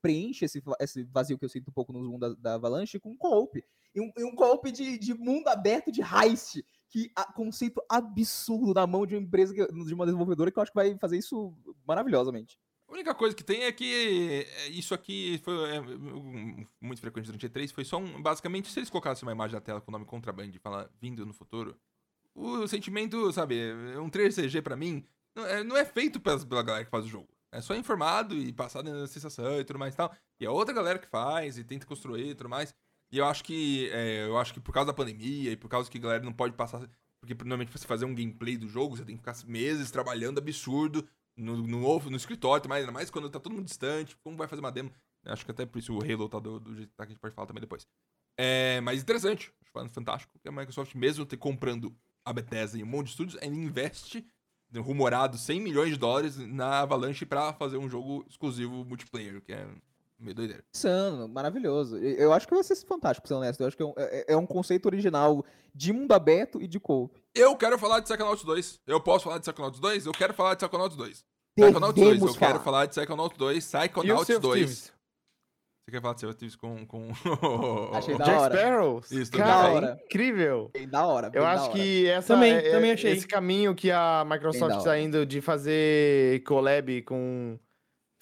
[0.00, 3.10] preenche esse, esse vazio que eu sinto um pouco no mundo da, da Avalanche com
[3.10, 3.60] um co-op.
[3.94, 8.72] E um, e um co-op de, de mundo aberto de heist, que a, conceito absurdo
[8.72, 11.18] na mão de uma empresa, que- de uma desenvolvedora que eu acho que vai fazer
[11.18, 11.52] isso
[11.84, 12.58] maravilhosamente.
[12.92, 15.80] A única coisa que tem é que é, isso aqui foi é,
[16.78, 18.20] muito frequente durante a E3, foi só um.
[18.20, 21.24] Basicamente, se eles colocassem uma imagem na tela com o nome Contraband e falar vindo
[21.24, 21.74] no futuro,
[22.34, 26.84] o sentimento, sabe, um trailer CG pra mim, não é, não é feito pela galera
[26.84, 27.28] que faz o jogo.
[27.50, 30.14] É só informado e passado na sensação e tudo mais e tal.
[30.38, 32.74] E é outra galera que faz e tenta construir e tudo mais.
[33.10, 33.88] E eu acho que.
[33.90, 36.32] é, eu acho que por causa da pandemia e por causa que a galera não
[36.32, 36.86] pode passar.
[37.22, 40.36] Porque normalmente pra você fazer um gameplay do jogo, você tem que ficar meses trabalhando
[40.36, 44.16] absurdo no, no, no escritório, mas ainda mais quando tá todo mundo distante.
[44.22, 44.90] Como vai fazer uma demo?
[45.24, 47.18] Acho que até por isso o Halo tá do, do jeito que tá, a gente
[47.18, 47.86] pode falar também depois.
[48.36, 49.52] É, mas interessante.
[49.62, 53.42] Acho fantástico que a Microsoft, mesmo ter comprando a Bethesda e um monte de estúdios,
[53.42, 54.26] ainda investe
[54.74, 59.68] rumorado 100 milhões de dólares na Avalanche pra fazer um jogo exclusivo multiplayer, que é
[60.18, 60.64] meio doideira.
[60.74, 61.98] Insano, maravilhoso.
[61.98, 63.60] Eu acho que vai ser fantástico, pra ser honesto.
[63.60, 66.80] Eu acho que é um, é- é um conceito original de mundo aberto e de
[66.80, 67.21] co-op.
[67.34, 68.80] Eu quero falar de Psychonauts 2.
[68.86, 70.06] Eu posso falar de Psychonauts 2?
[70.06, 71.24] Eu quero falar de Psychonauts 2.
[71.58, 72.06] Psychonauts 2.
[72.06, 72.64] Eu Devemos quero falar.
[72.64, 73.56] falar de Psychonauts 2.
[73.56, 74.58] E o Psychonauts Sea of 2.
[74.58, 74.92] Thieves?
[75.84, 76.86] Você quer falar de Sea of Thieves com...
[76.86, 77.08] com...
[77.96, 78.56] Achei da Jack hora.
[78.58, 79.00] Sparrow?
[79.10, 79.46] Isso, também.
[79.46, 80.00] Cara, Da hora.
[80.04, 80.70] incrível.
[80.74, 81.30] Bem da hora.
[81.30, 81.72] bem Eu da acho hora.
[81.72, 83.12] que essa Também, é- é- também achei.
[83.12, 87.58] esse caminho que a Microsoft está indo de fazer collab com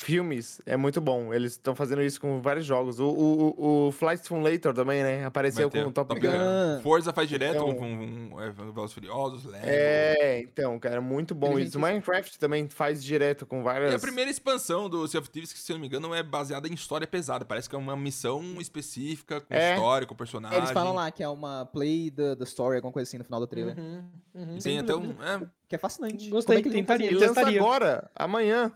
[0.03, 1.33] filmes é muito bom.
[1.33, 2.99] Eles estão fazendo isso com vários jogos.
[2.99, 5.25] O, o, o- Flight Simulator também, né?
[5.25, 6.21] Apareceu com o Top, Gun.
[6.21, 6.83] Gun.
[6.83, 9.65] Forza faz direto Então- com, com é, Velozes e Furiosos, Lego.
[9.67, 11.77] É, então, cara, muito bom isso.
[11.77, 13.95] O Minecraft também faz direto com E várias.
[13.95, 16.67] a primeira expansão do Sea of Thieves, que se eu não me engano, é baseada
[16.67, 17.45] em história pesada.
[17.45, 19.75] Parece que é uma missão específica, com É.
[19.75, 20.57] história, com personagem.
[20.59, 23.41] Eles falam lá que é uma play the, the story, alguma coisa assim no final
[23.41, 23.79] do trailer.
[23.79, 24.59] Uhum, uhum.
[24.59, 25.11] Tem até um...
[25.23, 26.29] É, Que é fascinante.
[26.31, 27.11] Gostei, Como é que tentaria.
[27.13, 28.73] E lança agora, amanhã,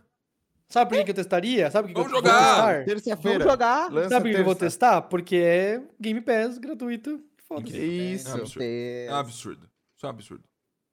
[0.75, 1.71] Sabe por que, que eu testaria?
[1.71, 2.41] Sabe por que, Vamos que eu jogar!
[2.43, 2.77] vou testar?
[2.81, 2.87] isso?
[3.05, 3.39] terça-feira.
[3.39, 3.93] Vamos jogar.
[3.93, 5.03] Lança Sabe por que eu vou testar?
[5.03, 7.21] Porque é Game Pass gratuito.
[7.47, 7.79] Foda-se.
[7.79, 8.29] Isso.
[8.29, 8.63] É um absurdo.
[8.65, 9.67] É, é um absurdo.
[9.97, 10.45] Isso é um absurdo.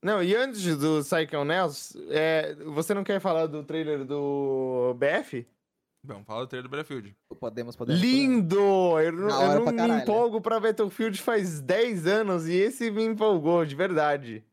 [0.04, 5.48] Não, e antes do Psychonauts, é, você não quer falar do trailer do BF?
[6.04, 7.16] Vamos falar do trailer do Battlefield.
[7.40, 8.02] Podemos, podemos.
[8.02, 9.00] Lindo!
[9.00, 13.04] Eu, não- eu não pra me empolgo pra Battlefield faz 10 anos e esse me
[13.04, 14.44] empolgou, de verdade.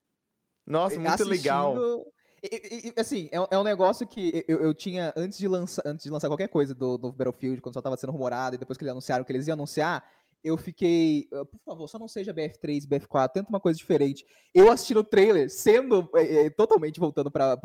[0.66, 1.72] Nossa, muito legal.
[1.72, 5.38] Assistindo- E- e- e, assim, é, um- é um negócio que eu, eu tinha, antes
[5.38, 8.54] de, lançar, antes de lançar qualquer coisa do, do Battlefield, quando só tava sendo rumorado,
[8.54, 10.04] e depois que eles anunciaram que eles iam anunciar,
[10.44, 14.24] eu fiquei, "Ah, por favor, só não seja BF3, BF4, tenta uma coisa diferente.
[14.54, 17.58] Eu assistindo o trailer, sendo é, é, totalmente voltando para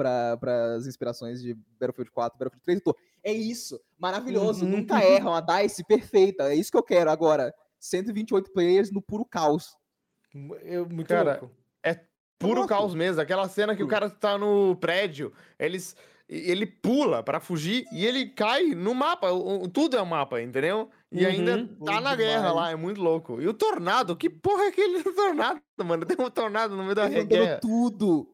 [0.76, 4.72] as inspirações de Battlefield 4, Battlefield 3, eu tô, é isso, maravilhoso, Uhum.
[4.72, 7.54] nunca erram, a DICE perfeita, é isso que eu quero agora.
[7.80, 9.76] 128 players no puro caos.
[10.64, 11.52] Eu, muito Cara, louco.
[12.48, 13.22] Puro caos mesmo.
[13.22, 15.96] Aquela cena que o cara tá no prédio, eles,
[16.28, 19.28] ele pula pra fugir e ele cai no mapa.
[19.74, 20.90] tudo é um mapa, entendeu?
[21.12, 21.30] E Uhum.
[21.32, 22.56] ainda tá na guerra demais.
[22.56, 23.42] lá, é muito louco.
[23.42, 26.06] E o tornado, que porra é aquele tornado, mano?
[26.06, 27.60] Tem um tornado no meio da guerra.
[27.62, 28.28] tudo.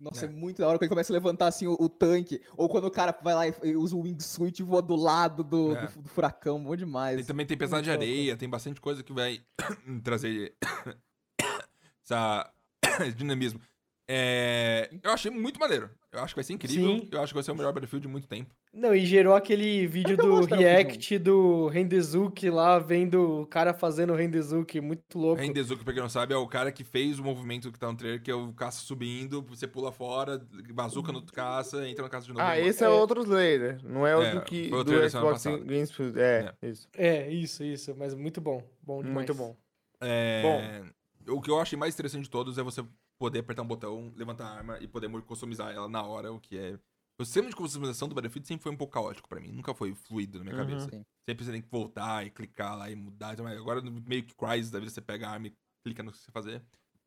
[0.00, 0.28] Nossa, é.
[0.28, 0.32] É.
[0.32, 2.40] muito da hora quando ele começa a levantar assim o, o tanque.
[2.56, 5.76] Ou quando o cara vai lá e, usa o wingsuit e voa do lado do,
[5.76, 5.86] É.
[5.86, 6.60] do, do furacão.
[6.62, 7.24] Bom demais.
[7.24, 9.40] Também tem pesado de areia, tem bastante coisa que vai
[10.02, 10.54] trazer
[12.04, 12.52] essa
[13.16, 13.60] dinamismo.
[14.08, 15.88] É, eu achei muito maneiro.
[16.12, 16.98] Eu acho que vai ser incrível.
[16.98, 17.08] Sim.
[17.10, 18.54] Eu acho que vai ser o melhor Battlefield de muito tempo.
[18.74, 24.12] Não, e gerou aquele vídeo eu do react do Rendezuki lá, vendo o cara fazendo
[24.12, 25.40] o Rendezuki, muito louco.
[25.40, 27.96] Rendezuki, pra quem não sabe, é o cara que fez o movimento que tá no
[27.96, 30.38] trailer, que é o caça subindo, você pula fora,
[30.74, 32.44] bazuca no caça, entra no caça de novo.
[32.44, 32.90] Ah, e esse é, É.
[32.90, 33.78] outro trailer.
[33.84, 35.44] Não é o É, do, que, o do Xbox.
[35.44, 36.20] Games Studio.
[36.20, 36.88] É, isso.
[36.96, 38.62] É, isso, isso, mas muito bom.
[38.82, 39.14] Bom demais.
[39.14, 39.56] Muito bom.
[40.00, 40.82] É,
[41.28, 42.84] O que eu achei mais interessante de todos é você
[43.18, 46.58] poder apertar um botão, levantar a arma e poder customizar ela na hora, o que
[46.58, 46.78] é.
[47.18, 49.94] O sistema de customização do Battlefield sempre foi um pouco caótico pra mim, nunca foi
[49.94, 50.66] fluido na minha Uhum.
[50.68, 50.88] cabeça.
[50.90, 51.04] Sim.
[51.28, 53.38] Sempre você tem que voltar e clicar lá e mudar.
[53.38, 53.58] e mais.
[53.58, 55.54] Agora, meio que Crysis, da vida você pega a arma e
[55.84, 56.62] clica no que você fazer.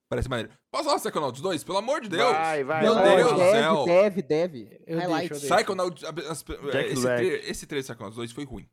[0.07, 0.51] Parece maneiro.
[0.71, 1.63] Posso falar Psychonauts 2?
[1.63, 2.31] Pelo amor de Deus!
[2.31, 3.15] Vai, vai, Meu vai.
[3.17, 3.85] Deus do deve, céu!
[3.85, 4.81] deve, deve.
[4.85, 5.29] Eu Highlight.
[5.29, 5.55] deixo, eu deixo.
[5.55, 6.03] Psychonauts.
[6.03, 6.45] as- as-
[6.85, 7.17] esse, Black.
[7.17, 8.69] trailer, esse trailer de Psychonauts 2 foi ruim.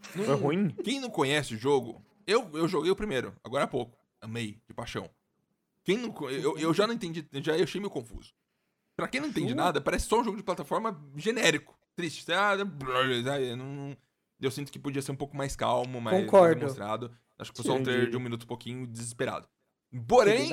[0.00, 0.68] Foi ruim?
[0.82, 3.96] Quem não conhece o jogo, eu, eu joguei o primeiro, agora há pouco.
[4.20, 5.08] Amei, de paixão.
[5.84, 8.32] Quem não, eu, eu já não entendi, já achei meio confuso.
[8.96, 11.78] Pra quem não entende nada, parece só um jogo de plataforma genérico.
[11.94, 12.30] Triste.
[12.32, 13.96] Ah, blá, eu, não-
[14.40, 17.14] eu sinto que podia ser um pouco mais calmo, mais, demonstrado.
[17.38, 19.48] Acho que foi só um trailer de um minuto e pouquinho desesperado.
[20.08, 20.48] Porém,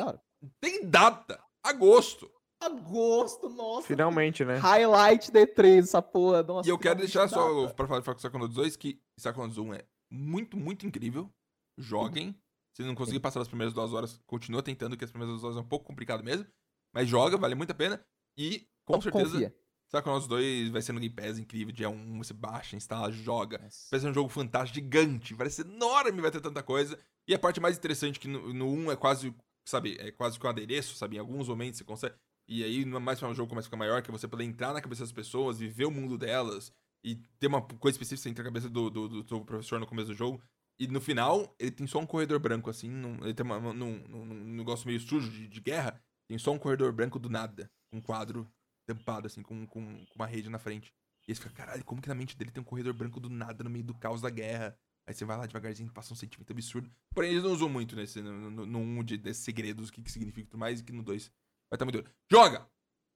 [0.59, 1.41] tem data.
[1.63, 2.29] Agosto.
[2.61, 3.87] Agosto, nossa.
[3.87, 4.57] Finalmente, né?
[4.57, 6.43] Highlight D3, essa porra.
[6.43, 7.73] Nossa, E eu quero deixar só, data.
[7.73, 11.29] pra falar de Psychonauts 2, que Psychonauts 1 é muito, muito incrível.
[11.77, 12.35] Joguem.
[12.73, 15.57] Se não conseguir passar as primeiras duas horas, continua tentando, que as primeiras duas horas
[15.57, 16.47] é um pouco complicado mesmo.
[16.93, 18.03] Mas joga, vale muito a pena.
[18.37, 19.55] E, com certeza, Confia.
[19.93, 21.71] Psychonauts 2 vai ser no Game Pass incrível.
[21.71, 23.59] Dia 1, você baixa, instala, joga.
[23.59, 23.87] Nossa.
[23.91, 25.35] Vai ser um jogo fantástico, gigante.
[25.35, 26.97] Vai ser enorme, vai ter tanta coisa.
[27.27, 30.39] E a parte mais interessante é que no, no 1 é quase, sabe, é quase
[30.39, 31.17] que um adereço, sabe?
[31.17, 32.15] Em alguns momentos você consegue.
[32.47, 34.73] E aí, mais pra um jogo começa a ficar maior, que é você poder entrar
[34.73, 36.73] na cabeça das pessoas, viver o mundo delas.
[37.05, 40.07] E ter uma coisa específica entre a cabeça do, do, do seu professor no começo
[40.07, 40.41] do jogo.
[40.79, 42.89] E no final, ele tem só um corredor branco, assim.
[42.89, 46.01] num- ele tem uma, num, num- negócio meio sujo de, de guerra.
[46.27, 47.69] Tem só um corredor branco do nada.
[47.91, 48.49] Um quadro
[48.87, 50.93] tampado, assim, com, com, com uma rede na frente.
[51.27, 53.29] E aí você fica, caralho, como que na mente dele tem um corredor branco do
[53.29, 54.77] nada no meio do caos da guerra?
[55.07, 56.89] Aí você vai lá devagarzinho, passa um sentimento absurdo.
[57.13, 60.01] Porém, eles não usam muito nesse, no, no, no um de, desses segredos, o que,
[60.01, 61.25] que significa e tudo mais, e que no 2
[61.69, 62.09] vai estar muito doido.
[62.31, 62.67] Joga!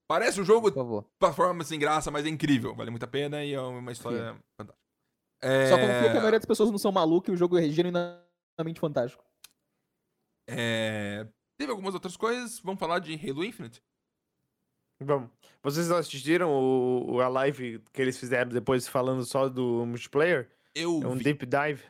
[0.10, 0.70] Parece um jogo
[1.20, 2.74] plataforma sem graça, mas é incrível.
[2.76, 4.87] Vale muito a pena e é uma história fantástica.
[5.42, 7.70] É, Só confia que a maioria das pessoas não são malucas e o jogo é
[7.70, 9.24] genuinamente fantástico.
[10.50, 11.28] é,
[11.60, 12.60] Teve algumas outras coisas.
[12.60, 13.82] Vamos falar de Halo Infinite?
[15.02, 15.30] Vamos.
[15.62, 20.52] Vocês assistiram o, o- a live que eles fizeram depois falando só do multiplayer?
[20.74, 21.24] Eu É um vi.
[21.24, 21.84] deep dive.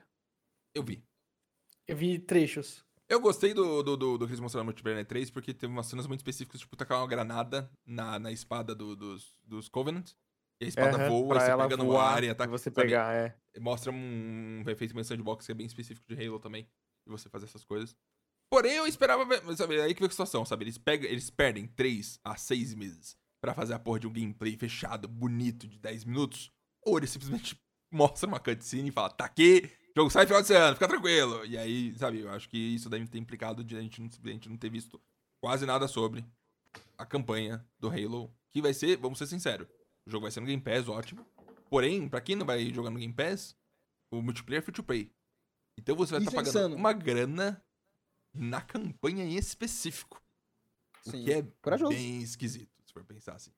[0.74, 1.04] Eu vi.
[1.88, 2.86] Eu vi trechos.
[3.10, 5.72] Eu gostei do, do, do, do que eles mostraram no multiplayer na E3, porque teve
[5.72, 10.12] umas cenas muito específicas, tipo, tacar uma granada na, na espada do- dos, dos Covenant.
[10.60, 12.50] E a espada Aham, voa, e você pega no voar ar e e ataca.
[12.50, 12.88] você sabe?
[12.88, 13.36] pegar, é.
[13.60, 16.64] Mostra um, efeito meio sandbox que é bem específico de Halo também.
[17.06, 17.96] De você fazer essas coisas.
[18.50, 19.42] Porém, eu esperava ver.
[19.56, 20.64] Sabe, aí que veio a situação, sabe?
[20.66, 24.58] Eles, pegam, eles perdem 3 a 6 meses pra fazer a porra de um gameplay
[24.58, 26.52] fechado, bonito, de 10 minutos.
[26.82, 27.60] Ou eles simplesmente
[27.92, 31.46] mostram uma cutscene e falam, tá aqui, jogo sai final de ano, fica tranquilo.
[31.46, 34.30] E aí, sabe, eu acho que isso deve ter implicado de a gente não, a
[34.30, 35.00] gente não ter visto
[35.40, 36.26] quase nada sobre
[36.98, 38.34] a campanha do Halo.
[38.50, 39.68] Que vai ser, vamos ser sinceros,
[40.08, 41.26] o jogo vai ser no Game Pass, ótimo.
[41.70, 43.56] Porém, pra quem não vai jogar no Game Pass,
[44.10, 45.12] o multiplayer é free to play.
[45.78, 46.76] Então você vai estar é pagando insano.
[46.76, 47.62] uma grana
[48.34, 50.22] na campanha em específico.
[51.06, 51.24] O Sim.
[51.26, 51.92] que é Corajoso.
[51.92, 53.52] bem esquisito, se for pensar assim.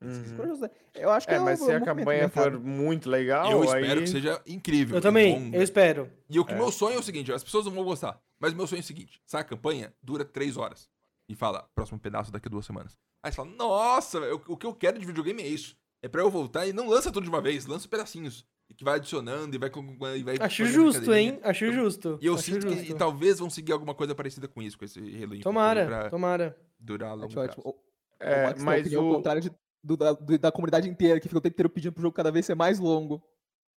[0.00, 0.58] Uhum.
[0.60, 0.70] Né?
[0.94, 3.82] Eu acho que É, o- mas o se a campanha for muito legal, eu aí...
[3.82, 4.94] espero que seja incrível.
[4.96, 5.56] Eu e também, longa.
[5.56, 6.12] eu espero.
[6.30, 6.56] E o que É.
[6.56, 8.82] meu sonho é o seguinte, as pessoas não vão gostar, mas o meu sonho é
[8.82, 10.88] o seguinte, sai a campanha, dura três horas.
[11.28, 12.96] E fala, próximo pedaço daqui a duas semanas.
[13.22, 15.76] Aí você fala, nossa, eu- o que eu quero de videogame é isso.
[16.02, 18.46] É pra eu voltar e não lança tudo de uma vez, lança pedacinhos.
[18.70, 19.70] E que vai adicionando e vai...
[19.70, 21.40] com- E vai Acho justo, hein?
[21.42, 22.18] Acho justo.
[22.20, 22.92] E eu Acho sinto que justo.
[22.92, 25.42] e talvez vão seguir alguma coisa parecida com isso, com esse Halo Infinite.
[25.42, 26.56] Tomara, Pra tomara.
[26.78, 27.50] durar a longo Acho prazo.
[27.50, 27.64] ótimo.
[27.74, 27.88] O-
[28.20, 29.14] É, o Max mas opinião o...
[29.14, 29.50] contrária de-
[29.82, 32.30] do- da, do- da comunidade inteira, que fica o tempo inteiro pedindo pro jogo cada
[32.30, 33.22] vez ser mais longo.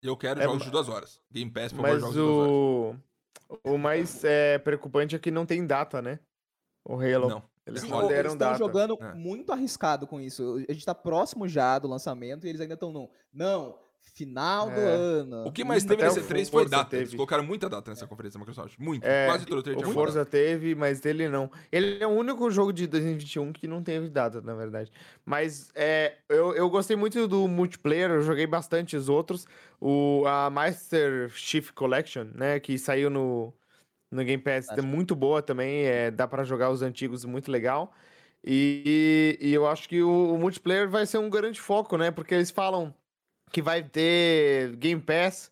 [0.03, 1.21] Eu quero É, jogos de duas horas.
[1.31, 2.51] Game Pass, por favor, Mas jogos de duas horas.
[3.63, 3.71] o...
[3.73, 6.19] O mais é, preocupante é que não tem data, né?
[6.85, 7.29] O Halo.
[7.29, 7.43] Não.
[7.66, 8.57] Eles o- deram eles estão data.
[8.57, 9.14] jogando É.
[9.14, 10.64] muito arriscado com isso.
[10.68, 13.09] A gente tá próximo já do lançamento e eles ainda estão no.
[13.34, 13.78] Não,
[14.14, 14.84] final do É.
[14.84, 15.45] ano.
[15.47, 16.95] O que mais teve o E3 foi data.
[16.95, 17.18] Eles teve.
[17.18, 18.78] colocaram muita data nessa conferência da Microsoft.
[18.80, 19.05] Muito.
[19.05, 21.49] É, Quase todo O muita Forza teve, mas dele não.
[21.72, 24.91] Ele é o único jogo de 2021 que não teve data, na verdade.
[25.24, 29.45] Mas é, eu, eu gostei muito do multiplayer, eu joguei bastante os outros.
[29.80, 33.53] O, a Master Chief Collection, né, que saiu no,
[34.12, 35.86] no Game Pass, é Acho- muito boa também.
[35.86, 37.93] É, dá pra jogar os antigos, muito legal.
[38.43, 42.12] E, e eu acho que o, o multiplayer vai ser um grande foco, né?
[42.12, 42.93] Porque eles falam
[43.51, 45.51] que vai ter Game Pass.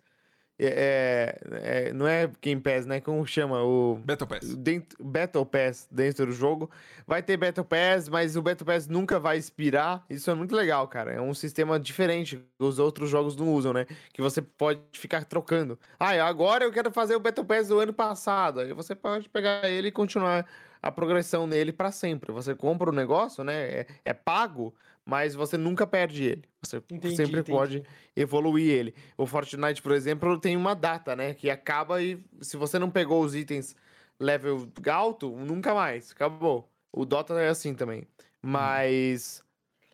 [0.62, 3.00] É, é, não é Game Pass, né?
[3.00, 3.64] Como chama?
[3.64, 4.56] O Battle Pass.
[4.56, 6.70] dentro, Battle Pass dentro do jogo.
[7.08, 10.04] Vai ter Battle Pass, mas o Battle Pass nunca vai expirar.
[10.10, 11.14] Isso é muito legal, cara.
[11.14, 13.86] É um sistema diferente que os outros jogos não usam, né?
[14.12, 15.80] Que você pode ficar trocando.
[15.98, 18.60] Ah, agora eu quero fazer o Battle Pass do ano passado.
[18.60, 20.46] Aí você pode pegar ele e continuar
[20.82, 22.32] a progressão nele pra sempre.
[22.32, 23.54] Você compra o negócio, né?
[23.56, 24.74] É, é pago,
[25.06, 26.44] mas você nunca perde ele.
[26.62, 27.52] Você Entendi, sempre entendi.
[27.52, 27.84] pode
[28.16, 28.94] evoluir ele.
[29.18, 31.34] O Fortnite, por exemplo, tem uma data, né?
[31.34, 33.76] Que acaba e se você não pegou os itens
[34.20, 36.12] level alto, nunca mais.
[36.12, 36.70] Acabou.
[36.92, 38.08] O Dota é assim também.
[38.42, 39.44] Mas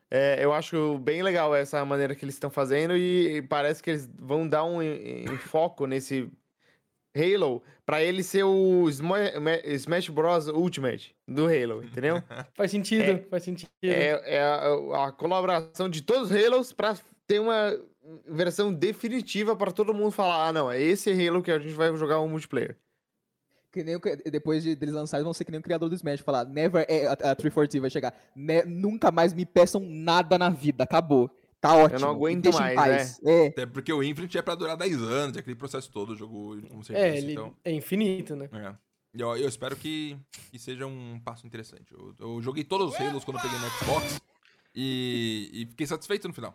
[0.09, 4.09] é, eu acho bem legal essa maneira que eles estão fazendo e parece que eles
[4.19, 4.79] vão dar um
[5.37, 6.29] foco nesse
[7.15, 12.21] Halo pra ele ser o Sma- Ma- Smash Bros Ultimate do Halo, entendeu?
[12.55, 13.69] Faz sentido, faz sentido.
[13.83, 16.97] É, é a, a colaboração de todos os Halos pra
[17.27, 17.77] ter uma
[18.27, 21.95] versão definitiva pra todo mundo falar: ah, não, é esse Halo que a gente vai
[21.95, 22.75] jogar um multiplayer.
[23.71, 25.95] Que nem o que- depois de deles lançarem, vão ser que nem o criador do
[25.95, 30.37] Smash falar, never, é, a, a 340 vai chegar, "Ne- nunca mais me peçam nada
[30.37, 31.29] na vida, acabou.
[31.61, 31.99] Tá ótimo.
[31.99, 35.37] me aguento deixem mais, paz." É, Até porque o Infinite é pra durar 10 anos,
[35.37, 37.55] é aquele processo todo, o jogo como você É, disse, ele então...
[37.63, 38.49] é infinito, né?
[38.53, 38.73] É.
[39.17, 40.17] Eu, eu espero que,
[40.51, 41.85] que seja um passo interessante.
[41.93, 44.19] Eu, eu joguei todos os Halos quando eu peguei no Xbox
[44.75, 46.53] e, e fiquei satisfeito no final.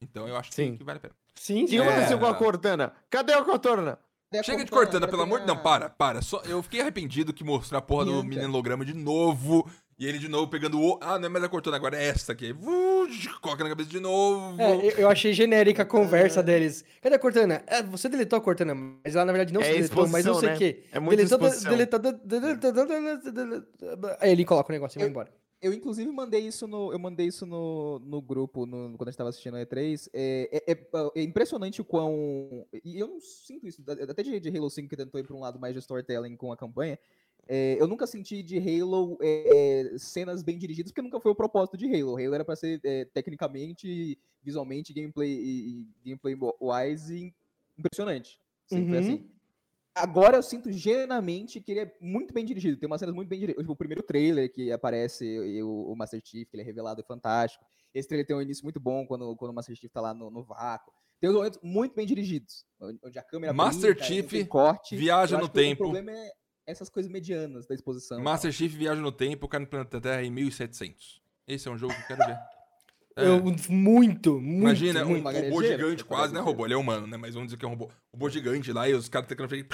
[0.00, 0.76] Então eu acho que, Sim.
[0.76, 1.14] que vale a pena.
[1.34, 1.78] Sim, O que sim.
[1.78, 2.20] aconteceu É.
[2.20, 2.92] com a Cortana?
[3.08, 3.98] Cadê a Cortana?
[4.44, 6.22] Chega de Cortana, pelo amor de Não, para, para.
[6.22, 8.12] Só, eu fiquei arrependido que mostrar a porra do
[8.44, 9.70] holograma de novo.
[10.02, 10.98] E ele de novo pegando o.
[11.00, 12.50] Ah, não é mais a Cortana, agora é essa aqui.
[12.50, 13.06] Uh,
[13.40, 14.60] coloca na cabeça de novo.
[14.60, 16.84] É, eu- achei genérica a conversa deles.
[17.00, 17.62] Cadê a Cortana?
[17.68, 20.34] É, você deletou a Cortana, mas lá na verdade não É se deletou, mas não
[20.34, 20.84] sei o exposição, quê.
[20.90, 21.38] É muita Deletou,
[21.70, 24.16] deletou, de- deletou, deletou, deletou.
[24.18, 25.32] Aí ele coloca o negócio e vai embora.
[25.60, 29.18] Eu, inclusive, mandei isso no, eu mandei isso no, no grupo no- quando a gente
[29.18, 30.08] tava assistindo a E3.
[30.12, 32.66] É, é- é- é impressionante o quão.
[32.84, 35.40] E eu não sinto isso, até de, de Halo 5 que tentou ir pra um
[35.40, 36.98] lado mais de storytelling com a campanha.
[37.48, 41.34] É, eu nunca senti de Halo é, é, cenas bem dirigidas, porque nunca foi o
[41.34, 42.16] propósito de Halo.
[42.16, 47.34] Halo era pra ser é, tecnicamente, visualmente, gameplay e, e gameplay wise
[47.78, 48.38] impressionante.
[48.66, 49.00] Sempre foi Uhum.
[49.00, 49.30] assim.
[49.94, 52.78] Agora eu sinto genuinamente que ele é muito bem dirigido.
[52.78, 53.68] Tem umas cenas muito bem dirigidas.
[53.68, 57.04] O primeiro trailer que aparece e o, o Master Chief, que ele é revelado, é
[57.04, 57.62] fantástico.
[57.92, 60.30] Esse trailer tem um início muito bom quando, quando o Master Chief tá lá no,
[60.30, 60.90] no vácuo.
[61.20, 62.64] Tem uns momentos muito bem dirigidos.
[62.80, 64.96] Onde a câmera Master brinca, Chief corte.
[64.96, 65.82] viaja no que o tempo.
[65.82, 66.32] problema é
[66.66, 68.20] essas coisas medianas da exposição.
[68.22, 71.20] Master Chief viaja no tempo, cai no planeta Terra em 1700.
[71.46, 72.38] Esse é um jogo que eu quero ver.
[73.14, 73.26] É.
[73.26, 74.40] Eu, muito, muito.
[74.40, 75.24] Imagina, um muito.
[75.28, 76.40] Robô gigante, quase, é garejeira.
[76.42, 77.18] robô, ele é humano, né?
[77.18, 77.90] Mas vamos dizer que é um robô.
[78.10, 79.66] Robô gigante lá e os caras fazer.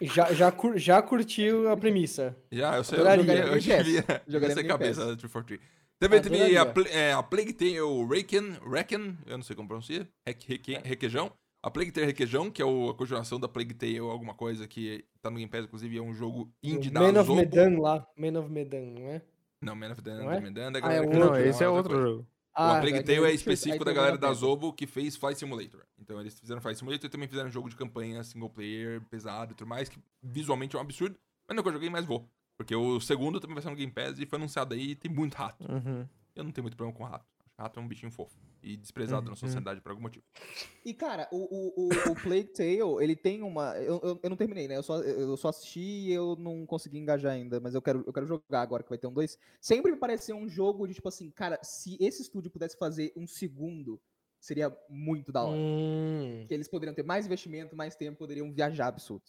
[0.00, 2.34] Já, já, cur- já curtiu a premissa.
[2.50, 3.42] Já, eu sei, eu Adoraria.
[3.48, 5.60] eu Jogaria Jogaria essa cabeça da 343.
[6.00, 6.72] Teve também a, Adoraria.
[6.72, 11.30] Pla- é, a Plague Tale Reckon, Reckon, eu não sei como pronuncia, Reque- Reque- Requeijão.
[11.62, 15.04] A Plague Tale Requeijão, que é o- a continuação da Plague Tale alguma coisa, que
[15.20, 17.34] tá no Game Pass, inclusive, é um jogo indie O da Man of Azobo.
[17.36, 18.06] Medan lá.
[18.16, 19.22] Man of Medan, não é?
[19.60, 20.40] Não, Man of the Não é?
[20.40, 21.30] Medan da Ah, é galera que outro.
[21.32, 22.08] Não, esse é outra outro coisa.
[22.18, 22.28] jogo.
[22.54, 24.32] Ah, A Plague é Tale é específico da galera da.
[24.32, 25.84] Zobo que fez Flight Simulator.
[25.98, 29.54] Então eles fizeram Flight Simulator e também fizeram jogo de campanha single player, pesado e
[29.56, 31.16] tudo mais, que visualmente é um absurdo.
[31.48, 32.28] Mas não é que eu joguei, mas vou.
[32.56, 35.10] Porque o segundo também vai ser no Game Pass e foi anunciado aí e tem
[35.10, 35.64] muito rato.
[35.68, 36.06] Uhum.
[36.36, 37.24] Eu não tenho muito problema com rato.
[37.58, 38.38] Rato é um bichinho fofo.
[38.62, 39.36] E desprezado na Uhum.
[39.36, 40.24] sociedade por algum motivo.
[40.84, 43.76] E, cara, o, o, o, o Plague Tale, ele tem uma.
[43.78, 44.76] Eu, eu, eu não terminei, né?
[44.76, 48.12] Eu só, eu só assisti e eu não consegui engajar ainda, mas eu quero, eu
[48.12, 49.36] quero jogar agora que vai ter um 2.
[49.60, 53.26] Sempre me pareceu um jogo de tipo assim, cara, se esse estúdio pudesse fazer um
[53.26, 54.00] segundo,
[54.40, 55.58] seria muito da hora.
[55.58, 56.44] Hum.
[56.46, 59.24] Que eles poderiam ter mais investimento, mais tempo, poderiam viajar absurdo.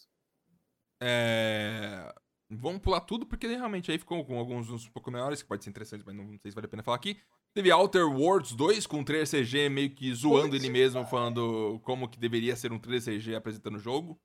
[1.02, 2.12] É...
[2.48, 5.62] Vamos pular tudo, porque realmente aí ficou com alguns uns um pouco maiores, que pode
[5.64, 7.16] ser interessante, mas não, não sei se vale a pena falar aqui.
[7.54, 12.08] Teve Outer Worlds 2 com um trailer CG meio que zoando ele mesmo, falando como
[12.08, 14.20] que deveria ser um trailer CG apresentando o jogo.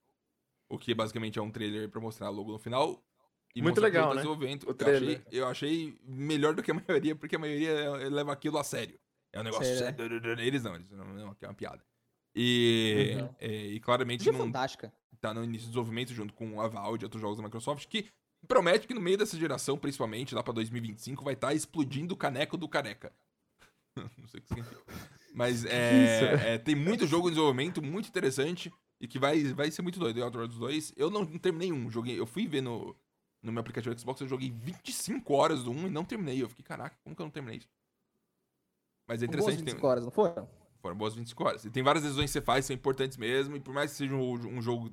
[0.70, 3.04] O que basicamente é um trailer pra mostrar logo no final.
[3.56, 4.16] E Muito legal, o né?
[4.22, 4.64] desenvolvimento.
[4.70, 8.58] O Eu achei, eu achei melhor do que a maioria, porque a maioria leva aquilo
[8.58, 9.00] a sério.
[9.34, 10.40] É um negócio Sério, sério.
[10.42, 11.84] Eles não, eles não, não, é uma piada.
[12.36, 13.36] E, Uhum.
[13.40, 14.94] é, e claramente é não, fantástica.
[15.22, 18.08] tá no início do desenvolvimento junto com a Valve e outros jogos da Microsoft, que
[18.48, 22.58] promete que no meio dessa geração, principalmente lá pra 2025, vai estar explodindo o caneco
[22.58, 23.12] do careca.
[24.18, 24.82] Não sei o que significa.
[25.34, 29.82] Mas é, é, tem muito jogo em desenvolvimento, muito interessante, e que vai, vai ser
[29.82, 30.24] muito doido.
[30.24, 32.96] Outer Worlds 2, eu não, não terminei um, joguei, eu fui ver no,
[33.44, 36.42] no meu aplicativo Xbox, eu joguei 25 horas do 1 e não terminei.
[36.42, 37.70] Eu fiquei, caraca, como que eu não terminei isso?
[39.06, 40.48] Mas é Boas interessante, tem, 25 horas, não foram?
[40.86, 41.66] foram boas 25 horas.
[41.66, 43.56] E tem várias decisões que você faz, são importantes mesmo.
[43.56, 44.92] E por mais que seja um, um jogo.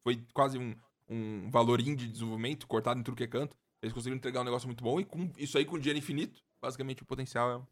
[0.00, 0.74] Foi quase um,
[1.12, 3.56] um valor indie de desenvolvimento, cortado em tudo que é canto.
[3.82, 5.00] Eles conseguiram entregar um negócio muito bom.
[5.00, 7.66] E com isso aí, com dinheiro infinito, basicamente o potencial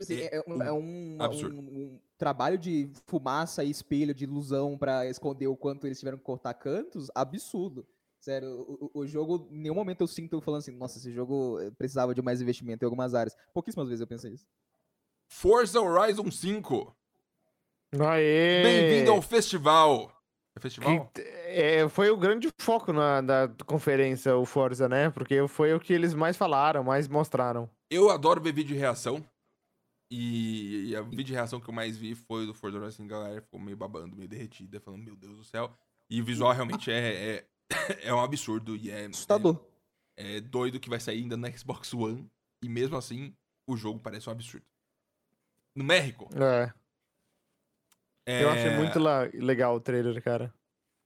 [0.00, 1.54] Assim, É é, um, é um- absurdo.
[1.56, 6.18] um- um trabalho de fumaça e espelho de ilusão pra esconder o quanto eles tiveram
[6.18, 7.86] que cortar cantos, absurdo.
[8.18, 12.12] Sério, o, o- jogo, em nenhum momento eu sinto falando assim, nossa, esse jogo precisava
[12.14, 13.36] de mais investimento em algumas áreas.
[13.52, 14.44] Pouquíssimas vezes eu pensei isso.
[14.44, 14.48] é.
[15.28, 16.94] Forza Horizon 5.
[18.00, 18.62] Aê!
[18.62, 20.13] Bem-vindo ao festival.
[20.56, 21.10] É festival?
[21.12, 25.10] Que, é, foi o grande foco na, da conferência, o Forza, né?
[25.10, 27.68] Porque foi o que eles mais falaram, mais mostraram.
[27.90, 29.24] Eu adoro ver vídeo de reação.
[30.10, 33.04] E, e a vídeo de reação que eu mais vi foi do Forza Horizon.
[33.04, 35.76] A galera ficou meio babando, meio derretida, falando, meu Deus do céu.
[36.08, 37.46] E o visual realmente é, é,
[38.08, 38.76] é um absurdo.
[38.76, 39.60] E é, Assustador.
[40.16, 42.30] é doido que vai sair ainda na Xbox One.
[42.62, 43.34] E mesmo assim,
[43.66, 44.66] o jogo parece um absurdo.
[45.74, 46.28] No México.
[46.36, 46.72] É,
[48.26, 48.98] eu achei é, muito
[49.34, 50.52] legal o trailer, cara.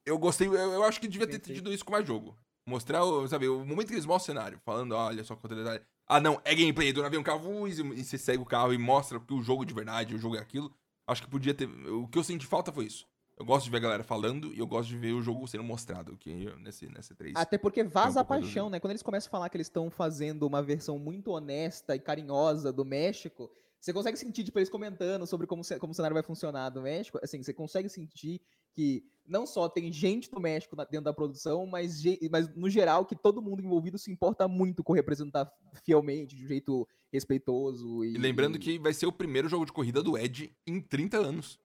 [0.06, 2.36] Eu gostei, eu, eu acho que devia ter tido isso com mais jogo.
[2.66, 5.82] Mostrar, o- sabe, o momento que eles mostram o cenário, falando, olha só quanto detalhe.
[6.06, 9.20] Ah, não, é gameplay, do navio um carro, e você segue o carro e mostra
[9.20, 10.72] que o jogo de verdade, o jogo é aquilo.
[11.06, 11.66] Acho que podia ter.
[11.66, 13.06] O que eu senti falta foi isso.
[13.38, 15.62] Eu gosto de ver a galera falando e eu gosto de ver o jogo sendo
[15.62, 17.34] mostrado, que nesse, nesse 3.
[17.36, 18.80] Até porque vaza um a paixão, né?
[18.80, 22.72] Quando eles começam a falar que eles estão fazendo uma versão muito honesta e carinhosa
[22.72, 23.50] do México,
[23.80, 27.18] você consegue sentir, tipo, eles comentando sobre como, como o cenário vai funcionar do México.
[27.22, 28.40] Assim, você consegue sentir
[28.72, 33.04] que não só tem gente do México na- dentro da produção, mas, mas no geral
[33.06, 35.50] que todo mundo envolvido se importa muito com representar
[35.84, 38.04] fielmente, de um jeito respeitoso.
[38.04, 41.18] E, E lembrando que vai ser o primeiro jogo de corrida do Ed em 30
[41.18, 41.58] anos.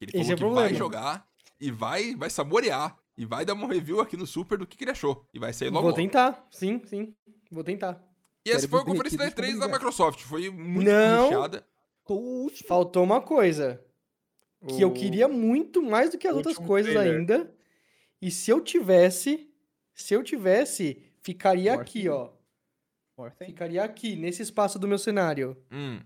[0.00, 1.28] Ele Esse falou é que vai jogar
[1.60, 2.98] e vai, vai saborear.
[3.16, 5.26] E vai dar uma review aqui no Super do que, que ele achou.
[5.34, 5.82] E vai sair logo.
[5.82, 5.96] Vou logo.
[6.02, 7.14] tentar, sim, sim.
[7.50, 8.02] Vou tentar.
[8.46, 10.20] E essa foi a conferência da derretidos E3 da Microsoft.
[10.22, 11.30] Foi muito Não.
[12.66, 13.84] Faltou uma coisa.
[14.68, 17.18] Que eu O- queria muito mais do que as outras coisas trailer.
[17.18, 17.54] ainda.
[18.20, 19.48] E se eu tivesse,
[19.94, 22.08] se eu tivesse, ficaria More aqui, thing.
[22.08, 22.30] ó.
[23.16, 23.46] More thing.
[23.46, 25.56] Ficaria aqui, nesse espaço do meu cenário.
[25.70, 26.00] Hum.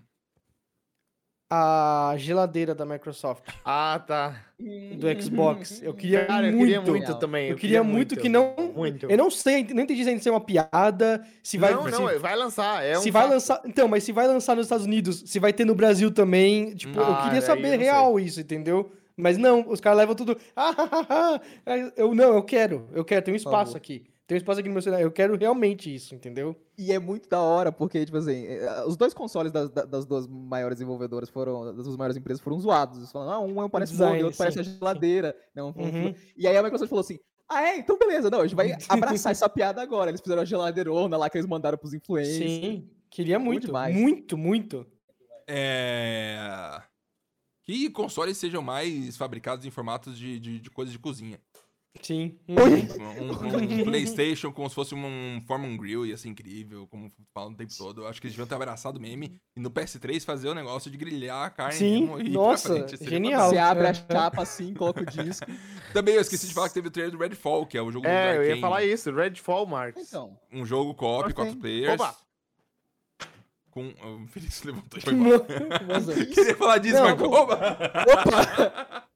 [1.47, 4.35] A geladeira da Microsoft, Ah, tá.
[4.59, 5.79] do Xbox.
[5.83, 6.65] Eu queria Cara, eu muito.
[6.65, 7.49] queria muito também.
[7.49, 8.55] Eu queria muito que não.
[8.75, 9.05] Muito.
[9.09, 11.71] Eu não sei, não entendi se é uma piada, se vai.
[11.71, 12.83] não, se, não, vai lançar.
[12.83, 13.31] É um se vai fato.
[13.33, 13.61] lançar.
[13.63, 16.73] Então, mas se vai lançar nos Estados Unidos, se vai ter no Brasil também.
[16.73, 18.91] Tipo, eu Ah, queria saber eu não real isso, entendeu?
[19.15, 20.35] Mas não, os caras levam tudo.
[20.55, 24.03] "Ah, ah, ah, ah." eu não, eu quero, eu quero, tem um espaço aqui.
[24.27, 25.01] Tem um espaço aqui no meu celular.
[25.03, 26.55] Eu quero realmente isso, entendeu?
[26.77, 30.03] E é muito da hora, porque, tipo assim, eh, os dois consoles das, da- das
[30.05, 32.97] duas maiores desenvolvedoras foram, das duas maiores empresas foram zoados.
[32.97, 35.35] Eles falaram, ah, um é um parece Design, e outro parece sim, a geladeira.
[35.55, 36.15] Não, um- Uhum.
[36.35, 37.77] E aí a Microsoft falou assim, ah, é?
[37.77, 40.09] Então beleza, não, a gente vai abraçar essa piada agora.
[40.09, 42.37] Eles fizeram a geladeirona lá que eles mandaram pros influencers.
[42.51, 43.95] Sim, queria muito, demais.
[43.95, 44.87] muito, muito.
[45.47, 46.81] É...
[47.63, 51.39] Que consoles sejam mais fabricados em formatos de, de, de coisas de cozinha.
[52.01, 52.37] Sim.
[52.47, 52.53] Um,
[53.23, 57.55] um- um PlayStation como se fosse um Foreman Grill ia ser incrível, como falam o
[57.55, 58.01] tempo todo.
[58.01, 60.91] Eu acho que eles deviam ter abraçado o meme e no PS3 fazer o negócio
[60.91, 61.73] de grilhar a carne.
[61.73, 63.49] Sim, e nossa, frente, genial.
[63.49, 65.45] Você abre a chapa assim, coloca o disco.
[65.93, 68.05] Também eu esqueci de falar que teve o trailer do Redfall, que é o jogo
[68.05, 70.07] do É, eu ia falar isso, Redfall, Marcos.
[70.07, 71.93] Então, Um jogo co-op, quatro players.
[71.99, 72.15] Opa!
[73.71, 73.87] Com...
[73.89, 76.25] O Felix levantou e foi embora.
[76.33, 77.55] Queria falar disso, Não, mas opa!
[78.13, 79.07] Opa!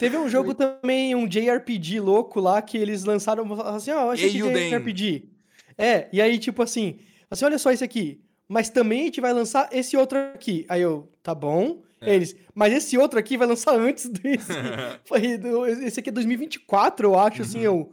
[0.00, 4.10] Teve um jogo também, um JRPG louco lá, que eles lançaram falaram assim, ó, oh,
[4.10, 4.38] achei que.
[4.38, 5.28] JRPG.
[5.76, 6.98] É, e aí, tipo assim,
[7.30, 8.20] assim, olha só esse aqui.
[8.48, 10.64] Mas também a gente vai lançar esse outro aqui.
[10.68, 11.82] Aí eu, tá bom.
[12.00, 12.14] É.
[12.14, 14.50] Eles, mas esse outro aqui vai lançar antes desse.
[15.04, 17.92] Foi do- esse aqui é 2024, eu acho, assim, eu.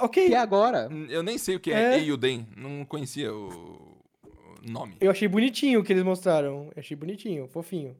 [0.00, 0.26] Ok.
[0.26, 0.88] que é agora.
[1.08, 1.98] Eu nem sei o que é, É.
[1.98, 3.92] Eiyuden, não conhecia o
[4.66, 4.96] o nome.
[5.00, 6.70] Eu achei bonitinho o que eles mostraram.
[6.74, 7.96] Eu achei bonitinho, fofinho.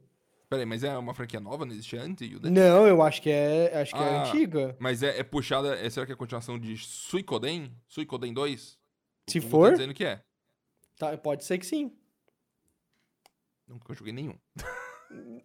[0.53, 1.65] Peraí, mas é uma franquia nova?
[1.65, 2.29] Não existia antes?
[2.43, 3.81] Não, eu acho que é.
[3.81, 4.77] Acho que é Ah, antiga.
[4.79, 5.75] Mas é, é puxada.
[5.75, 7.75] É, será que é a continuação de Suicoden?
[7.87, 8.77] Suicoden 2?
[9.29, 10.23] Se Google for, Tá dizendo que é.
[10.99, 11.91] tá, pode ser que sim.
[13.67, 14.37] Nunca joguei nenhum.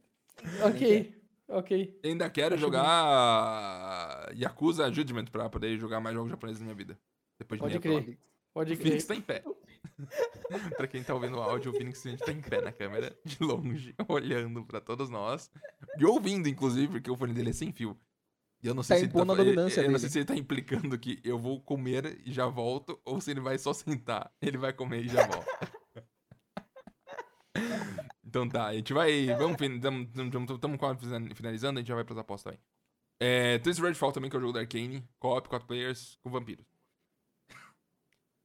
[0.63, 1.15] Ok.
[1.49, 2.01] Ok.
[2.05, 6.97] Ainda quero Acho jogar Yakuza Judgment pra poder jogar mais jogos japoneses na minha vida.
[7.39, 8.19] Depois de Pode crer.
[8.55, 8.87] Pode crer.
[8.87, 9.43] Phoenix tá em pé.
[10.77, 13.17] pra quem tá ouvindo o áudio, o Phoenix a gente tá em pé na câmera,
[13.25, 15.51] de longe, olhando pra todos nós.
[15.99, 17.99] E ouvindo, inclusive, porque o fone dele é sem fio.
[18.63, 20.01] E eu não sei Tá se ele fa- dominância eu, eu não dele.
[20.01, 23.41] sei se ele tá implicando que eu vou comer e já volto, ou se ele
[23.41, 25.47] vai só sentar, ele vai comer e já volta.
[28.25, 29.27] então tá, a gente vai.
[29.37, 30.99] Vamos, estamos quase
[31.35, 32.61] finalizando- a gente já vai pras apostas também.
[33.21, 36.65] É, esse Redfall também, que é o jogo da Arcane, co-op, 4 players, com vampiros.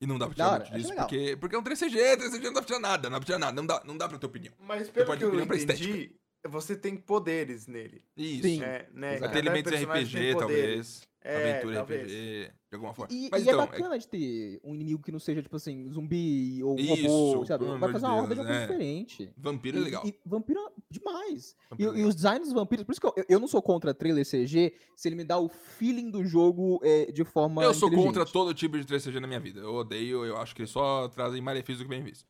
[0.04, 1.08] E não dá pra tirar hora, muito disso, legal.
[1.08, 3.40] porque, porque é um 3CG, 3CG não dá pra tirar nada, não dá pra tirar
[3.40, 4.54] nada, não dá, não dá pra ter opinião.
[4.60, 6.16] Mas pelo pelo que eu entendi,
[6.46, 8.04] você tem poderes nele.
[8.18, 8.44] Isso.
[8.44, 8.62] Sim.
[8.62, 9.18] É, né?
[9.18, 11.02] Vai ter elementos RPG, talvez.
[11.26, 12.04] É, aventura talvez.
[12.12, 13.14] RPG, de alguma forma.
[13.16, 15.90] E, Mas e então, é bacana de ter um inimigo que não seja, tipo assim,
[15.90, 17.66] zumbi ou Isso, robô, sabe?
[17.66, 18.62] Vai fazer uma horda de coisa é.
[18.62, 19.34] diferente.
[19.38, 20.06] vampiro é E- legal.
[20.06, 21.52] E, vampiro é demais.
[21.52, 22.10] E, Vampiro é e legal.
[22.10, 25.08] os designs dos vampiros, por isso que eu, eu não sou contra trailer CG, se
[25.08, 28.78] ele me dá o feeling do jogo é, de forma Eu sou contra todo tipo
[28.78, 29.62] de 3CG na minha vida.
[29.62, 32.26] Eu odeio, eu acho que eles só trazem malefícios do que benefício.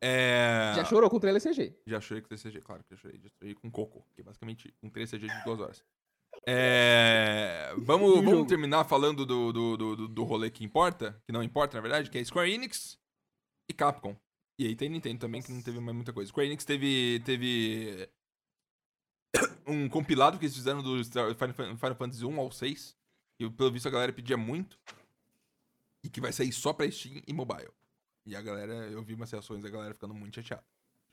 [0.00, 0.72] É...
[0.76, 1.74] Já chorou com trailer CG.
[1.86, 3.18] Já chorei com 3CG, claro que já chorei.
[3.18, 5.82] Já chorei com Coco, que é basicamente um 3CG de duas horas.
[6.46, 7.72] É...
[7.78, 11.76] Vamos, E vamos terminar falando do, do, do, do- rolê que importa, que não importa,
[11.76, 12.98] na verdade, que é Square Enix
[13.70, 14.16] e Capcom.
[14.58, 16.28] E aí tem Nintendo também, que não teve mais muita coisa.
[16.30, 18.08] Square Enix teve, teve
[19.66, 22.96] um compilado que eles fizeram do Final Fan- Final Fantasy 1 ao 6,
[23.38, 24.78] que pelo visto a galera pedia muito,
[26.04, 27.70] e que vai sair só pra Steam e mobile.
[28.24, 30.64] E a galera, eu vi umas reações da galera ficando muito chateada.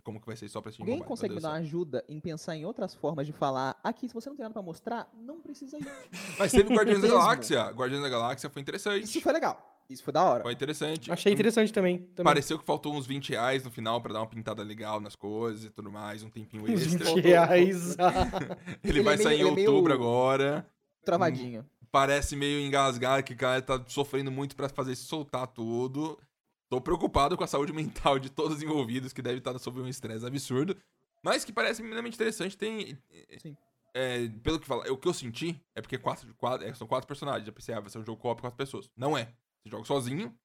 [0.04, 1.08] Como que vai ser só pra Steam Alguém mobile.
[1.08, 3.80] consegue me dar ajuda em pensar em outras formas de falar?
[3.82, 5.88] Aqui, se você não tem nada pra mostrar, não precisa ir.
[6.38, 7.18] Mas teve Guardiões da Mesmo.
[7.22, 7.64] Galáxia.
[7.72, 9.22] Guardiões da Galáxia foi Isso interessante.
[9.22, 9.70] foi legal.
[9.90, 10.44] Isso foi da hora.
[10.44, 11.12] Foi interessante.
[11.12, 12.00] Achei interessante também.
[12.16, 12.24] também.
[12.24, 15.64] Pareceu que faltou uns 20 reais no final pra dar uma pintada legal nas coisas
[15.66, 17.06] e tudo mais, um tempinho extra.
[17.06, 17.96] 20 reais.
[18.84, 20.66] Ele, Ele vai é meio- sair em é meio- outubro agora.
[21.06, 21.66] Travadinho.
[21.92, 26.18] Parece meio engasgado, que o cara tá sofrendo muito pra fazer se soltar tudo.
[26.74, 29.88] Tô preocupado com a saúde mental de todos os envolvidos, que deve estar sob um
[29.88, 30.76] estresse absurdo.
[31.24, 32.58] Mas que parece minimamente interessante.
[32.58, 32.98] Tem.
[33.38, 33.56] Sim.
[33.94, 37.08] é, pelo que fala, o que eu senti é porque quatro, quatro, é, são quatro
[37.08, 37.48] personagens.
[37.48, 38.90] Eu pensei, ah, vai ser um jogo co-op com quatro pessoas.
[38.98, 39.26] Não é.
[39.64, 40.36] Você joga sozinho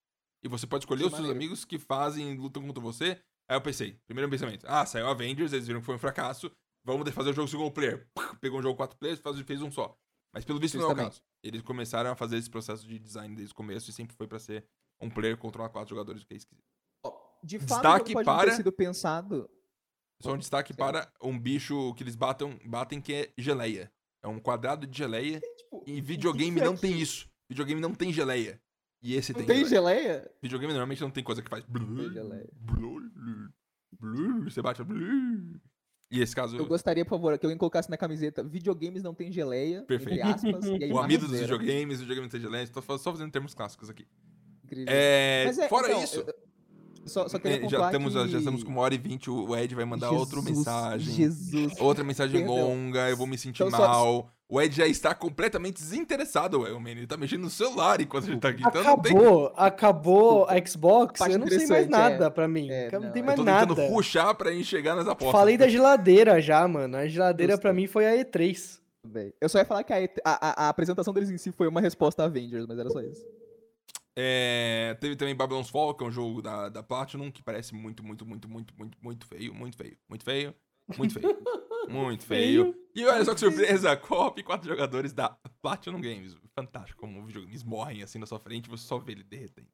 [0.42, 1.36] e você pode escolher os seus maneiro.
[1.38, 3.18] amigos que fazem, lutam contra você.
[3.48, 6.52] Aí eu pensei, primeiro pensamento, ah, saiu Avengers, eles viram que foi um fracasso.
[6.84, 8.06] Vamos fazer o jogo single player.
[8.40, 9.96] Pegou um jogo quatro players, faz- fez um só.
[10.32, 11.12] Mas pelo visto não é o Justamente.
[11.14, 11.22] caso.
[11.42, 14.38] Eles começaram a fazer esse processo de design desde o começo e sempre foi pra
[14.38, 14.64] ser
[15.00, 16.64] um player controlar quatro jogadores, o que é esquisito.
[17.42, 19.48] De fato, Destaque pode para- ter sido pensado.
[20.20, 23.92] Só um destaque para um bicho que eles batam, batem que é geleia.
[24.20, 25.40] É um quadrado de geleia.
[25.40, 27.30] Tipo, E videogame não é tem isso.
[27.48, 28.60] Videogame não tem geleia.
[29.00, 30.00] E esse Não tem, tem geleia.
[30.02, 30.30] geleia?
[30.42, 31.64] Videogame normalmente não tem coisa que faz.
[31.64, 32.50] Tem geleia.
[34.44, 34.82] Você bate.
[36.10, 36.56] E esse caso.
[36.56, 40.26] Eu gostaria, por favor, que alguém colocasse na camiseta videogames não tem geleia, Perfeito.
[40.26, 42.66] aspas, O amigo dos videogames, videogame não tem geleia.
[42.66, 44.06] Tô só fazendo termos clássicos aqui.
[44.68, 44.86] Incrível.
[44.94, 46.20] É, Mas é, fora então, isso.
[46.20, 46.34] eu-
[47.06, 48.28] Só, só queria É, já, estamos, que...
[48.28, 51.14] já estamos com uma hora e vinte, o Ed vai mandar outra Jesus, mensagem.
[51.14, 51.72] Jesus.
[51.80, 52.54] Outra mensagem Perdão.
[52.68, 54.30] longa, eu vou me sentir Então, só- mal.
[54.50, 58.40] O Ed já está completamente desinteressado, o Ele tá mexendo no celular enquanto a gente
[58.40, 58.62] tá aqui.
[58.66, 59.12] Então não tem...
[59.12, 62.30] Acabou, acabou a Xbox, Parte eu não sei mais interessante, nada é.
[62.30, 62.70] pra mim.
[62.70, 63.74] É, não, não, tem eu Eu mais tô nada.
[63.74, 65.32] tentando puxar pra gente chegar nas apostas.
[65.38, 66.96] Falei da geladeira já, mano.
[66.96, 67.62] A geladeira Justo.
[67.62, 68.78] pra mim foi a E3.
[69.06, 71.68] Bem, Eu só ia falar que a, a- a- a apresentação deles em si foi
[71.68, 73.24] uma resposta a Avengers, mas era só isso.
[74.20, 78.02] É, teve também Babylon's Fall, que é um jogo da, da Platinum, que parece muito,
[78.02, 79.54] muito, muito, muito, muito, muito feio.
[79.54, 79.96] Muito feio.
[80.08, 80.54] Muito feio.
[80.96, 81.38] Muito feio.
[81.88, 82.74] muito feio.
[82.96, 86.36] E olha só que surpresa, co-op quatro jogadores da Platinum Games.
[86.52, 89.68] Fantástico, como videogames morrem assim na sua frente você só vê ele derretendo.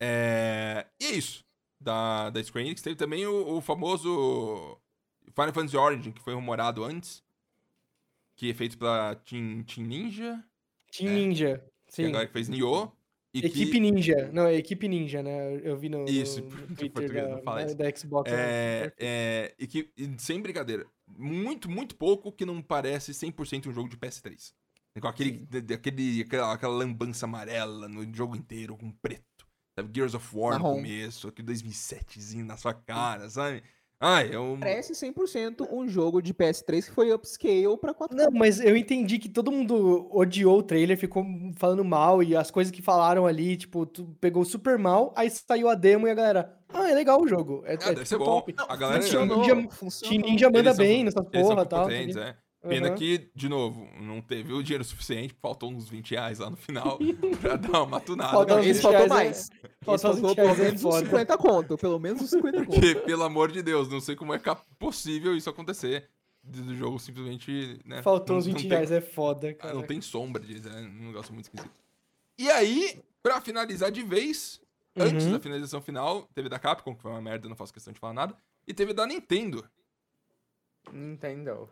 [0.00, 1.44] É, e é isso.
[1.80, 2.82] Da, da Square Enix.
[2.82, 4.76] Teve também o, o famoso
[5.36, 7.22] Final Fantasy Origin, que foi rumorado antes.
[8.34, 10.44] Que é feito pela Team, Team Ninja,
[10.90, 11.14] Team É.
[11.14, 11.64] Ninja.
[11.86, 12.06] que Sim.
[12.06, 12.90] agora que fez Nioh.
[13.34, 14.30] E que- Equipe Ninja.
[14.32, 15.60] Não, é Equipe Ninja, né?
[15.64, 17.74] Eu vi no, Isso, no, em no Twitter português, da, não fala isso.
[17.76, 18.30] da Xbox.
[18.30, 18.38] né?
[18.38, 23.88] É, é, e que, sem brincadeira, muito, muito pouco que não parece 100% um jogo
[23.88, 24.52] de PS3.
[25.00, 29.22] Com aquele, aquele, aquela, aquela lambança amarela no jogo inteiro, com preto.
[29.78, 29.90] Sabe?
[29.94, 30.76] Gears of War no Marrom.
[30.76, 33.62] começo, aquele 2007zinho na sua cara, sabe?
[34.04, 34.58] Ai, é um...
[34.58, 38.14] Parece 100% um jogo de PS3 que foi upscale pra 4K.
[38.14, 41.24] Não, mas eu entendi que todo mundo odiou o trailer, ficou
[41.56, 45.68] falando mal, e as coisas que falaram ali, tipo, tu pegou super mal, aí saiu
[45.68, 47.62] a demo e a galera, ah, é legal o jogo.
[47.64, 48.24] É, Ah, é, deve tipo, ser bom.
[48.24, 48.54] top.
[48.68, 49.00] A galera...
[49.02, 49.44] funcionou.
[49.44, 50.18] eles Ninja- funcionou.
[50.20, 51.82] Team Ninja manda são- bem nessas são porra e tal.
[51.84, 52.36] competentes, é.
[52.62, 52.96] Pena Aham.
[52.96, 56.96] que, de novo, não teve o dinheiro suficiente, faltou uns 20 reais lá no final
[57.40, 58.30] pra dar uma tunada.
[58.30, 59.38] Faltou Não, esse 20 faltou mais.
[59.38, 59.50] Esse
[59.84, 61.04] Faltou uns faltou 20 pelo reais, é menos uns foda.
[61.06, 61.76] 50 conto.
[61.78, 62.70] Pelo menos uns 50 conto.
[62.70, 64.40] Porque, pelo amor de Deus, não sei como é
[64.78, 66.08] possível isso acontecer.
[66.44, 68.02] Do jogo simplesmente, né?
[68.02, 69.74] Faltou não- uns não 20 tem- reais, é foda, ah, cara.
[69.74, 71.70] Não tem sombra disso, é um negócio muito esquisito.
[72.38, 74.60] E aí, pra finalizar de vez,
[74.96, 75.32] antes Uhum.
[75.32, 78.12] da finalização final, teve da Capcom, que foi uma merda, não faço questão de falar
[78.12, 78.36] nada.
[78.66, 79.64] E teve da Nintendo.
[80.92, 81.68] Nintendo.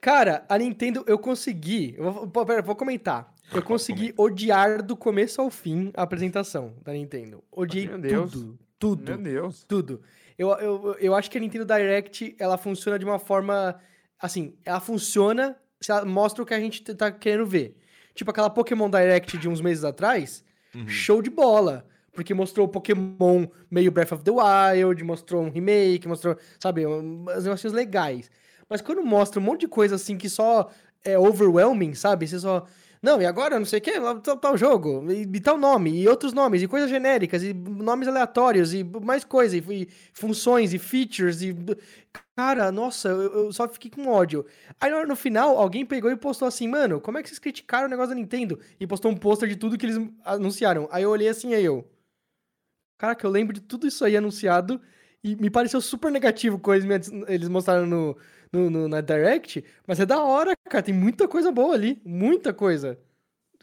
[0.00, 1.94] Cara, a Nintendo, eu consegui.
[1.96, 3.32] Eu vou, pera, vou comentar.
[3.52, 7.42] Eu consegui odiar do começo ao fim a apresentação da Nintendo.
[7.50, 8.32] Odiei Meu Deus.
[8.32, 8.58] tudo.
[8.78, 9.04] Tudo.
[9.12, 9.64] Meu Deus.
[9.64, 10.02] Tudo.
[10.38, 13.80] Eu, eu, eu acho que a Nintendo Direct, ela funciona de uma forma.
[14.20, 17.76] Assim, ela funciona se ela mostra o que a gente tá querendo ver.
[18.14, 20.44] Tipo aquela Pokémon Direct de uns meses atrás,
[20.74, 20.88] Uhum.
[20.88, 21.86] show de bola.
[22.12, 27.22] Porque mostrou o Pokémon meio Breath of the Wild, mostrou um remake, mostrou, sabe, um-
[27.22, 28.30] umas negocinhos legais.
[28.68, 30.70] Mas quando mostra um monte de coisa assim que só
[31.04, 32.26] é overwhelming, sabe?
[32.26, 32.66] Você só.
[33.02, 36.08] Não, e agora não sei o que, tal, tal jogo, e, e tal nome, e
[36.08, 40.78] outros nomes, e coisas genéricas, e nomes aleatórios, e mais coisa, e, e funções, e
[40.78, 41.54] features, e.
[42.34, 44.44] Cara, nossa, eu, eu só fiquei com ódio.
[44.80, 47.90] Aí no, final, alguém pegou e postou assim, mano, como é que vocês criticaram o
[47.90, 48.58] negócio da Nintendo?
[48.80, 50.88] E postou um pôster de tudo que eles anunciaram.
[50.90, 51.88] Aí eu olhei assim, aí eu.
[52.98, 54.80] Caraca, eu lembro de tudo isso aí anunciado
[55.32, 56.86] e me pareceu super negativo coisa
[57.28, 58.16] eles mostraram no,
[58.52, 60.82] no, no- na Direct, mas é da hora, cara.
[60.84, 62.98] Tem muita coisa boa ali, muita coisa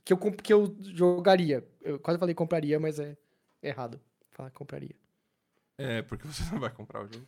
[0.05, 1.65] que eu, que eu jogaria.
[1.81, 3.17] Eu quase falei compraria, mas é
[3.61, 3.99] errado.
[4.31, 4.95] Falar compraria.
[5.77, 7.27] É, porque você não vai comprar o jogo.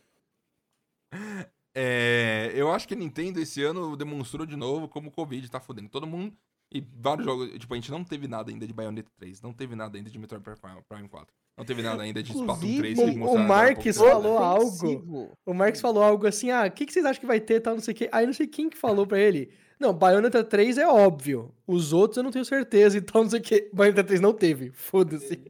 [1.74, 5.60] É, eu acho que a Nintendo esse ano demonstrou de novo como o Covid tá
[5.60, 6.36] fodendo todo mundo.
[6.72, 9.76] E vários jogos, tipo, a gente não teve nada ainda de Bayonetta 3, não teve
[9.76, 11.26] nada ainda de Metroid Prime Prime 4,
[11.56, 15.32] não teve nada ainda de Splatoon 3 que o- o Marques falou algo.
[15.46, 17.74] O Marx falou algo assim: ah, o que, que vocês acham que vai ter, tal,
[17.74, 18.08] não sei o quê.
[18.12, 19.50] Aí não sei quem que falou pra ele.
[19.78, 21.54] Não, Bayonetta 3 é óbvio.
[21.66, 23.70] Os outros eu não tenho certeza e tal, não sei o quê.
[23.72, 24.70] Bayonetta 3 não teve.
[24.72, 25.40] Foda-se.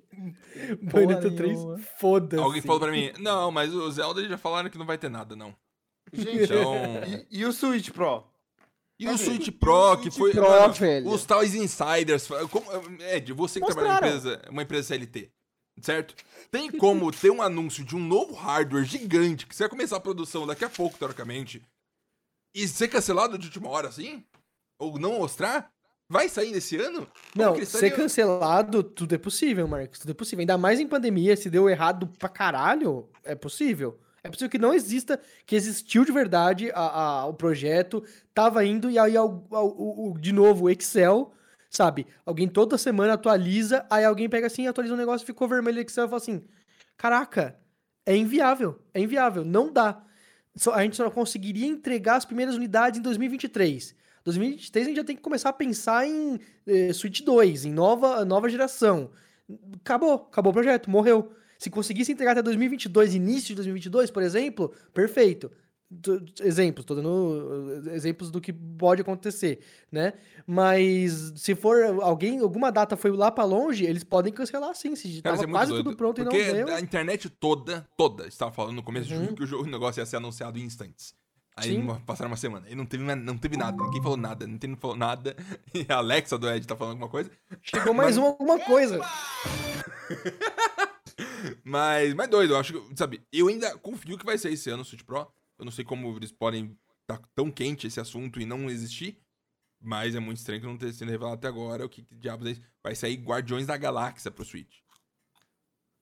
[0.83, 1.79] Bayonetta 3, nenhuma.
[1.99, 2.43] foda-se.
[2.43, 5.35] Alguém falou pra mim, não, mas o Zelda já falaram que não vai ter nada,
[5.37, 5.55] não.
[6.13, 6.75] Gente, Então.
[7.31, 8.25] e, e o Switch Pro?
[8.99, 9.25] E o Cadê?
[9.25, 10.31] Switch Pro, que Switch foi.
[10.33, 11.09] Pro, mano, velho.
[11.09, 12.27] Os tais insiders.
[12.51, 12.67] Como,
[13.03, 14.07] Ed, você que trabalha Mostraram.
[14.07, 15.31] em empresa, uma empresa CLT,
[15.83, 16.15] certo?
[16.51, 20.01] Tem como ter um anúncio de um novo hardware gigante que você vai começar a
[20.01, 21.63] produção daqui a pouco, teoricamente,
[22.55, 24.25] e ser cancelado de última hora assim?
[24.79, 25.71] Ou não mostrar?
[26.09, 27.07] Vai sair nesse ano?
[27.33, 29.99] Como Não, que ser cancelado, tudo é possível, Marcos.
[29.99, 30.41] Tudo é possível.
[30.41, 33.99] Ainda mais em pandemia, se deu errado pra caralho, é possível.
[34.27, 36.81] É possível que não exista, que existiu de verdade a,
[37.21, 38.03] a- o projeto,
[38.35, 41.33] tava indo e aí ao- ao- de novo o Excel,
[41.71, 42.07] sabe?
[42.25, 46.07] Alguém toda semana atualiza, aí alguém pega assim, atualiza um negócio, ficou vermelho o Excel
[46.07, 46.45] e fala assim:
[46.97, 47.57] caraca,
[48.05, 50.03] é inviável, é inviável, não dá.
[50.57, 53.95] Só- a gente só conseguiria entregar as primeiras unidades em 2023.
[54.25, 58.25] 2023 a gente já tem que começar a pensar em eh, Switch 2, em nova,
[58.25, 59.11] nova geração.
[59.81, 61.33] Acabou, acabou o projeto, morreu.
[61.59, 65.51] Se conseguisse entregar até 2022, início de 2022, por exemplo, perfeito.
[66.43, 67.09] exemplos, tô dando
[67.87, 69.61] uh, exemplos do que pode acontecer,
[69.91, 70.15] né?
[70.47, 75.23] Mas se for alguém, alguma data foi lá pra longe, eles podem cancelar sim, se
[75.23, 75.85] Cara, tava é quase doido.
[75.85, 76.75] tudo pronto e não Porque deu.
[76.75, 79.25] a internet toda, toda, estava falando no começo de Uhum.
[79.27, 81.15] junho que o, jogo, o negócio ia ser anunciado em instantes.
[81.59, 81.87] Aí Sim.
[82.05, 82.67] passaram uma semana.
[82.69, 83.83] E não teve, não teve nada.
[83.83, 84.47] Ninguém falou nada.
[84.47, 85.35] Ninguém falou nada.
[85.73, 87.31] E a Alexa do Ed tá falando alguma coisa.
[87.63, 89.01] Chegou mais uma alguma coisa.
[91.65, 94.83] Mas, mas doido, eu acho que, sabe, eu ainda confio que vai ser esse ano
[94.83, 95.31] o Switch Pro.
[95.59, 99.21] Eu não sei como eles podem estar tão quente esse assunto e não existir.
[99.81, 102.47] Mas é muito estranho que não tenha sido revelado até agora o que, que diabos
[102.47, 102.63] é isso.
[102.83, 104.79] Vai sair Guardiões da Galáxia pro Switch.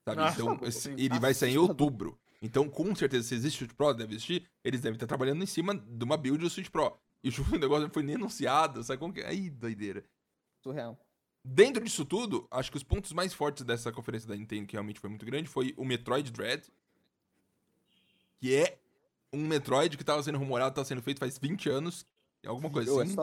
[0.07, 0.21] Sabe?
[0.21, 2.19] Nossa, então, pô, esse- ele vai sair em outubro.
[2.41, 5.75] Então, com certeza, se existe Switch Pro, deve existir, eles devem estar trabalhando em cima
[5.75, 6.97] de uma build do Switch Pro.
[7.23, 9.27] E o negócio não foi nem anunciado, sabe como que é?
[9.27, 10.05] Aí, doideira.
[10.63, 10.97] Surreal.
[11.47, 14.99] Dentro disso tudo, acho que os pontos mais fortes dessa conferência da Nintendo, que realmente
[14.99, 16.63] foi muito grande, foi o Metroid Dread.
[18.39, 18.79] Que é
[19.31, 22.03] um Metroid que tava sendo rumorado, tava sendo feito faz 20 anos.
[22.43, 23.15] Alguma coisa é assim.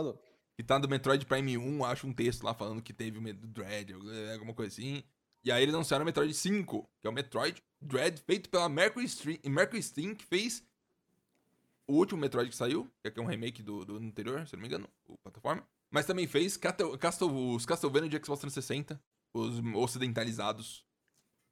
[0.57, 3.93] Que tá no Metroid Prime 1, acho um texto lá falando que teve o Dread,
[4.33, 5.03] alguma coisa assim.
[5.43, 9.09] E aí eles anunciaram o Metroid 5, que é o Metroid Dread, feito pela Mercury
[9.09, 10.63] Steam, Mercury Steam que fez
[11.89, 14.69] o último Metroid que saiu, que é um remake do, do anterior, se não me
[14.69, 15.67] engano, o plataforma.
[15.93, 19.01] Mas também fez Castle, Castle, os Castlevania de Xbox 360,
[19.35, 20.85] os ocidentalizados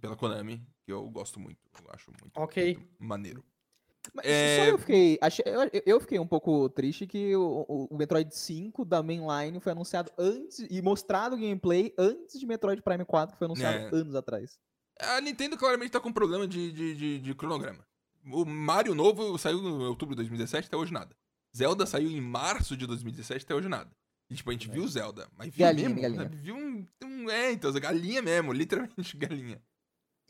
[0.01, 2.75] pela Konami, que eu gosto muito, eu acho muito, Ok.
[2.77, 3.45] muito maneiro.
[4.15, 5.19] Mas É- só eu fiquei.
[5.21, 9.61] achei- eu, eu fiquei um pouco triste que o, o- o Metroid 5 da mainline
[9.61, 13.77] foi anunciado antes e mostrado o gameplay antes de Metroid Prime 4, que foi anunciado
[13.95, 14.01] É.
[14.01, 14.59] anos atrás.
[14.99, 17.87] A Nintendo claramente tá com problema de, de, de, de cronograma.
[18.33, 21.15] O Mario novo saiu em outubro de 2017, até hoje nada.
[21.55, 23.91] Zelda saiu em março de 2017, até hoje nada.
[24.31, 26.23] E, tipo, a gente viu Zelda, mas viu Galinha, mesmo, galinha.
[26.23, 26.37] sabe?
[26.37, 27.31] Viu um, um...
[27.31, 29.61] É, então, galinha mesmo, literalmente galinha.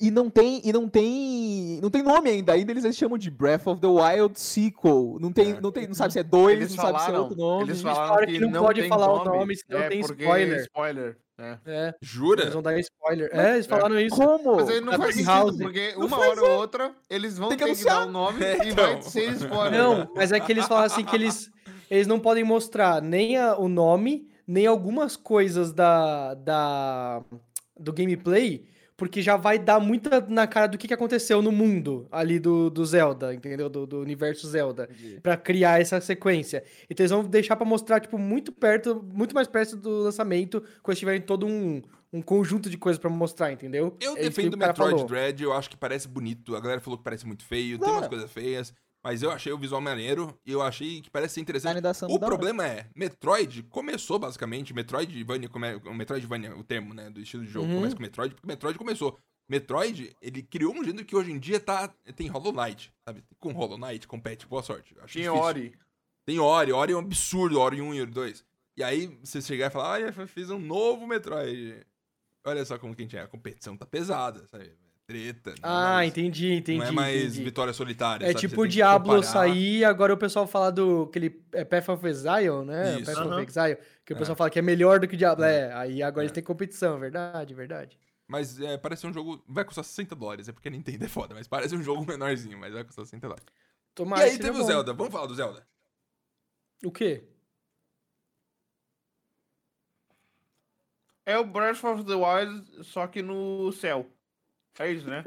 [0.03, 2.55] E não tem, e não tem, não tem nome ainda.
[2.55, 5.19] Ainda eles chamam de Breath of the Wild sequel.
[5.21, 5.61] Não tem, É.
[5.61, 7.65] não tem, não sabe se é dois, Eles não sabe se é falaram, outro nome.
[7.65, 10.01] eles falaram falaram que que não não pode falar o nome, nome, senão é tem
[10.01, 10.61] spoiler.
[10.63, 11.19] spoiler.
[11.39, 11.59] é.
[11.67, 12.43] É, Jura?
[12.45, 13.29] eles vão dar spoiler.
[13.35, 14.17] É, eles falaram isso.
[14.17, 14.57] Como?
[14.57, 15.57] Mas aí não Na faz sentido, House.
[15.59, 18.41] porque Não uma hora ou outra eles vão Tem que ter que dar o nome
[18.43, 19.03] É, e vai então.
[19.03, 19.79] ser spoiler.
[19.79, 21.51] Não, mas é que eles falaram assim que eles,
[21.91, 27.23] eles não podem mostrar nem a- o nome, nem algumas coisas da, da
[27.79, 28.65] do gameplay,
[28.97, 32.69] porque já vai dar muita na cara do que, que aconteceu no mundo ali do,
[32.69, 33.71] do Zelda, entendeu?
[33.71, 34.89] Do, do universo Zelda,
[35.23, 36.63] Pra criar essa sequência.
[36.89, 40.99] Então eles vão deixar pra mostrar tipo muito perto, muito mais perto do lançamento, quando
[40.99, 41.81] tiverem todo um,
[42.13, 43.97] um conjunto de coisas pra mostrar, entendeu?
[44.01, 45.07] Eu É defendo o Metroid falou.
[45.07, 46.55] Dread, eu acho que parece bonito.
[46.55, 48.09] A galera falou que parece muito feio, tem umas Não.
[48.11, 48.75] coisas feias.
[49.03, 51.73] Mas eu achei o visual maneiro e eu achei que parece ser interessante.
[52.15, 57.45] O problema é, Metroid começou basicamente, Metroidvania, come, o Metroidvania, o termo, né, do estilo
[57.45, 57.77] de jogo, Uhum.
[57.77, 59.19] começa com Metroid, porque Metroid começou.
[59.49, 63.25] Metroid, ele criou um gênero que hoje em dia tá, tem Hollow Knight, sabe?
[63.39, 64.95] Com Hollow Knight, compete, boa sorte.
[65.01, 65.45] Acho Tinha difícil.
[65.45, 65.75] Ori.
[66.25, 68.45] Tem Ori, Ori é um absurdo, Ori 1 e Ori 2.
[68.77, 71.85] E aí você chegar e falar, olha, eu fiz um novo Metroid.
[72.45, 74.73] Olha só como que a gente é, a competição tá pesada, sabe?
[75.11, 75.51] Treta.
[75.51, 76.79] não é Ah, mais- entendi, entendi.
[76.79, 77.43] Não é mais entendi.
[77.45, 78.41] vitória solitária, É sabe?
[78.41, 82.65] Tipo o Diablo sair e agora o pessoal fala do aquele é Path of Exile,
[82.65, 82.97] né?
[83.01, 83.07] Isso.
[83.13, 83.37] Path Aham.
[83.41, 84.19] of Exile, que o É.
[84.19, 85.45] pessoal fala que é melhor do que o Diablo.
[85.45, 85.69] É.
[85.69, 86.27] É, aí agora É.
[86.27, 87.99] eles têm competição, verdade, verdade.
[88.29, 89.43] Mas é, parece um jogo.
[89.49, 92.57] Vai custar 60 dólares, é porque a Nintendo é foda, mas parece um jogo menorzinho,
[92.59, 93.45] mas vai custar 60 dólares.
[93.95, 94.65] Tomara e aí teve o.
[94.65, 95.67] Zelda, vamos falar do Zelda.
[96.85, 97.25] O quê?
[101.27, 104.07] É o Breath of the Wild, só que no céu.
[104.79, 105.23] É isso, né?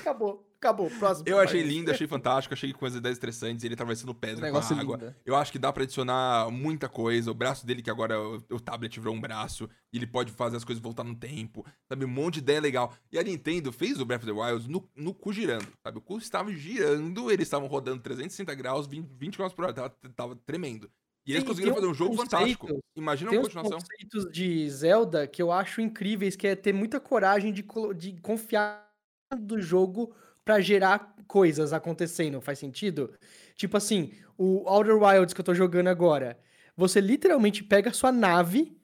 [0.00, 0.90] Acabou, acabou.
[0.90, 1.26] Próximo.
[1.26, 4.60] Eu achei lindo, achei fantástico, achei com as ideias estressantes, ele atravessando pedra com a
[4.78, 4.98] água.
[4.98, 5.14] lindo.
[5.24, 7.30] Eu acho que dá pra adicionar muita coisa.
[7.30, 10.56] O braço dele, que agora o, o tablet virou um braço, e ele pode fazer
[10.56, 11.64] as coisas voltar no tempo.
[11.88, 12.94] Sabe, um monte de ideia legal.
[13.10, 15.68] E a Nintendo fez o Breath of the Wild no, no cu girando.
[15.82, 19.72] Sabe, o cu estava girando, eles estavam rodando 360 graus, 20, 20 km por hora.
[19.72, 20.90] Tava, tava tremendo.
[21.24, 22.80] E eles Tem- conseguiram tem fazer um jogo fantástico.
[22.96, 23.78] Imagina Tem uma continuação.
[23.78, 27.64] conceitos de Zelda que eu acho incríveis, que é ter muita coragem de,
[27.96, 28.90] de confiar
[29.38, 33.12] do jogo pra gerar coisas acontecendo, faz sentido?
[33.54, 36.38] Tipo assim, o Outer Wilds que eu tô jogando agora,
[36.76, 38.76] você literalmente pega a sua nave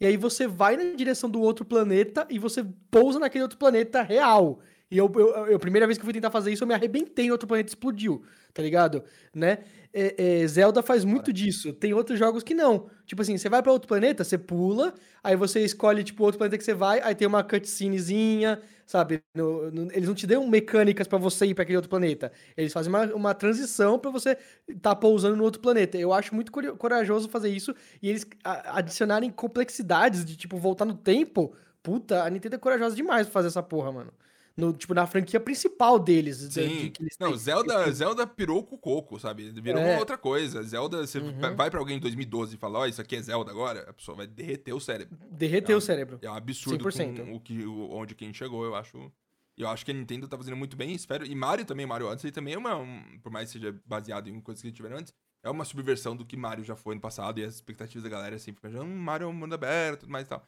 [0.00, 4.00] e aí você vai na direção do outro planeta e você pousa naquele outro planeta
[4.02, 4.60] real.
[4.90, 6.74] E eu, eu, eu- a primeira vez que eu fui tentar fazer isso, eu me
[6.74, 9.04] arrebentei no outro planeta explodiu, tá ligado?
[9.34, 9.58] Né?
[9.94, 11.72] É, é, Zelda faz muito disso.
[11.74, 12.88] Tem outros jogos que não.
[13.04, 16.56] Tipo assim, você vai pra outro planeta, você pula, aí você escolhe, tipo, outro planeta
[16.56, 19.22] que você vai, aí tem uma cutscenezinha, sabe?
[19.34, 22.32] No- no- eles não te dão mecânicas pra você ir pra aquele outro planeta.
[22.56, 24.36] Eles fazem uma, uma transição pra você
[24.80, 25.98] tá pousando no outro planeta.
[25.98, 31.54] Eu acho muito corajoso fazer isso e eles adicionarem complexidades de, tipo, voltar no tempo.
[31.82, 34.12] Puta, a Nintendo é corajosa demais pra fazer essa porra, mano.
[34.56, 36.38] No, tipo, na franquia principal deles.
[36.40, 36.52] de- de
[36.84, 36.90] Sim.
[36.90, 37.38] que eles Não, têm.
[37.38, 39.50] Zelda, Zelda pirou com o coco, sabe?
[39.60, 39.98] Virou É.
[39.98, 40.62] outra coisa.
[40.62, 41.56] Zelda, você Uhum.
[41.56, 44.16] vai pra alguém em 2012 e fala, ó, isso aqui é Zelda agora, a pessoa
[44.16, 45.16] vai derreter o cérebro.
[45.30, 46.18] Derreteu Ah, o cérebro.
[46.22, 47.24] É um absurdo 100%.
[47.24, 49.10] com o que, onde quem chegou, eu acho.
[49.56, 51.26] Eu acho que a Nintendo tá fazendo muito bem, espero.
[51.26, 52.76] E Mario também, Mario Odyssey também é uma.
[52.76, 55.12] um- por mais que seja baseado em coisas que tiveram antes,
[55.42, 58.38] é uma subversão do que Mario já foi no passado e as expectativas da galera
[58.38, 60.42] sempre ficam, hum, Mario é um mundo aberto e tudo mais e tal.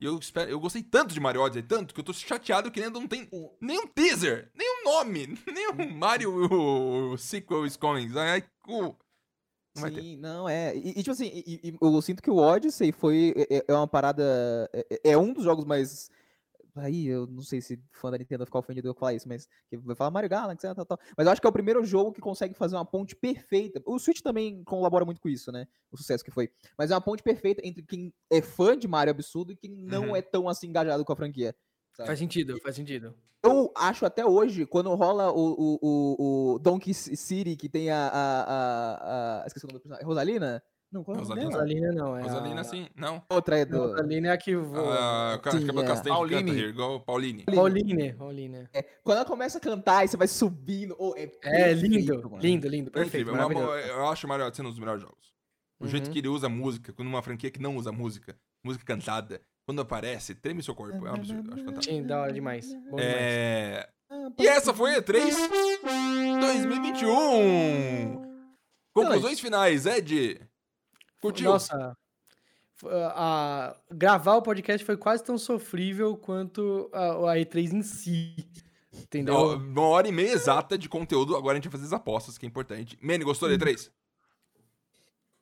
[0.00, 2.80] E eu, espero, eu gostei tanto de Mario Odyssey, tanto que eu tô chateado que
[2.82, 3.28] ainda não tem
[3.60, 8.10] nenhum teaser, nenhum nome, nenhum Mario o, o sequel coming.
[8.16, 8.44] Ai.
[8.68, 8.96] Não
[9.82, 10.00] vai ter.
[10.02, 10.76] Sim, não, é.
[10.76, 13.34] E, e, tipo assim, e- e- eu sinto que o Odyssey foi.
[13.36, 14.68] É, é- é uma parada.
[14.72, 16.10] É, é um dos jogos mais.
[16.76, 19.48] Aí, eu não sei se fã da Nintendo ficar ofendido eu falar isso, mas
[19.82, 20.98] vai falar Mario Galaxy, tal, tal.
[21.16, 23.80] Mas eu acho que é o primeiro jogo que consegue fazer uma ponte perfeita.
[23.86, 25.68] O Switch também colabora muito com isso, né?
[25.92, 26.50] O sucesso que foi.
[26.76, 30.08] Mas é uma ponte perfeita entre quem é fã de Mario absurdo e quem não
[30.08, 30.16] Uhum.
[30.16, 31.54] é tão assim engajado com a franquia.
[31.92, 32.08] sabe?
[32.08, 33.14] Faz sentido, faz sentido.
[33.42, 38.08] Eu acho até hoje, quando rola o, o, o, o Donkey City, que tem a,
[38.08, 40.06] a, a, a- Esqueci o nome do personagem.
[40.06, 40.62] Rosalina?
[40.94, 41.44] Não, qual é dela?
[41.44, 42.64] Rosalina não, é Rosalina, a...
[42.64, 42.86] sim.
[42.94, 43.20] Não.
[43.28, 43.78] Outra é do.
[43.78, 44.94] Rosalina é a que voa.
[44.96, 45.86] Ah, Sim, que é é.
[45.86, 46.50] Canta Pauline.
[46.52, 47.42] Here Go, Pauline.
[47.44, 48.68] Pauline, Pauline.
[49.02, 50.94] Quando ela começa a cantar e você vai subindo.
[50.96, 53.34] oh, é É, lindo, lindo, lindo, É perfeito, incrível.
[53.34, 53.88] Uma- maravilhoso.
[53.88, 55.34] eu acho o Mario Odyssey um dos melhores jogos.
[55.80, 56.12] O jeito Uhum.
[56.12, 60.32] que ele usa música, quando uma franquia que não usa música, música cantada, quando aparece,
[60.36, 61.04] treme seu corpo.
[61.04, 61.48] É um absurdo.
[61.50, 61.92] eu Acho fantástico.
[61.96, 62.72] Sim, da hora demais.
[62.72, 63.04] Bom demais.
[63.04, 63.88] É...
[64.38, 65.34] E essa foi a 3
[66.40, 68.22] 2021.
[68.94, 70.40] Conclusões finais, Ed.
[71.28, 71.50] Curtiu?
[71.50, 71.96] Nossa,
[72.84, 78.34] a, a- gravar o podcast foi quase tão sofrível quanto a, a E3 em si.
[78.92, 79.34] Entendeu?
[79.56, 81.34] Uma hora e meia exata de conteúdo.
[81.36, 82.96] Agora a gente vai fazer as apostas, que é importante.
[83.02, 83.90] Manny, gostou da E3?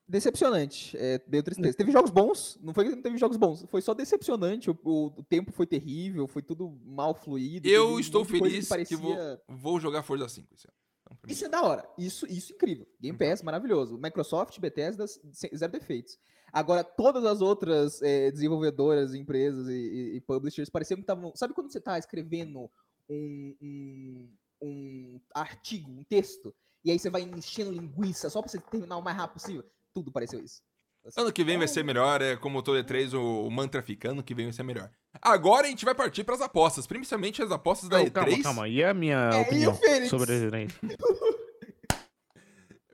[0.09, 0.97] Decepcionante.
[0.99, 1.77] É meio tristeza.
[1.77, 4.71] Teve jogos bons, não foi que não teve jogos bons, foi só decepcionante.
[4.71, 7.69] O, o- o tempo foi terrível, foi tudo mal fluído.
[7.69, 8.97] Eu estou feliz que, parecia...
[8.99, 9.17] vou,
[9.49, 10.75] vou jogar Forza 5 esse ano.
[11.12, 11.89] Então, mim, Isso é da hora.
[11.98, 12.86] Isso, isso é incrível.
[13.01, 13.98] Game Pass, maravilhoso.
[13.98, 16.18] Microsoft, Bethesda, zero defeitos.
[16.52, 21.32] Agora, todas as outras eh, desenvolvedoras, empresas e, e- e publishers pareciam que estavam.
[21.34, 22.70] Sabe quando você está escrevendo
[23.09, 24.28] um, um,
[24.62, 29.02] um artigo, um texto, e aí você vai enchendo linguiça só pra você terminar o
[29.02, 29.64] mais rápido possível?
[29.94, 30.62] Tudo pareceu isso.
[31.05, 34.11] Assim, Ano que vem vai ser melhor, é como todo E3, o, o mantra fica,
[34.11, 34.89] ano que vem vai ser melhor.
[35.20, 38.12] Agora a gente vai partir pras apostas, principalmente as apostas da Não, E3.
[38.12, 38.69] calma, calma.
[38.69, 39.74] E a minha É, opinião
[40.09, 40.70] sobre a E3?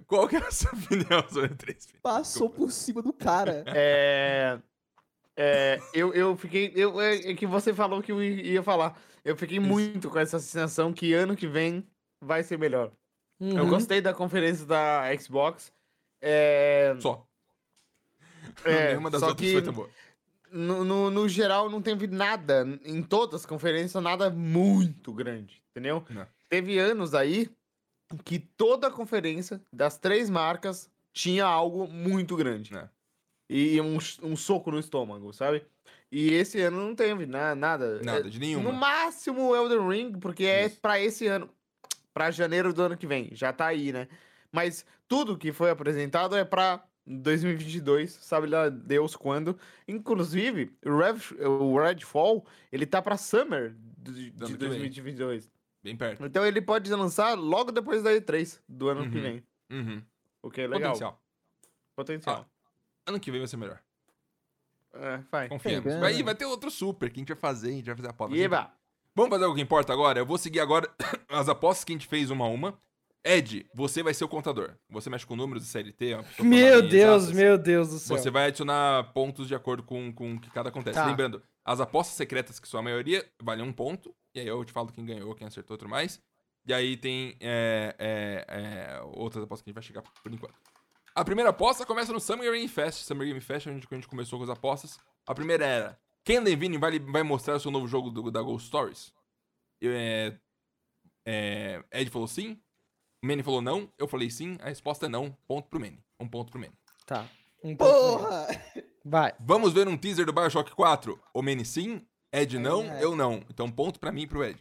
[0.06, 1.64] Qual que é a sua opinião sobre a E3?
[1.66, 1.98] Felipe?
[2.02, 3.64] Passou por cima do cara.
[3.76, 4.58] É,
[5.40, 6.72] é, eu, eu fiquei.
[6.74, 8.98] Eu, é é que você falou que eu ia falar.
[9.24, 11.86] Eu fiquei muito com essa sensação que ano que vem
[12.20, 12.90] vai ser melhor.
[13.40, 13.68] Eu Uhum.
[13.68, 15.72] gostei da conferência da Xbox.
[16.20, 17.24] É, Só.
[18.64, 19.88] É, Nenhuma das só outras que foi tão boa.
[20.52, 26.04] no, no, no geral não teve nada, em todas as conferências, nada muito grande, entendeu?
[26.10, 26.26] Não.
[26.48, 27.50] Teve anos aí
[28.24, 32.74] que toda a conferência das três marcas tinha algo muito grande.
[32.74, 32.88] É.
[33.50, 35.64] E um, um soco no estômago, sabe?
[36.10, 38.00] E esse ano não teve na, nada.
[38.02, 38.70] Nada, É, de nenhuma.
[38.70, 40.80] No máximo Elden Ring, porque é Isso.
[40.80, 41.50] pra esse ano.
[42.14, 43.28] Pra janeiro do ano que vem.
[43.32, 44.08] Já tá aí, né?
[44.50, 46.82] Mas tudo que foi apresentado é pra
[47.16, 49.58] 2022, sabe lá Deus quando.
[49.86, 54.78] Inclusive, o, Rev, o Redfall, ele tá pra Summer de, de ano que vem.
[54.78, 55.50] 2022.
[55.82, 56.24] Bem perto.
[56.24, 59.22] Então ele pode lançar logo depois da E3 do ano que Uhum.
[59.22, 59.42] vem.
[59.70, 60.02] Uhum.
[60.42, 60.92] O que é legal.
[60.92, 61.22] Potencial.
[61.96, 62.46] Potencial.
[63.06, 63.80] Ano que vem vai ser melhor.
[64.94, 65.48] É, vai.
[65.48, 65.84] Confiamos.
[65.84, 66.00] Pegando.
[66.00, 68.10] Vai, vai ter outro super que a gente vai fazer, a gente vai fazer a
[68.10, 68.36] aposta.
[68.36, 68.72] Eba!
[69.14, 70.18] Vamos fazer o que importa agora?
[70.20, 70.88] Eu vou seguir agora
[71.28, 72.78] as apostas que a gente fez uma a uma.
[73.24, 74.74] Ed, você vai ser o contador.
[74.88, 76.12] Você mexe com números de CLT.
[76.12, 77.36] é Meu Deus, exatas.
[77.36, 78.16] meu Deus do céu.
[78.16, 80.98] Você vai adicionar pontos de acordo com, com o que cada acontece.
[80.98, 81.06] Tá.
[81.06, 84.14] Lembrando, as apostas secretas, que são a maioria, valem um ponto.
[84.34, 86.20] E aí eu te falo quem ganhou, quem acertou e tudo mais.
[86.66, 90.54] E aí tem é, é, é, outras apostas que a gente vai chegar por enquanto.
[91.14, 93.04] A primeira aposta começa no Summer Game Fest.
[93.04, 94.98] Summer Game Fest, onde a gente começou com as apostas.
[95.26, 98.68] A primeira era: Ken Levine vai, vai mostrar o seu novo jogo do- da Ghost
[98.68, 99.12] Stories?
[99.80, 100.38] Eu, é,
[101.26, 102.60] é, Ed falou sim.
[103.22, 103.90] O Manny falou não.
[103.98, 104.56] Eu falei sim.
[104.60, 105.36] A resposta é não.
[105.46, 105.98] Ponto pro Manny.
[106.20, 106.72] Um ponto pro Manny.
[107.06, 107.26] Tá.
[107.62, 107.74] Um.
[107.76, 108.46] Porra!
[109.04, 109.32] Vai.
[109.40, 111.18] Vamos ver um teaser do Bioshock 4?
[111.34, 113.02] O Manny sim, Ed não, É.
[113.02, 113.42] eu não.
[113.50, 114.60] Então ponto pra mim e pro Ed.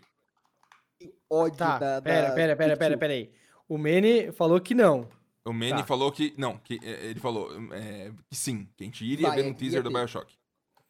[1.30, 1.78] Ódio Tá.
[1.78, 2.02] da, da.
[2.02, 3.32] Pera, pera, pera, pera, pera aí.
[3.68, 5.08] O Manny falou que não.
[5.46, 5.84] O Manny Tá.
[5.86, 6.34] falou que.
[6.38, 9.54] Não, que é, ele falou é, que sim, que a gente iria Vai, ver um
[9.54, 9.92] teaser do.
[9.92, 10.34] Bioshock.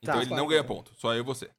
[0.02, 0.22] Então Tá.
[0.22, 1.49] ele não ganha ponto, só eu e você.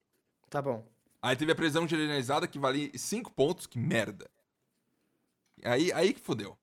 [0.48, 0.86] Tá bom.
[1.20, 4.30] Aí teve a previsão generalizada que vale 5 pontos, que merda.
[5.64, 6.59] Aí, aí que fodeu.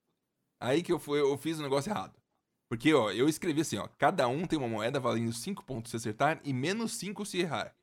[0.60, 2.20] Aí que eu, fui, eu fiz o negócio errado.
[2.70, 3.88] Porque, ó, eu escrevi assim, ó.
[3.98, 7.76] Cada um tem uma moeda valendo 5 pontos se acertar e menos 5 se errar.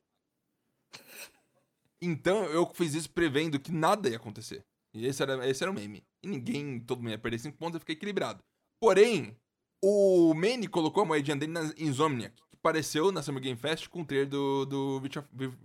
[2.01, 4.65] Então eu fiz isso prevendo que nada ia acontecer.
[4.93, 6.05] E esse era, esse era o meme.
[6.23, 8.43] E ninguém, todo mundo ia perder 5 pontos, eu fiquei equilibrado.
[8.81, 9.37] Porém,
[9.83, 14.03] o Manny colocou a moedinha dele na Insomniac, que apareceu na Summer Game Fest com
[14.03, 15.19] o trailer do, do Rift,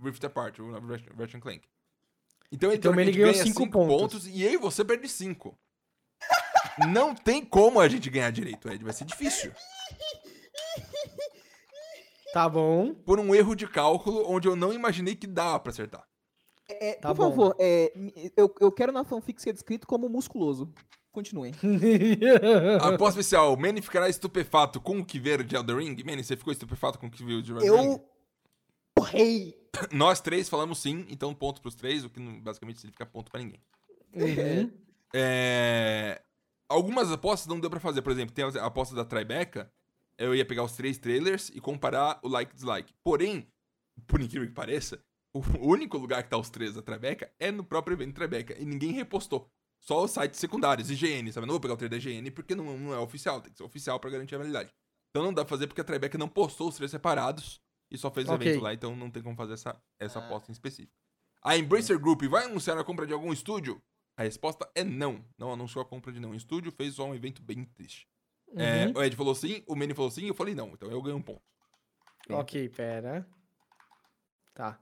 [0.03, 0.71] Rift Apart, o
[1.17, 1.67] Ratchet Clank.
[2.51, 3.97] Então ele Então teoricamente, ganhou ganha cinco 5 pontos.
[4.01, 5.57] pontos e eu e você perde 5.
[6.91, 8.83] Não tem como a gente ganhar direito, Ed.
[8.83, 9.51] Vai ser difícil.
[12.33, 12.93] Tá bom.
[12.93, 16.03] Por um erro de cálculo onde eu não imaginei que dava pra acertar.
[16.69, 17.29] É, Tá por bom.
[17.29, 17.91] favor, é,
[18.35, 20.71] eu, eu quero na fanfic ser descrito como musculoso.
[21.11, 21.53] Continuem.
[22.81, 25.95] Aposta especial, Manny ficará estupefato com o que ver de Elder Ring?
[26.05, 27.91] Manny, você ficou estupefato com o que viu de Elder Ring?
[27.93, 28.05] Eu.
[29.07, 29.55] Morrei!
[29.91, 33.61] Nós três falamos sim, então ponto pros três, o que basicamente significa ponto pra ninguém.
[34.13, 34.71] Uhum.
[35.13, 36.21] É...
[36.69, 38.01] Algumas apostas não deu pra fazer.
[38.01, 39.71] Por exemplo, tem a aposta da Tribeca.
[40.17, 42.93] Eu ia pegar os três trailers e comparar o like e dislike.
[43.03, 43.47] Porém,
[44.05, 44.99] por incrível que pareça,
[45.33, 48.59] o único lugar que tá os três da Tribeca é no próprio evento Tribeca.
[48.59, 49.49] E ninguém repostou.
[49.79, 51.45] Só os sites secundários, IGN, sabe?
[51.45, 53.39] Não vou pegar o trailer da IGN porque não, não é oficial.
[53.39, 54.73] Tem que ser oficial pra garantir a validade.
[55.09, 58.09] Então não dá pra fazer porque a Tribeca não postou os três separados e só
[58.11, 58.47] fez o Ok.
[58.47, 58.73] evento lá.
[58.73, 60.93] Então não tem como fazer essa, essa aposta em específico.
[61.43, 63.81] A Embracer Group vai anunciar a compra de algum estúdio?
[64.15, 65.23] A resposta é não.
[65.37, 68.07] Não anunciou a compra de nenhum estúdio, fez só um evento bem triste.
[68.55, 68.93] É, Uhum.
[68.95, 70.69] o Ed falou sim, o Manny falou sim, eu falei não.
[70.69, 71.41] Então eu ganho um ponto.
[72.29, 73.27] Ok, pera.
[74.53, 74.79] Tá.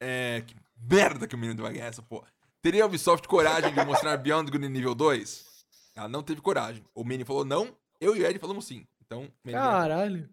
[0.00, 2.28] É, que merda que o menino vai ganhar essa porra.
[2.62, 5.46] Teria a Ubisoft coragem de mostrar Beyond Good nível 2?
[5.96, 6.84] Ela não teve coragem.
[6.94, 8.86] O Manny falou não, eu e o Ed falamos sim.
[9.04, 10.30] Então, Manny Caralho.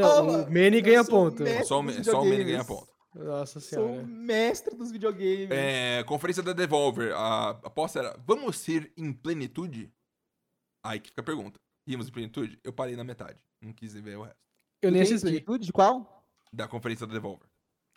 [0.00, 1.44] Não, Toma, o Manny ganha sou ponto.
[1.64, 2.88] Só, o só o Manny ganha ponto.
[3.14, 4.06] Nossa Sou o senhora.
[4.06, 5.50] mestre dos videogames.
[5.50, 7.12] É, conferência da Devolver.
[7.14, 9.92] A aposta era: vamos ir em plenitude?
[10.84, 11.58] Aí que fica a pergunta.
[11.86, 12.58] Íamos em plenitude?
[12.62, 13.38] Eu parei na metade.
[13.60, 14.38] Não quis ver o resto.
[14.80, 15.22] Eu nem assisti.
[15.26, 16.24] plenitude de qual?
[16.52, 17.48] Da conferência da Devolver.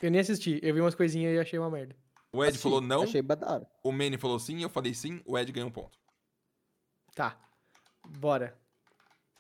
[0.02, 0.60] Eu nem assisti.
[0.64, 1.96] Eu vi umas coisinhas e achei uma merda.
[2.34, 3.68] O Ed Assisti, falou não, Achei ba- da hora.
[3.84, 6.00] o Manny falou sim, eu falei sim, o Ed ganhou um ponto.
[7.14, 7.40] Tá.
[8.18, 8.58] Bora.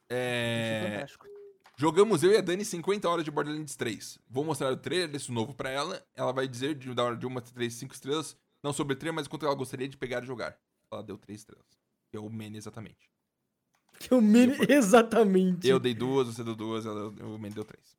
[0.08, 0.92] É...
[0.94, 1.26] fantástico.
[1.76, 4.20] Jogamos eu e a Dani 50 horas de Borderlands 3.
[4.30, 6.06] Vou mostrar o trailer desse novo pra ela.
[6.16, 8.38] Ela vai dizer de, da hora de uma, três, cinco estrelas.
[8.62, 10.58] Não sobre o trailer, mas quanto ela gostaria de pegar e jogar.
[10.92, 11.66] Ela deu três estrelas.
[12.10, 13.10] Que é o Manny exatamente.
[14.00, 15.68] Que o Manny, exatamente.
[15.68, 17.98] Eu dei duas, você deu duas, ela, o Manny deu três.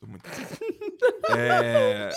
[0.00, 0.24] Tô muito.
[1.36, 2.10] é...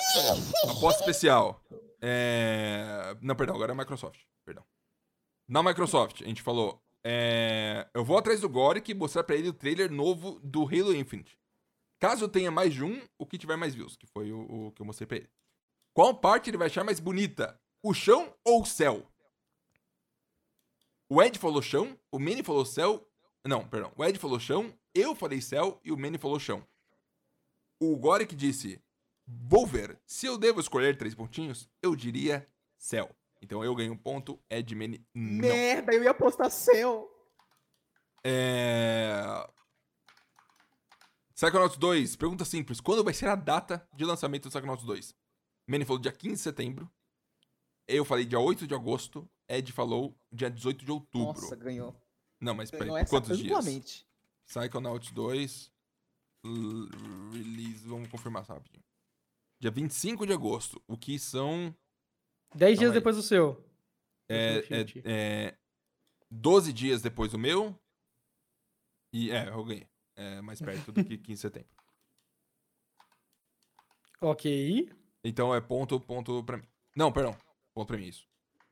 [0.69, 1.61] Aposta especial.
[2.01, 3.15] É...
[3.21, 4.21] Não, perdão, agora é a Microsoft.
[4.43, 4.63] Perdão.
[5.47, 6.81] Na Microsoft, a gente falou.
[7.07, 10.95] É, Eu vou atrás do Goric e mostrar pra ele o trailer novo do Halo
[10.95, 11.37] Infinite.
[11.99, 14.81] Caso tenha mais de um, o que tiver mais views, que foi o, o que
[14.81, 15.29] eu mostrei pra ele.
[15.93, 17.59] Qual parte ele vai achar mais bonita?
[17.81, 19.07] O chão ou o céu?
[21.07, 23.07] O Ed falou chão, o Manny falou céu.
[23.45, 23.93] Não, perdão.
[23.95, 26.67] O Ed falou chão, eu falei céu e o Manny falou chão.
[27.79, 28.81] O Goric disse:
[29.27, 29.99] Vou ver.
[30.05, 33.15] Se eu devo escolher três pontinhos, eu diria céu.
[33.45, 35.41] Então eu ganho um ponto, Ed e Manny não.
[35.47, 37.07] Merda, eu ia apostar céu.
[38.23, 39.23] É...
[41.35, 42.79] Psychonauts 2, pergunta simples.
[42.81, 45.15] Quando vai ser a data de lançamento do Psychonauts 2?
[45.67, 46.89] Manny falou dia 15 de setembro.
[47.87, 49.29] Eu falei dia 8 de agosto.
[49.47, 51.39] Ed falou dia 18 de outubro.
[51.39, 51.95] Nossa, ganhou.
[52.41, 54.05] Não, mas peraí, Ganhou por essa quantos dias?
[54.47, 55.71] Psychonauts 2.
[56.45, 56.89] l-
[57.31, 57.85] Release.
[57.87, 58.83] Vamos confirmar rapidinho.
[59.59, 60.81] Dia 25 de agosto.
[60.87, 61.75] O que são.
[62.55, 62.99] Dez Calma dias aí.
[62.99, 63.63] depois do seu.
[64.29, 65.57] É, é, é,
[66.31, 67.77] 12 dias depois do meu.
[69.13, 69.87] E é, eu ganhei.
[70.15, 71.69] É mais perto do que 15 de setembro.
[74.21, 74.89] Ok.
[75.23, 76.67] Então é ponto, ponto pra mim.
[76.95, 77.35] Não, perdão.
[77.73, 78.25] Ponto pra mim, isso.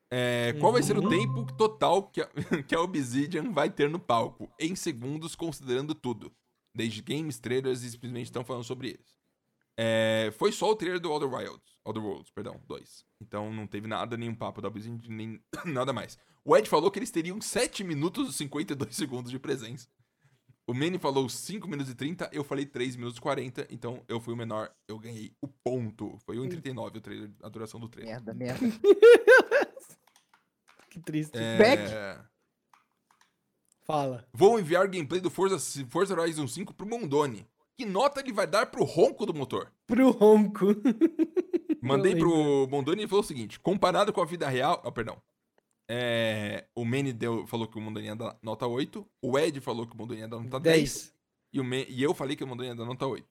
[0.09, 2.27] É, qual vai ser o tempo total que a,
[2.67, 4.49] que a Obsidian vai ter no palco?
[4.59, 6.31] Em segundos, considerando tudo.
[6.73, 9.15] Desde games, trailers e simplesmente estão falando sobre eles.
[9.77, 11.72] É, foi só o trailer do Outer Wilds.
[11.85, 13.05] Outer Worlds, perdão, 2.
[13.21, 16.17] Então não teve nada, nenhum papo da Obsidian, nem nada mais.
[16.45, 19.87] O Ed falou que eles teriam 7 minutos e 52 segundos de presença.
[20.65, 24.19] O Manny falou 5 minutos e 30, eu falei 3 minutos e 40, então eu
[24.21, 26.17] fui o menor, eu ganhei o ponto.
[26.25, 28.13] Foi 1,39 o trailer, a duração do trailer.
[28.13, 28.65] Merda, merda.
[30.93, 31.35] Que triste.
[31.35, 32.27] É, Back.
[33.83, 34.23] Fala.
[34.31, 35.57] Vou enviar gameplay do Forza,
[35.89, 37.47] Forza Horizon 5 pro Mondoni.
[37.77, 39.71] Que nota ele vai dar pro ronco do motor?
[39.87, 40.67] Pro ronco.
[41.81, 44.81] Mandei pro Mondoni e falou o seguinte: comparado com a vida real.
[44.85, 45.21] Ah, perdão.
[45.87, 49.05] É, o Manny deu, falou que o Mondoni ia dar nota 8.
[49.21, 50.79] O Ed falou que o Mondoni ia dar nota 10.
[50.79, 51.13] 10.
[51.51, 53.25] E, o e eu falei que o Mondoni ia dar nota 8.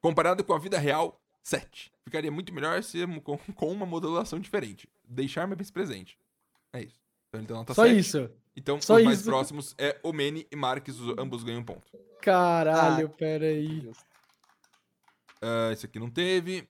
[0.00, 1.92] Comparado com a vida real, 7.
[2.04, 4.88] Ficaria muito melhor se com, com uma modulação diferente.
[5.04, 6.18] Deixar mais presente.
[6.72, 7.00] É isso.
[7.28, 7.98] Então ele deu nota Só 7.
[7.98, 8.30] isso.
[8.56, 9.28] Então Só os mais isso.
[9.28, 11.86] próximos é o Manny e Marques, os- ambos ganham um ponto.
[12.22, 13.16] Caralho, Ah.
[13.16, 13.90] pera aí.
[15.42, 16.68] Ah, esse aqui não teve.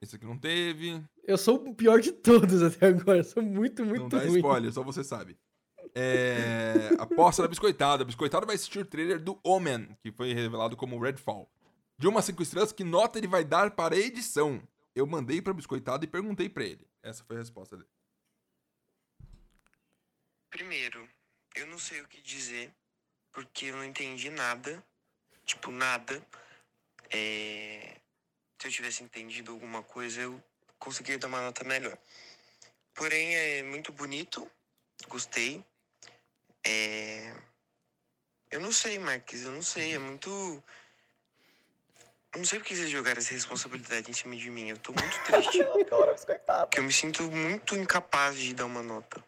[0.00, 1.02] Esse aqui não teve.
[1.24, 3.18] Eu sou o pior de todos até agora.
[3.18, 4.36] Eu sou muito, muito não dá ruim.
[4.36, 5.38] spoiler, só você sabe.
[5.94, 8.04] É, aposta da Biscoitada.
[8.04, 11.50] Biscoitada vai assistir o trailer do Omen, que foi revelado como Redfall.
[11.98, 14.62] De uma a cinco estrelas, que nota ele vai dar para a edição?
[14.94, 16.86] Eu mandei pra Biscoitada e perguntei pra ele.
[17.02, 17.88] Essa foi a resposta dele.
[20.50, 21.08] Primeiro,
[21.56, 22.72] eu não sei o que dizer,
[23.32, 24.82] porque eu não entendi nada.
[25.44, 26.22] Tipo, nada.
[27.10, 27.96] É,
[28.58, 30.42] Se eu tivesse entendido alguma coisa, eu
[30.78, 31.96] conseguiria dar uma nota melhor.
[32.94, 34.50] Porém, é muito bonito.
[35.08, 35.64] Gostei.
[36.64, 37.34] É...
[38.50, 39.94] Eu não sei, Marques, eu não sei.
[39.94, 40.30] É muito.
[42.32, 44.68] Eu não sei porque vocês jogaram essa responsabilidade em cima de mim.
[44.68, 45.58] Eu tô muito triste.
[46.60, 49.22] Porque eu me sinto muito incapaz de dar uma nota.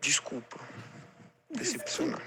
[0.00, 0.58] Desculpa.
[1.56, 2.22] Decepcionar.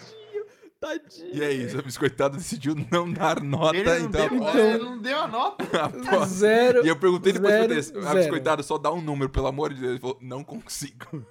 [0.79, 1.33] Tadinho.
[1.35, 5.01] E é isso, a Biscoitada decidiu não dar nota, Ele não, então deu, ele não
[5.01, 5.63] deu a nota.
[5.85, 6.25] aposta.
[6.27, 6.85] Zero.
[6.85, 8.19] E eu perguntei depois zero, pra ele, a zero.
[8.19, 9.91] Biscoitada só dá um número, pelo amor de Deus.
[9.93, 11.25] Ele falou, não consigo.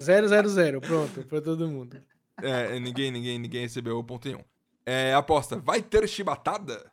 [0.00, 0.80] Zero, zero, zero.
[0.80, 1.96] Pronto, pra todo mundo.
[2.42, 4.42] É, ninguém, ninguém, ninguém recebeu ponto nenhum.
[4.84, 6.90] É, aposta, vai ter chibatada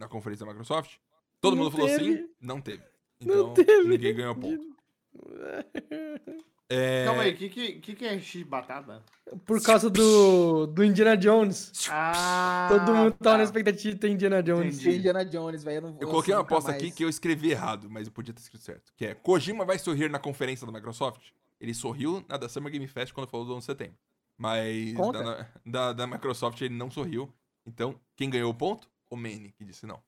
[0.00, 0.96] na conferência da Microsoft?
[1.40, 2.16] Todo Não mundo falou teve.
[2.16, 2.28] sim?
[2.40, 2.82] Não teve.
[3.20, 3.88] Não Então, teve.
[3.88, 4.76] ninguém ganhou ponto.
[6.74, 9.02] É, Calma aí, o que, que, que, é X-Batata?
[9.44, 11.70] Por causa do, do Indiana Jones.
[11.90, 13.36] Ah, Todo mundo tava tá.
[13.38, 14.80] na expectativa de ter Indiana Jones.
[14.80, 14.96] Entendi.
[14.96, 15.76] Indiana Jones, velho.
[15.76, 18.32] Eu, não- Eu coloquei uma aposta mais- aqui que eu escrevi errado, mas eu podia
[18.32, 18.90] ter escrito certo.
[18.96, 21.20] Que é, Kojima vai sorrir na conferência da Microsoft?
[21.60, 23.98] Ele sorriu na da Summer Game Fest quando falou do 11 de setembro.
[24.38, 27.30] Mas da, da, da Microsoft ele não sorriu.
[27.66, 28.88] Então, quem ganhou o ponto?
[29.10, 30.00] O Manny, que disse não.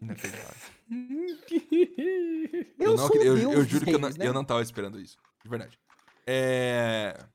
[0.00, 0.56] Inacreditável.
[2.78, 4.16] Eu, não, eu, Deus eu dos juro que eu não, né?
[4.26, 5.16] eu não tava esperando isso.
[5.42, 5.78] De verdade.
[6.26, 7.28] É.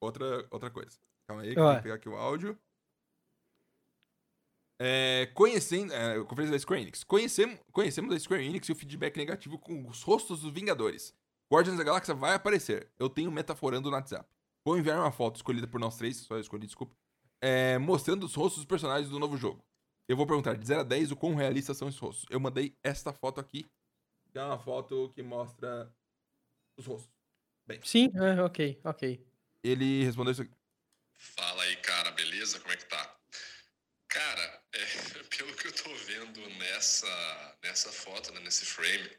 [0.00, 0.98] Outra, outra coisa.
[1.26, 2.58] Calma aí, que eu vou pegar aqui o áudio.
[4.80, 5.92] É, conhecendo.
[5.92, 7.04] É, conferência da Square Enix.
[7.04, 11.14] Conhecemos, conhecemos a Square Enix e o feedback negativo com os rostos dos Vingadores.
[11.52, 12.90] Guardians da Galáxia vai aparecer.
[12.98, 14.28] Eu tenho metaforando no WhatsApp.
[14.64, 16.94] Vou enviar uma foto escolhida por nós três, só eu escolhi, desculpa.
[17.42, 19.64] é, mostrando os rostos dos personagens do novo jogo.
[20.08, 22.26] Eu vou perguntar de 0 a 10 o quão realistas são esses rostos.
[22.30, 23.66] Eu mandei esta foto aqui,
[24.30, 25.90] que é uma foto que mostra
[26.76, 27.10] os rostos.
[27.84, 29.26] Sim, é, ok, ok.
[29.62, 30.54] Ele respondeu isso aqui.
[31.16, 32.58] Fala aí, cara, beleza?
[32.60, 33.16] Como é que tá?
[34.08, 39.10] Cara, é, pelo que eu tô vendo nessa, nessa foto, né, nesse frame,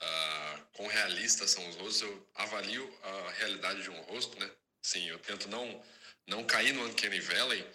[0.00, 4.50] ah, quão realistas são os rostos, eu avalio a realidade de um rosto, né?
[4.82, 5.82] Sim, eu tento não,
[6.26, 7.66] não cair no Uncanny Valley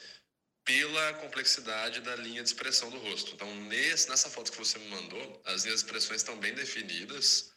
[0.64, 3.34] pela complexidade da linha de expressão do rosto.
[3.34, 7.53] Então, nesse, nessa foto que você me mandou, as linhas de expressões estão bem definidas,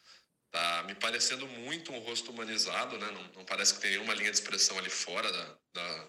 [0.56, 3.10] Tá me parecendo muito um rosto humanizado, né?
[3.10, 6.08] Não, não parece que tem nenhuma linha de expressão ali fora da, da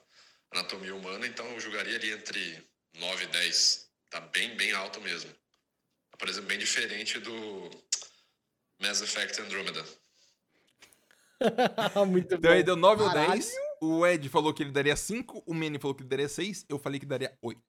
[0.54, 2.66] anatomia humana, então eu julgaria ali entre
[2.98, 3.90] 9 e 10.
[4.10, 5.30] Tá bem, bem alto mesmo.
[6.10, 7.70] Tá, por exemplo, bem diferente do
[8.80, 9.84] Mass Effect Andromeda.
[12.08, 12.68] Muito Então ele bom.
[12.68, 13.32] deu 9 ou Caralho.
[13.34, 13.52] 10.
[13.82, 15.44] O Ed falou que ele daria 5.
[15.46, 16.66] O Manny falou que ele daria 6.
[16.70, 17.62] Eu falei que daria 8.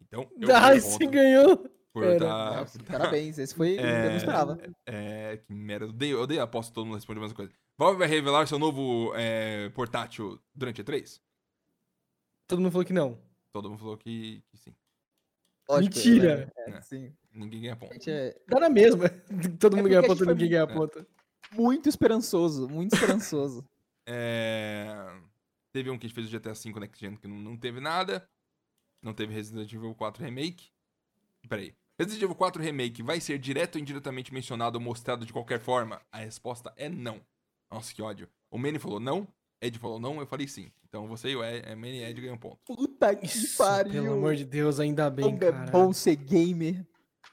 [0.00, 1.64] Então, eu Ah, você ganhou.
[1.94, 3.76] Por dar- Nossa, por parabéns, esse foi.
[3.78, 4.58] Eu É, não esperava.
[4.86, 5.86] É, que merda.
[5.86, 7.52] Eu odeio, eu odeio a aposta que todo mundo responde a mesma coisa.
[7.78, 11.20] Valve vai revelar seu novo é, portátil durante a 3?
[12.46, 13.18] Todo mundo falou que não.
[13.52, 14.74] Todo mundo falou que, que sim.
[15.68, 16.52] Lógico, Mentira.
[16.56, 16.80] É, É.
[16.82, 17.14] sim.
[17.32, 17.92] Ninguém ganha A ponto.
[17.94, 19.08] gente é Dá na mesma.
[19.58, 21.06] Todo É mundo ganha porque a ponto, gente foi ninguém ganha muito- ponto.
[21.52, 23.64] muito esperançoso, muito esperançoso.
[24.06, 24.86] É,
[25.72, 27.80] Teve um que a gente fez o GTA V Next Gen que não, não teve
[27.80, 28.28] nada.
[29.02, 30.68] Não teve Resident Evil 4 Remake.
[31.48, 31.74] Peraí.
[31.98, 36.00] Resident Evil 4 Remake vai ser direto ou indiretamente mencionado ou mostrado de qualquer forma?
[36.10, 37.20] A resposta é não.
[37.70, 38.28] Nossa, que ódio.
[38.50, 39.28] O Manny falou não,
[39.60, 40.70] Ed falou não, eu falei sim.
[40.88, 42.58] Então você e o Ed, é, Manny e Ed ganham ponto.
[42.64, 43.92] Puta que Isso, pariu.
[44.02, 45.70] pelo amor de Deus, ainda bem, Como é cara.
[45.70, 46.86] bom ser gamer.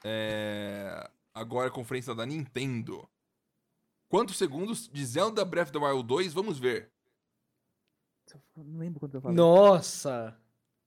[0.04, 1.08] É...
[1.34, 3.08] Agora a conferência da Nintendo.
[4.08, 6.32] Quantos segundos de Zelda Breath of the Wild 2?
[6.32, 6.90] Vamos ver.
[8.56, 9.36] Não lembro quanto eu falei.
[9.36, 10.36] Nossa.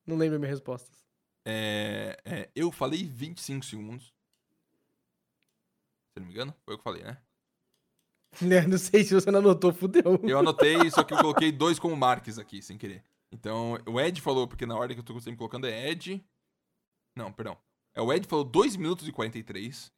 [0.06, 1.05] Não lembro minhas respostas.
[1.46, 4.14] É, é, eu falei 25 segundos.
[6.14, 7.18] Se não me engano, foi eu que falei, né?
[8.42, 10.20] Né, Não sei se você não anotou, fudeu.
[10.24, 13.04] Eu anotei, só que eu coloquei dois como marques aqui, sem querer.
[13.32, 16.26] Então, o Ed falou, porque na ordem que eu tô sempre colocando é Ed.
[17.16, 17.58] Não, perdão.
[17.94, 19.92] É, o Ed falou 2 minutos e 43.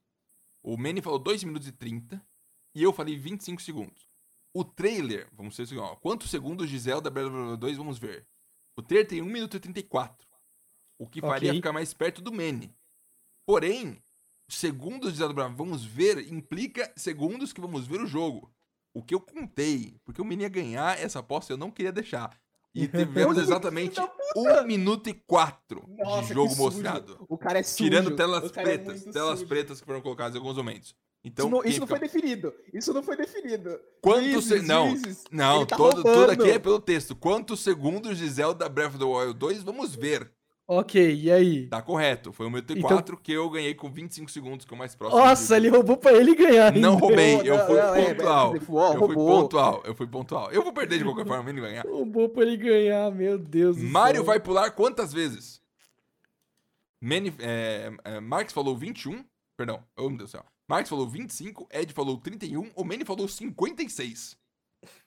[0.63, 2.21] O Manny falou 2 minutos e 30.
[2.75, 4.07] E eu falei 25 segundos.
[4.53, 5.95] O trailer, vamos ver ó.
[5.95, 8.27] Quantos segundos de Zelda Breath of the Wild 2 vamos ver?
[8.75, 10.26] O trailer tem 1 minuto e 34.
[10.99, 11.59] O que faria Ok.
[11.59, 12.73] ficar mais perto do Manny.
[13.45, 14.01] Porém,
[14.49, 18.51] segundos de Breath vamos ver implica segundos que vamos ver o jogo.
[18.93, 22.35] O que eu contei, porque o Manny ia ganhar essa aposta, eu não queria deixar.
[22.73, 23.99] E tivemos exatamente
[24.35, 26.63] 1 minuto e 4 de Nossa, jogo que sujo.
[26.63, 27.25] mostrado.
[27.29, 27.83] O cara é sujo.
[27.89, 29.01] Tirando telas é pretas.
[29.01, 29.47] muito telas sujo.
[29.49, 30.95] pretas que foram colocadas em alguns momentos.
[31.23, 32.53] Então, isso não, isso não fica- foi definido.
[32.73, 33.79] Isso não foi definido.
[34.01, 34.95] Quantos se- não,
[35.31, 37.15] Não, tá todo, tudo aqui é pelo texto.
[37.15, 39.63] Quantos segundos de Zelda Breath of the Wild 2?
[39.63, 40.31] Vamos ver.
[40.69, 41.67] Ok, e aí?
[41.67, 42.33] Tá correto.
[42.33, 44.77] Foi 1 minuto e Então- 4 que eu ganhei com 25 segundos, que é o
[44.77, 45.21] mais próximo.
[45.21, 46.73] Nossa, ele roubou pra ele ganhar.
[46.73, 47.01] Não ainda.
[47.01, 48.47] roubei, eu não, fui não, é, pontual.
[48.55, 50.51] é, futebol, Eu fui pontual, eu fui pontual.
[50.51, 51.85] Eu vou perder de qualquer forma, ele ganhar.
[51.85, 54.25] Roubou pra ele ganhar, meu Deus do Mário céu.
[54.25, 55.61] vai pular quantas vezes?
[56.99, 59.23] Mani, é, é, Marx falou 21.
[59.55, 60.45] Perdão, oh meu Deus do céu.
[60.67, 64.37] Marx falou 25, Ed falou 31, o Manny falou 56.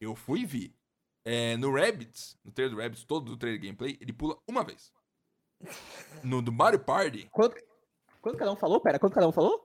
[0.01, 0.75] Eu fui e vi.
[1.23, 4.91] É, no Rabbids, no trailer do Rabbids, todo do trailer gameplay, ele pula uma vez.
[6.23, 7.57] No do Mario Party, Quanto,
[8.21, 8.81] quanto cada um falou?
[8.81, 9.61] Pera, quanto cada um falou?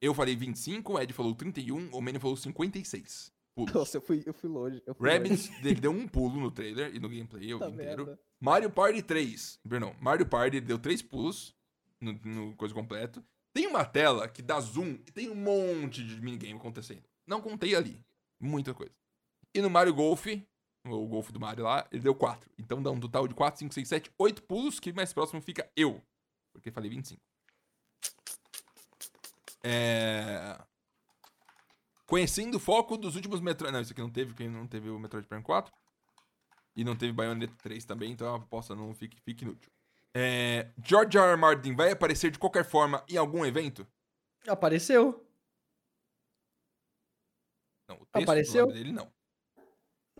[0.00, 3.32] eu falei 25, o Ed falou 31, o Manny falou 56.
[3.54, 3.74] Pulos.
[3.74, 4.80] Nossa, eu fui, eu fui longe.
[4.86, 5.18] Eu fui longe.
[5.18, 8.06] Rabbids, ele deu um pulo no trailer e no gameplay o Puta inteiro.
[8.06, 8.20] merda.
[8.40, 9.58] Mario Party 3.
[9.68, 11.56] Perdão, Mario Party deu três pulos
[12.00, 13.24] no, no coisa completo.
[13.52, 17.02] Tem uma tela que dá zoom e tem um monte de minigame acontecendo.
[17.26, 18.00] Não contei ali.
[18.40, 18.92] Muita coisa.
[19.52, 20.26] E no Mario Golf,
[20.84, 22.50] o Golf do Mario lá, ele deu 4.
[22.58, 25.70] Então dá um total de 4, 5, 6, 7, 8 pulos, que mais próximo fica
[25.76, 26.02] eu.
[26.52, 27.20] Porque falei 25.
[29.62, 30.58] É...
[32.06, 33.72] Conhecendo o foco dos últimos Metroid.
[33.72, 35.72] Não, isso aqui não teve, porque não teve o Metroid Prime 4.
[36.74, 39.70] E não teve Bayonetta 3 também, então a aposta não fique, fique inútil.
[40.14, 41.32] É, George R.
[41.32, 41.36] R.
[41.36, 43.86] Martin vai aparecer de qualquer forma em algum evento?
[44.46, 45.26] Apareceu.
[47.88, 48.66] Não, o texto Apareceu?
[48.68, 49.12] dele não.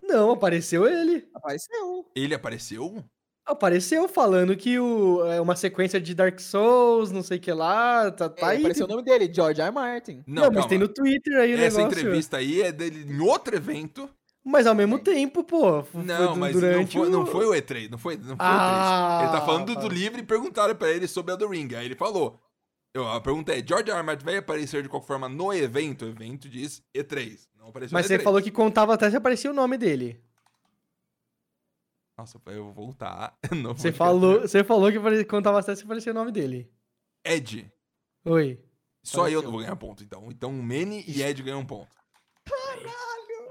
[0.09, 1.27] Não, apareceu ele.
[1.33, 2.05] Apareceu.
[2.15, 3.03] Ele apareceu?
[3.45, 8.11] Apareceu falando que o, é uma sequência de Dark Souls, não sei o que lá,
[8.11, 8.57] tá, tá É, aí.
[8.59, 9.71] apareceu o nome dele, George R.
[9.71, 10.23] Martin.
[10.27, 11.99] Não, Não, mas tem no Twitter aí o Essa negócio.
[11.99, 14.07] entrevista aí é dele em outro evento.
[14.45, 15.83] Mas ao mesmo tempo, pô.
[15.93, 17.89] Não, mas não foi, não o- foi o E3.
[17.89, 19.29] Não foi, não foi Ah, o E3.
[19.29, 19.87] Ele tá falando do tá.
[19.93, 21.75] livro e perguntaram pra ele sobre Elden Ring.
[21.75, 22.39] Aí ele falou.
[22.93, 24.01] Eu, a pergunta é: George R.
[24.03, 26.05] Martin vai aparecer de qualquer forma no evento?
[26.05, 27.47] O evento diz E3.
[27.55, 28.23] Não apareceu Mas no você E3.
[28.23, 30.19] falou que contava até se aparecia o nome dele.
[32.17, 33.37] Nossa, eu vou voltar.
[33.55, 36.69] Não Você falou, você falou que contava até se aparecia o nome dele.
[37.23, 37.71] Ed.
[38.25, 38.59] Oi.
[39.01, 39.41] Só eu Apareceu.
[39.43, 40.27] não vou ganhar ponto, então.
[40.29, 41.89] Então o Manny e Ed ganham um ponto.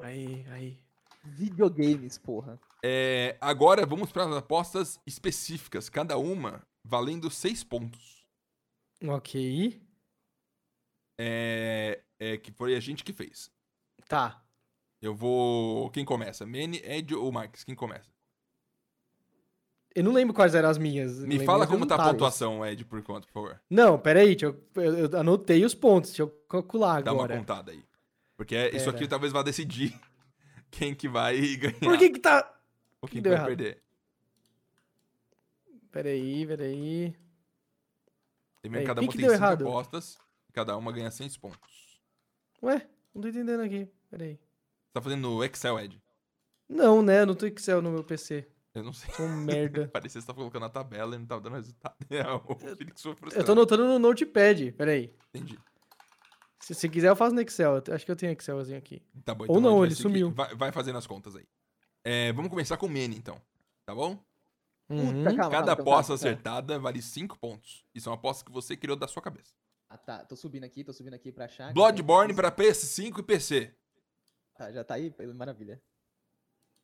[0.03, 0.79] Aí, aí.
[1.25, 2.61] Videogames, porra.
[2.83, 8.18] É, agora vamos para as apostas específicas, cada uma valendo 6 pontos.
[9.07, 9.81] Ok.
[11.19, 13.51] É, é, que foi a gente que fez.
[14.09, 14.43] Tá.
[15.01, 15.91] Eu vou.
[15.91, 16.45] Quem começa?
[16.45, 17.65] Manny, Ed ou Marques?
[17.65, 18.09] Quem começa?
[19.95, 21.19] Eu não lembro quais eram as minhas.
[21.25, 23.61] Me fala como tá a pontuação, Ed, por conta, por favor.
[23.69, 27.39] Não, peraí, eu, eu, eu anotei os pontos, deixa eu calcular Dá uma agora.
[27.39, 27.85] contada aí.
[28.37, 29.11] Porque é- isso aqui Pera.
[29.11, 29.99] talvez vá decidir
[30.71, 31.81] quem que vai ganhar.
[31.81, 32.55] Por que que tá...
[33.01, 33.49] Ou quem deu vai errado?
[33.49, 33.83] perder.
[35.91, 37.15] Peraí, peraí.
[38.61, 39.69] Primeiro, Peraí, cada que uma que tem deu 5 errado?
[39.69, 40.19] apostas.
[40.53, 42.01] Cada uma ganha 6 pontos.
[42.63, 43.89] Ué, não tô entendendo aqui.
[44.11, 44.35] Peraí.
[44.35, 46.03] Você tá fazendo no Excel, Ed?
[46.69, 47.21] Não, né?
[47.23, 48.47] Eu não tô Excel no meu PC.
[48.75, 49.13] Eu não sei.
[49.15, 49.89] Sou um merda.
[49.93, 51.95] Parecia que você tá colocando a tabela e não tava dando resultado.
[52.11, 53.47] É, o Felix foi Eu frustrado.
[53.47, 54.73] tô anotando no Notepad.
[54.73, 55.15] Peraí.
[55.33, 55.59] Entendi.
[56.61, 57.83] Se, se quiser, eu faço no Excel.
[57.87, 59.01] Eu Acho que eu tenho Excelzinho aqui.
[59.25, 60.31] Tá bom, Ou então não, gente vai ele sumiu.
[60.33, 61.47] Vai, vai fazendo as contas aí.
[62.05, 63.41] É, vamos começar com o Manny, então.
[63.87, 64.19] Tá bom?
[64.91, 65.25] Uhum.
[65.25, 67.85] Puta, calma, Cada então, aposta acertada vale 5 pontos.
[67.95, 69.53] E são apostas que você criou da sua cabeça.
[69.89, 70.25] Ah, tá.
[70.25, 71.73] Tô subindo aqui, tô subindo aqui pra achar.
[71.73, 73.75] Bloodborne para PS5 e PC.
[74.57, 75.15] Tá, já tá aí?
[75.35, 75.81] Maravilha.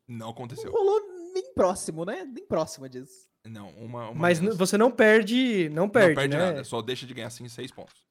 [0.07, 0.71] Não Não aconteceu.
[0.71, 1.01] rolou
[1.33, 2.25] nem próximo, né?
[2.25, 3.29] Nem próxima disso.
[3.47, 4.11] Não, uma.
[4.11, 4.57] uma Mas menos.
[4.57, 5.69] você não perde.
[5.71, 6.47] Não perde, não perde né?
[6.47, 8.05] nada, só deixa de ganhar assim 6 pontos.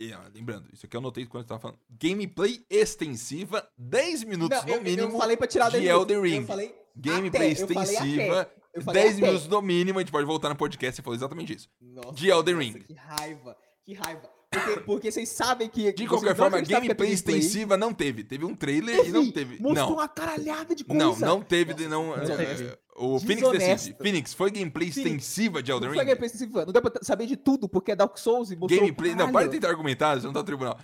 [0.00, 1.78] E, ó, lembrando, isso aqui eu anotei quando eu tava falando.
[1.88, 5.12] Gameplay extensiva, 10 minutos Não, no eu, mínimo.
[5.12, 6.12] eu falei pra tirar de 10 minutos.
[6.14, 6.40] Elden Ring.
[6.40, 8.54] Eu falei Gameplay até, eu falei extensiva, até.
[8.74, 9.26] Eu falei 10 até.
[9.26, 9.98] minutos no mínimo.
[9.98, 11.68] A gente pode voltar no podcast e falou exatamente isso.
[11.80, 12.80] Nossa, de Elden nossa, Ring.
[12.80, 14.34] Que raiva, que raiva.
[14.50, 15.92] Porque, porque vocês sabem que.
[15.92, 18.22] De qualquer não forma, gameplay extensiva não teve.
[18.22, 19.60] Teve um trailer Teve, e não teve.
[19.60, 21.04] Mostrou Não, uma caralhada de coisa.
[21.04, 21.72] não, não teve.
[21.72, 22.78] Nossa, não, não é, teve.
[22.96, 23.96] o Phoenix decide.
[24.00, 25.98] Phoenix, foi gameplay Phoenix, extensiva de Elden Não Ring?
[25.98, 26.64] foi gameplay extensiva.
[26.64, 28.80] Não deu pra saber de tudo, porque é Dark Souls e mostrou.
[28.80, 29.14] Gameplay.
[29.14, 30.78] Não, para de tentar argumentar, você não tá no tribunal.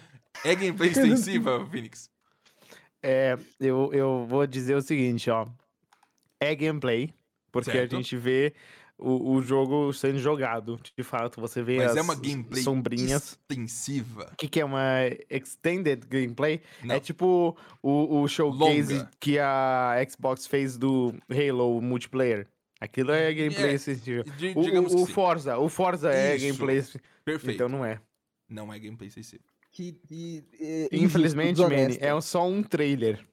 [0.44, 2.10] É gameplay extensiva, Phoenix.
[3.02, 5.46] É, eu, eu vou dizer o seguinte, ó.
[6.40, 7.12] É gameplay,
[7.52, 7.94] porque Certo.
[7.94, 8.54] a gente vê
[8.98, 10.80] o, o jogo sendo jogado.
[10.96, 13.38] De fato, você vê Mas as é uma gameplay sombrinhas.
[13.50, 14.30] extensiva.
[14.32, 14.82] O que, que é uma
[15.28, 16.60] extended gameplay?
[16.82, 16.94] Não.
[16.94, 19.10] É tipo o, o showcase Longa.
[19.20, 22.46] que a Xbox fez do Halo multiplayer.
[22.80, 23.76] Aquilo é gameplay É.
[24.38, 25.04] Di- O, digamos o.
[25.06, 26.46] Forza, o Forza é Isso.
[26.46, 26.82] gameplay,
[27.24, 27.54] Perfeito.
[27.56, 28.00] então não é.
[28.48, 29.42] Não é gameplay extensivo.
[29.72, 29.96] Que,
[30.58, 33.24] é, Infelizmente, Manny, é só um trailer.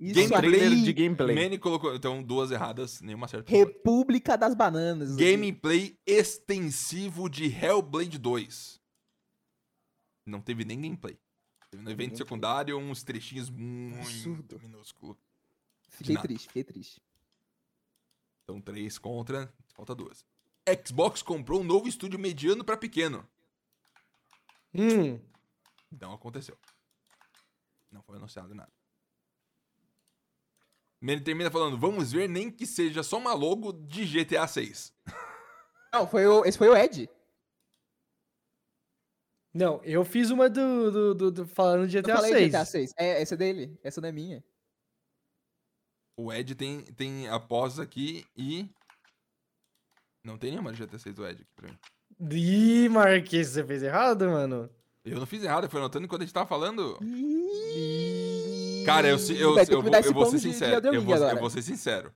[0.00, 1.34] Isso Trailer de gameplay.
[1.34, 1.94] Manny colocou.
[1.94, 3.50] Então, duas erradas, nenhuma certa.
[3.50, 5.14] República das Bananas.
[5.14, 8.80] Gameplay extensivo de Hellblade 2.
[10.24, 11.18] Não teve nem gameplay.
[11.70, 14.58] Teve no evento secundário uns trechinhos muito Absurdo.
[14.60, 15.18] minúsculos.
[15.90, 16.26] Fiquei nada.
[16.26, 17.02] triste, fiquei triste.
[18.42, 20.24] Então, três contra, falta duas.
[20.86, 23.28] Xbox comprou um novo estúdio mediano pra pequeno.
[24.74, 25.20] Hum.
[26.00, 26.56] Não aconteceu.
[27.92, 28.79] Não foi anunciado nada.
[31.02, 34.92] Ele termina falando, vamos ver nem que seja só uma logo de GTA 6.
[35.92, 37.08] Não, foi o, esse foi o Ed.
[39.52, 42.48] Não, eu fiz uma do, do, do- do- falando de Eu GTA falei 6.
[42.52, 42.92] GTA 6.
[42.96, 43.78] É, essa é dele.
[43.82, 44.44] Essa não é minha.
[46.16, 48.70] O Ed tem, tem após aqui e...
[50.24, 51.78] Não tem nenhuma de GTA 6 do Ed aqui pra mim.
[52.30, 54.70] Ih, Marquês, você fez errado, mano?
[55.04, 56.98] Eu não fiz errado, eu fui anotando enquanto a gente tava falando.
[58.84, 60.74] Cara, eu, eu, Vai eu, vou, eu vou ser de- de sincero.
[60.76, 62.12] Elden eu, vou, eu vou ser sincero.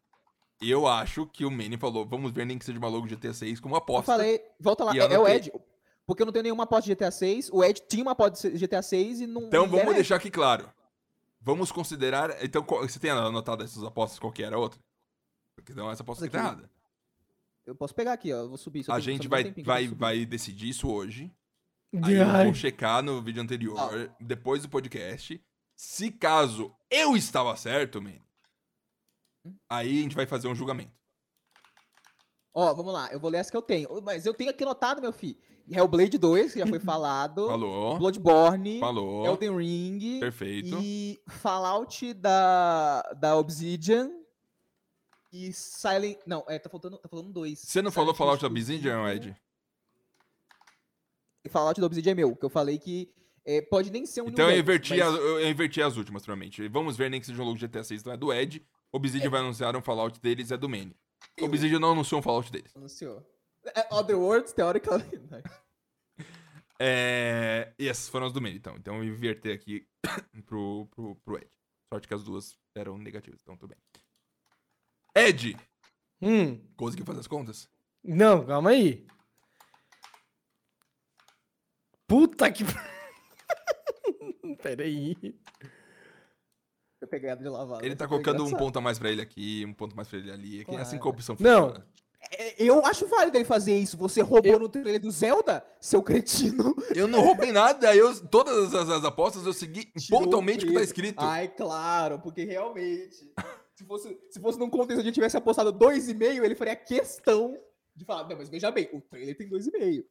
[0.61, 3.61] Eu acho que o Manny falou, vamos ver nem que seja uma logo GTA 6
[3.61, 4.05] como Eu aposta.
[4.13, 5.27] falei, volta lá, é, é o.
[5.29, 5.53] Ed.
[6.07, 7.51] Porque eu não tenho nenhuma aposta de GTA 6.
[7.51, 9.43] O Ed tinha uma aposta de GTA 6 e não.
[9.43, 10.69] Então vamos era deixar aqui claro.
[11.41, 12.43] Vamos considerar.
[12.43, 14.79] Então, você tem anotado essas apostas, qual que era a outra?
[15.57, 16.47] Porque não, essa aposta aqui tá Aqui.
[16.49, 16.63] errada.
[16.65, 16.75] esse.
[17.67, 18.39] Eu posso pegar aqui, ó.
[18.41, 18.85] Eu vou subir.
[18.89, 21.33] A tem- gente um vai, eu vai, vai decidir isso hoje.
[22.03, 25.41] Aí eu vou checar no vídeo anterior, depois do podcast.
[25.77, 28.19] Se caso eu estava certo, man,
[29.69, 30.93] aí a gente vai fazer um julgamento.
[32.53, 33.09] Ó, vamos lá.
[33.13, 33.89] Eu vou ler as que eu tenho.
[34.03, 35.37] Mas eu tenho aqui anotado, meu filho.
[35.69, 37.49] Hellblade 2, que já foi falado.
[37.49, 37.99] Falou.
[37.99, 38.79] Bloodborne.
[38.79, 39.27] Falou.
[39.27, 40.21] Elden Ring.
[40.21, 40.79] Perfeito.
[40.81, 44.11] E Fallout da, da Obsidian.
[45.33, 46.19] E Silent.
[46.27, 47.59] Não, é, tá faltando, tá faltando dois.
[47.59, 49.09] Você não falou Silent Fallout Hill Obsidian.
[49.13, 49.37] Ed?
[51.45, 53.13] E Fallout da Obsidian é meu, que eu falei que
[53.47, 56.23] é, pode nem ser um Então eu inverti, Game, as, mas- eu inverti as últimas,
[56.23, 56.67] provavelmente.
[56.69, 58.65] Vamos ver nem que seja um logo GTA 6, então é do Ed.
[58.93, 60.97] Obsidian vai anunciar um Fallout deles, é do Manny.
[61.41, 62.75] Obsidian não anunciou um Fallout deles.
[62.77, 63.25] Anunciou.
[63.75, 65.11] É, Other Worlds, teoricamente.
[66.77, 67.73] É...
[67.79, 68.75] E essas foram as do Manny, então.
[68.77, 69.87] Então eu inverter aqui
[70.45, 71.49] pro, pro, pro Ed.
[71.89, 73.79] Sorte que as duas eram negativas, então tudo bem.
[75.15, 75.57] Ed!
[76.21, 76.61] Hum.
[76.77, 77.71] Conseguiu fazer as contas?
[78.03, 79.07] Não, calma aí.
[82.09, 82.65] Puta que.
[84.63, 85.17] Peraí.
[87.01, 87.85] Eu peguei a de lavada.
[87.85, 90.31] Ele tá colocando um ponto a mais pra ele aqui, um ponto mais pra ele
[90.31, 90.61] ali.
[90.61, 91.15] É que é assim que a Claro.
[91.17, 91.67] opção Não.
[91.69, 91.87] funciona.
[92.33, 93.99] É, Eu acho válido ele fazer isso.
[93.99, 96.75] Você roubou no trailer do Zelda, seu cretino.
[96.95, 100.75] Eu não roubei nada, eu, todas as, as apostas eu segui Tirou pontualmente o que
[100.75, 101.19] tá escrito.
[101.21, 103.31] Ai, claro, porque realmente.
[103.77, 107.59] Se fosse, se fosse num contexto onde ele tivesse apostado 2,5, ele faria questão
[107.95, 110.05] de falar: Não, mas veja bem, o trailer tem 2,5.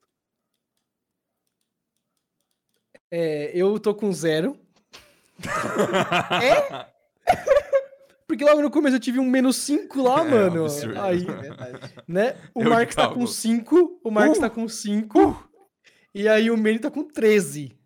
[3.15, 4.57] É, eu tô com zero.
[6.41, 6.87] É?
[8.25, 10.63] Porque logo no começo eu tive um menos 5 lá, É, mano.
[10.63, 10.99] absurdo.
[10.99, 12.35] Aí, É né?
[12.55, 13.27] O Eu Marcos tá com cálculo.
[13.27, 14.41] 5, o Marcos Uh!
[14.41, 15.49] tá com 5.
[16.15, 17.77] E aí o Manny tá com 13.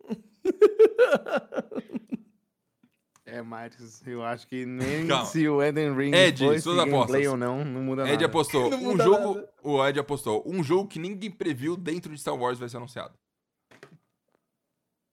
[3.28, 5.24] É, Marcos, eu acho que nem Calma.
[5.26, 7.26] se o Eden Ring Ed, suas gameplay apostas.
[7.26, 8.26] ou não, não muda Ed nada.
[8.26, 8.70] apostou.
[8.70, 9.34] Não Um jogo.
[9.34, 9.48] nada.
[9.64, 10.44] O Ed apostou.
[10.46, 13.12] Um jogo que ninguém previu dentro de Star Wars vai ser anunciado.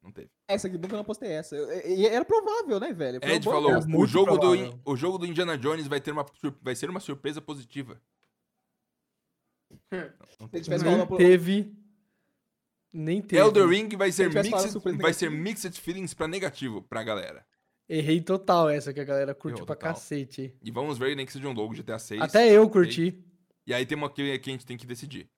[0.03, 0.29] Não teve.
[0.49, 1.55] Essa aqui nunca não postei essa.
[1.87, 3.21] E era provável, né, velho?
[3.21, 4.79] Foi Ed falou: o jogo, do, provável.
[4.83, 6.25] o jogo do Indiana Jones vai, ter uma,
[6.61, 8.01] vai ser uma surpresa positiva.
[10.51, 11.73] Ele tivesse falado Nem pro- teve.
[12.91, 13.41] Nem teve.
[13.41, 17.45] Elder Ring vai ser, mixed, vai ser mixed feelings pra negativo pra galera.
[17.89, 19.93] Errei total essa que a galera curte Errou pra total.
[19.93, 20.55] cacete.
[20.61, 22.21] E vamos ver nem que seja um logo GTA 6.
[22.21, 23.23] Até eu curti.
[23.65, 25.29] E aí tem uma que, que a gente tem que decidir.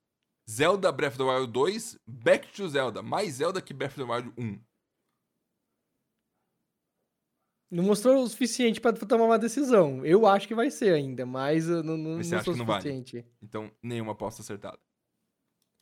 [0.48, 3.02] Zelda Breath of the Wild 2, Back to Zelda.
[3.02, 4.60] Mais Zelda que Breath of the Wild 1.
[7.70, 10.06] Não mostrou o suficiente pra tomar uma decisão.
[10.06, 12.82] Eu acho que vai ser ainda, mas não, não Mas mostrou o não vale?
[12.82, 13.26] suficiente.
[13.42, 14.78] Então, nenhuma aposta acertada.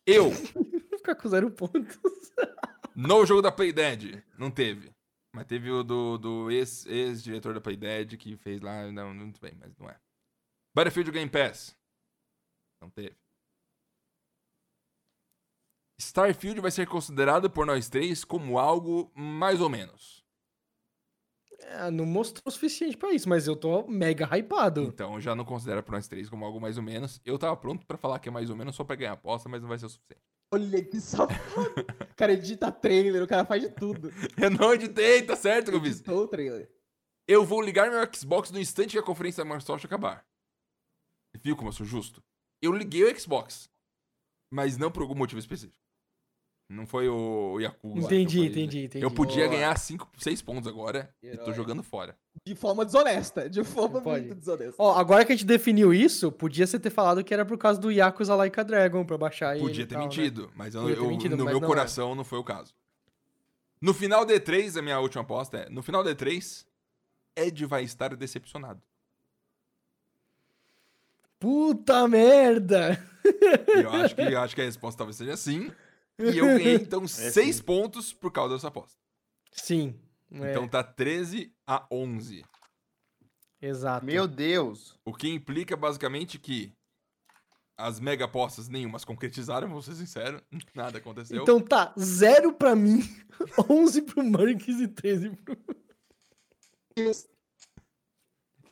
[0.07, 0.31] Eu,
[0.91, 1.99] Vou ficar com zero pontos.
[2.97, 4.95] no jogo da Playdead, não teve.
[5.35, 8.91] Mas teve o do, do ex- ex-diretor da Playdead que fez lá.
[8.91, 9.99] Não, muito bem, mas não é.
[10.75, 11.77] Battlefield Game Pass.
[12.81, 13.17] Não teve.
[15.99, 20.25] Starfield vai ser considerado por nós três como algo mais ou menos.
[21.61, 24.83] É, não mostrou o suficiente pra isso, mas eu tô mega hypado.
[24.83, 27.21] Então, já não considera por nós três como algo mais ou menos.
[27.25, 29.63] Eu tava pronto pra falar que é mais ou menos só pra ganhar aposta, mas
[29.63, 30.23] não vai ser o suficiente.
[30.53, 31.35] Olha que safado.
[32.15, 34.09] O cara edita trailer, o cara faz de tudo.
[34.41, 35.97] Eu não editei, tá certo que eu fiz.
[35.97, 36.71] Editou o trailer.
[37.27, 40.25] Eu vou ligar meu Xbox no instante que a conferência da Microsoft acabar.
[41.43, 42.23] Viu como eu sou justo?
[42.63, 43.69] Eu liguei o Xbox.
[44.49, 45.84] Mas não por algum motivo específico.
[46.69, 48.07] Não foi o Yakuza.
[48.07, 49.05] Entendi, Foi- entendi, entendi.
[49.05, 49.49] Eu podia Boa.
[49.57, 51.53] ganhar 5, 6 pontos agora e tô Herói.
[51.55, 52.17] jogando fora.
[52.45, 53.49] De forma desonesta.
[53.51, 54.27] De forma Pode.
[54.27, 54.75] muito desonesta.
[54.79, 57.79] Ó, agora que a gente definiu isso, podia você ter falado que era por causa
[57.79, 59.65] do Yakuza Like a Dragon pra baixar ele.
[59.67, 60.09] Podia e ter tal, né?
[60.09, 62.45] mentido, mas eu, Podia ter eu- mentido, no mas meu não coração não foi o
[62.45, 62.73] caso.
[63.81, 66.65] No final D3, a minha última aposta é: no final D3,
[67.37, 68.81] Ed vai estar decepcionado.
[71.39, 72.99] Puta merda!
[73.25, 75.71] E eu acho que, eu acho que a resposta talvez seja sim.
[76.19, 78.99] E eu ganhei, então, 6 pontos por causa dessa aposta.
[79.53, 79.99] Sim.
[80.33, 82.45] é, Então tá 13 a 11.
[83.61, 84.05] exato.
[84.05, 84.99] Meu Deus.
[85.05, 86.73] O que implica basicamente que
[87.77, 90.41] as mega apostas nenhuma se concretizaram, vou ser sincero.
[90.75, 91.43] Nada aconteceu.
[91.43, 93.01] Então tá, 0 pra mim,
[93.69, 95.57] 11 pro Marques e 13 pro...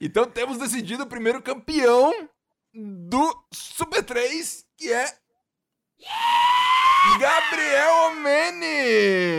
[0.00, 2.28] Então temos decidido o primeiro campeão
[2.74, 5.21] do Super 3, que é.
[7.18, 9.32] Gabriel Omeni!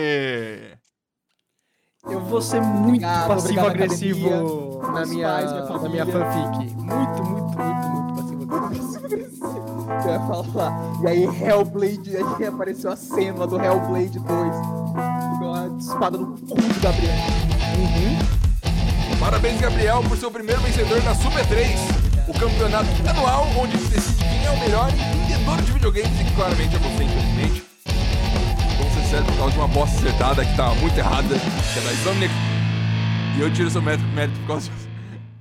[2.08, 6.74] Eu vou ser muito passivo-agressivo na minha, pais, minha na minha fanfic.
[6.74, 9.44] Muito, muito, muito, muito passivo-agressivo.
[10.04, 10.72] Eu ia falar.
[11.02, 14.26] E aí, Hellblade, aí apareceu a cena do Hellblade 2.
[14.26, 17.14] Com uma espada no cu do Gabriel.
[19.18, 21.80] Parabéns, Gabriel, por ser o primeiro vencedor da Super 3,
[22.28, 24.90] o campeonato anual onde se decide quem é o melhor
[25.38, 27.64] vendedor de videogames e claramente é você, infelizmente.
[28.78, 31.82] Vamos ser sérios por causa de uma aposta acertada que tá muito errada, que é
[31.82, 32.34] da Insomniac.
[33.36, 34.88] E eu tiro seu mérito, mérito por causa disso.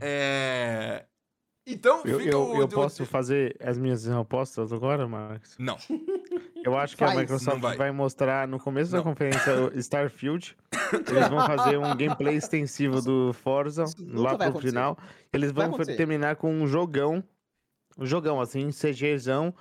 [0.01, 1.05] É.
[1.65, 2.57] Então, Eu, fica eu, o.
[2.57, 5.55] eu o- posso fazer as minhas apostas agora, Marcos?
[5.57, 5.77] Não.
[6.65, 7.17] Eu acho que Faz.
[7.17, 7.77] a Microsoft vai.
[7.77, 7.91] vai.
[7.91, 9.03] mostrar no começo da Não.
[9.03, 10.55] conferência o Starfield.
[11.07, 14.67] Eles vão fazer um gameplay extensivo do Forza lá pro acontecer.
[14.69, 14.97] final.
[15.31, 17.23] Eles vão terminar com um jogão.
[17.97, 19.53] Um jogão, assim, CGzão.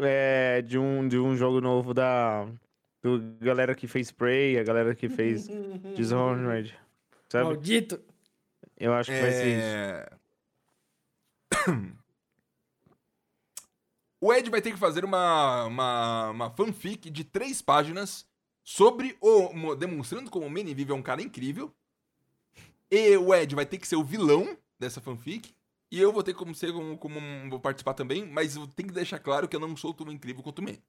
[0.00, 2.46] É, de, um, de um jogo novo da.
[3.02, 5.46] Do galera que fez Prey, a galera que fez
[5.94, 6.76] Dishonored.
[7.28, 7.44] Sabe?
[7.44, 8.00] Maldito.
[8.76, 9.66] Eu acho que vai ser isso.
[9.66, 10.08] É...
[14.20, 18.26] o Ed vai ter que fazer uma, uma, uma fanfic de três páginas
[18.64, 19.52] sobre o.
[19.52, 21.72] mo- demonstrando como o Menivive é um cara incrível.
[22.90, 25.54] E o Ed vai ter que ser o vilão dessa fanfic.
[25.90, 28.88] E eu vou ter como ser como, como um- vou participar também, mas eu tenho
[28.88, 30.82] que deixar claro que eu não sou tão incrível quanto o Manny.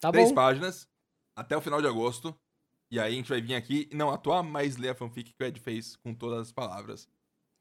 [0.00, 0.34] Tá Três bom.
[0.34, 0.88] páginas,
[1.36, 2.38] até o final de agosto.
[2.90, 5.42] E aí a gente vai vir aqui e não atuar, mas ler a fanfic que
[5.42, 7.06] o Ed fez com todas as palavras.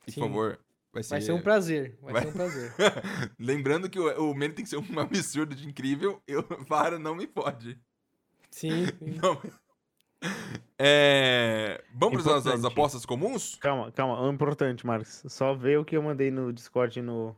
[0.07, 1.09] E, por favor, vai ser.
[1.09, 1.97] Vai ser um prazer.
[2.01, 2.73] Vai, Vai- ser um prazer.
[3.38, 6.22] Lembrando que o, o Manny tem que ser um absurdo de incrível.
[6.26, 7.77] Eu, para, não me pode.
[8.51, 8.85] Sim.
[8.85, 9.19] sim.
[9.22, 9.41] Não.
[10.80, 13.56] É, Vamos para as apostas comuns?
[13.56, 14.22] Calma, calma.
[14.22, 15.23] O importante, Marcos.
[15.27, 17.35] Só vê o que eu mandei no Discord no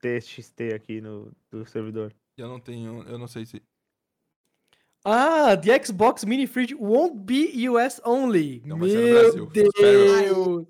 [0.00, 2.14] TXT aqui no, do servidor.
[2.36, 3.02] Eu não tenho.
[3.08, 3.62] Eu não sei se.
[5.04, 8.62] Ah, the Xbox Mini Fridge won't be US only.
[8.64, 9.46] Não, vai ser no Meu Brasil.
[9.50, 10.66] Deus.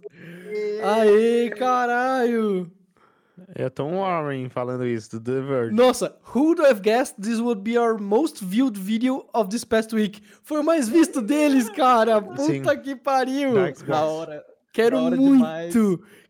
[0.85, 2.71] Aê, caralho.
[3.55, 5.75] É Tom Warren falando isso, do The Verge.
[5.75, 9.95] Nossa, who would have guessed this would be our most viewed video of this past
[9.95, 10.23] week?
[10.43, 12.21] Foi o mais visto deles, cara.
[12.23, 12.83] Puta Sim.
[12.83, 13.53] que pariu.
[13.87, 14.45] Da hora.
[14.73, 15.37] Quero da hora muito.
[15.37, 15.75] demais.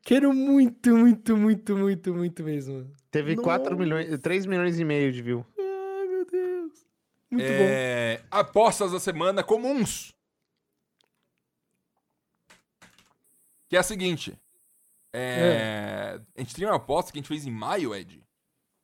[0.02, 2.90] Quero muito, muito, muito, muito, muito mesmo.
[3.10, 3.82] Teve 4 Nossa.
[3.82, 5.46] milhões, 3 milhões e meio de view.
[5.58, 6.72] Ai, meu Deus.
[7.30, 7.50] Muito bom.
[7.50, 10.12] É, Apostas da semana comuns.
[13.68, 14.38] Que é a seguinte.
[15.18, 18.22] É, A gente tem uma aposta que a gente fez em maio, Ed.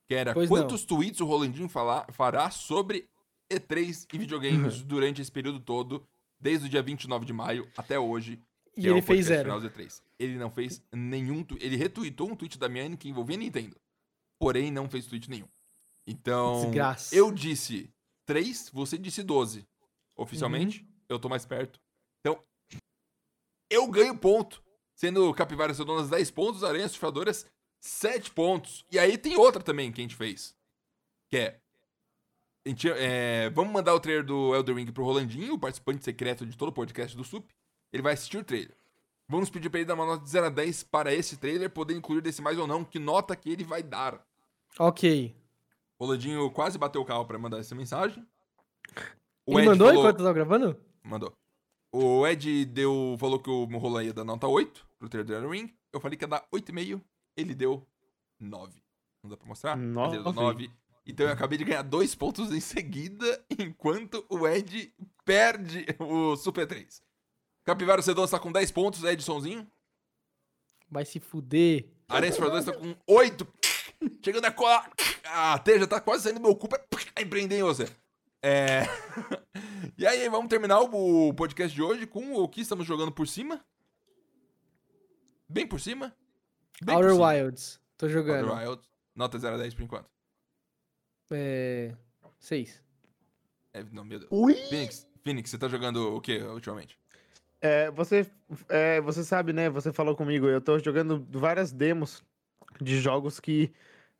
[0.07, 3.07] Que era Pois quantos tweets o Rolandinho falar, fará sobre
[3.51, 6.05] E3 e videogames durante esse período todo,
[6.39, 8.41] desde o dia 29 de maio até hoje.
[8.75, 9.43] E é ele fez podcast zero.
[9.43, 10.01] final do E3.
[10.19, 11.43] Ele não fez nenhum.
[11.43, 13.75] tu- Ele retweetou um tweet da Miane que envolvia Nintendo.
[14.39, 15.47] Porém, não fez tweet nenhum.
[16.07, 16.61] Então.
[16.63, 17.15] Desgraça.
[17.15, 17.89] Eu disse
[18.25, 19.65] 3, você disse 12.
[20.15, 20.87] Oficialmente, Uhum.
[21.09, 21.79] eu tô mais perto.
[22.19, 22.41] Então,
[23.69, 24.61] eu ganho ponto.
[24.95, 27.45] Sendo Capivaras Redonas 10 pontos, Aranhas Surfadoras
[27.79, 28.85] 7 pontos.
[28.91, 30.55] E aí tem outra também que a gente fez.
[31.29, 31.59] Que é.
[32.65, 36.45] a gente, é, vamos mandar o trailer do Elder Ring pro Rolandinho, o participante secreto
[36.45, 37.49] de todo o podcast do SUP.
[37.91, 38.75] Ele vai assistir o trailer.
[39.27, 41.95] Vamos pedir pra ele dar uma nota de 0 a 10 para esse trailer, poder
[41.95, 44.23] incluir decimais ou não, que nota que ele vai dar.
[44.77, 45.35] Ok.
[45.97, 48.25] O Rolandinho quase bateu o carro pra mandar essa mensagem.
[49.45, 50.77] O Ele Ed mandou falou- enquanto eu tava gravando?
[51.03, 51.33] Mandou.
[51.95, 55.61] O Ed deu, falou que o Roland ia dar nota 8 pro trailer do Elden
[55.61, 55.73] Ring.
[55.91, 56.99] Eu falei que ia dar 8,5.
[57.37, 57.87] Ele deu
[58.39, 58.81] 9.
[59.23, 59.77] Não dá pra mostrar?
[59.77, 60.67] Mas ele deu Nove.
[60.67, 60.71] 9.
[61.05, 64.91] Então eu acabei de ganhar dois pontos em seguida, enquanto o Ed
[65.23, 67.03] perde o Super 3.
[67.63, 69.69] Capivara Sedon está com 10 pontos, Edsonzinho.
[70.89, 71.87] Vai se fuder.
[72.07, 73.47] Aranha Explorador está com 8.
[74.23, 74.91] Chegando a colar.
[75.25, 76.81] Ah, a teia já tá quase saindo do meu cu pra
[77.21, 77.87] empreender em você.
[78.43, 78.81] É...
[79.97, 83.63] e aí, vamos terminar o podcast de hoje com o que estamos jogando por cima?
[85.47, 86.13] Bem por cima?
[86.83, 87.27] Bem por Outer cima.
[87.27, 87.81] Wilds.
[87.97, 88.49] Tô jogando.
[88.49, 88.89] Outer Wilds.
[89.15, 90.09] Nota 0 a 10 por enquanto.
[91.31, 91.95] É.
[92.37, 92.83] Seis.
[93.73, 94.29] É, não, meu Deus.
[94.29, 94.53] Ui!
[94.53, 96.99] Phoenix, Phoenix, você tá jogando o que ultimamente?
[97.61, 98.29] É, você,
[98.67, 99.69] é, você sabe, né?
[99.69, 102.21] Você falou comigo, eu tô jogando várias demos
[102.81, 103.71] de jogos que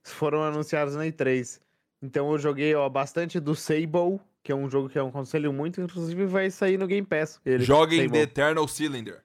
[0.02, 1.60] foram anunciados na E3.
[2.04, 5.80] Então eu joguei ó, bastante do Sable, que é um jogo que eu aconselho muito,
[5.80, 7.40] inclusive vai sair no Game Pass.
[7.46, 8.12] Ele, Joga em Sable.
[8.12, 9.22] The Eternal Cylinder.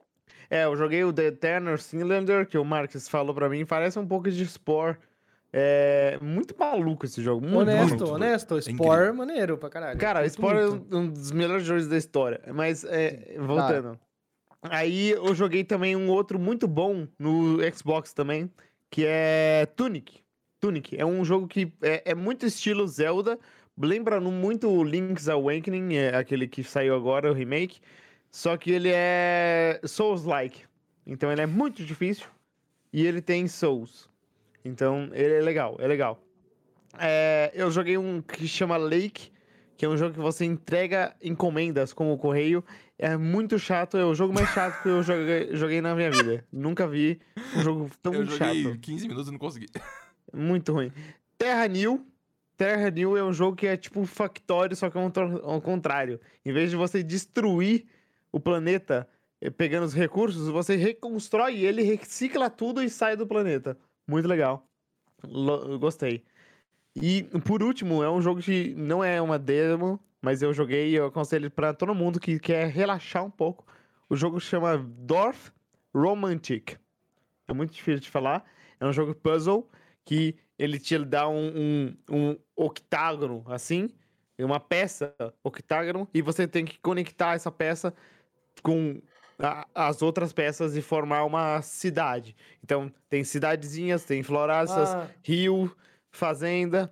[0.49, 4.07] É, eu joguei o The Eternal Cylinder, que o Marcus falou pra mim, parece um
[4.07, 4.97] pouco de Spore.
[5.53, 8.15] É muito maluco esse jogo, muito honesto, maluco.
[8.15, 8.63] honesto.
[8.63, 9.99] Spore, maneiro pra caralho.
[9.99, 10.97] Cara, Curto Spore é muito.
[10.97, 12.41] um, um dos melhores jogos da história.
[12.55, 13.99] Mas, é, voltando.
[14.63, 18.49] Aí eu joguei também um outro muito bom no Xbox também,
[18.91, 20.23] que é Tunic.
[20.61, 23.39] Tunic é um jogo que é, é muito estilo Zelda,
[23.81, 27.81] lembra muito Link's Awakening, é aquele que saiu agora, o remake.
[28.31, 30.65] Só que ele é Souls-like.
[31.07, 32.27] Então ele é muito difícil
[32.93, 34.09] e ele tem Souls.
[34.65, 36.23] Então ele é legal, é legal.
[36.99, 39.31] É, eu joguei um que chama Lake,
[39.77, 42.65] que é um jogo que você entrega encomendas como o correio.
[42.99, 46.45] É muito chato, é o jogo mais chato que eu joguei, joguei na minha vida.
[46.53, 47.21] Nunca vi
[47.57, 48.79] um jogo tão eu joguei chato.
[48.81, 49.69] 15 minutos e não consegui.
[50.33, 50.93] Muito ruim.
[51.37, 52.07] Terra New.
[52.57, 55.11] Terra New é um jogo que é tipo Factorio, só que é um
[55.45, 56.21] ao contrário.
[56.45, 57.87] Em vez de você destruir
[58.33, 59.09] o planeta
[59.41, 63.79] eh, pegando os recursos, você reconstrói ele, recicla tudo e sai do planeta.
[64.07, 64.67] Muito legal.
[65.23, 66.25] Eu gostei.
[66.97, 70.95] E por último, é um jogo que não é uma demo, mas eu joguei e
[70.97, 73.65] eu aconselho pra todo mundo que quer relaxar um pouco.
[74.09, 75.53] O jogo chama Dorf
[75.95, 76.77] Romantic.
[77.47, 78.45] É muito difícil de falar.
[78.81, 79.69] É um jogo puzzle
[80.09, 83.91] que ele te dá um, um, um octágono, assim,
[84.39, 85.15] uma peça
[85.45, 87.93] octágono, e você tem que conectar essa peça
[88.63, 89.03] com
[89.39, 92.35] a- as outras peças e formar uma cidade.
[92.65, 95.77] Então, tem cidadezinhas, tem florestas, Ah, rio,
[96.11, 96.91] fazenda,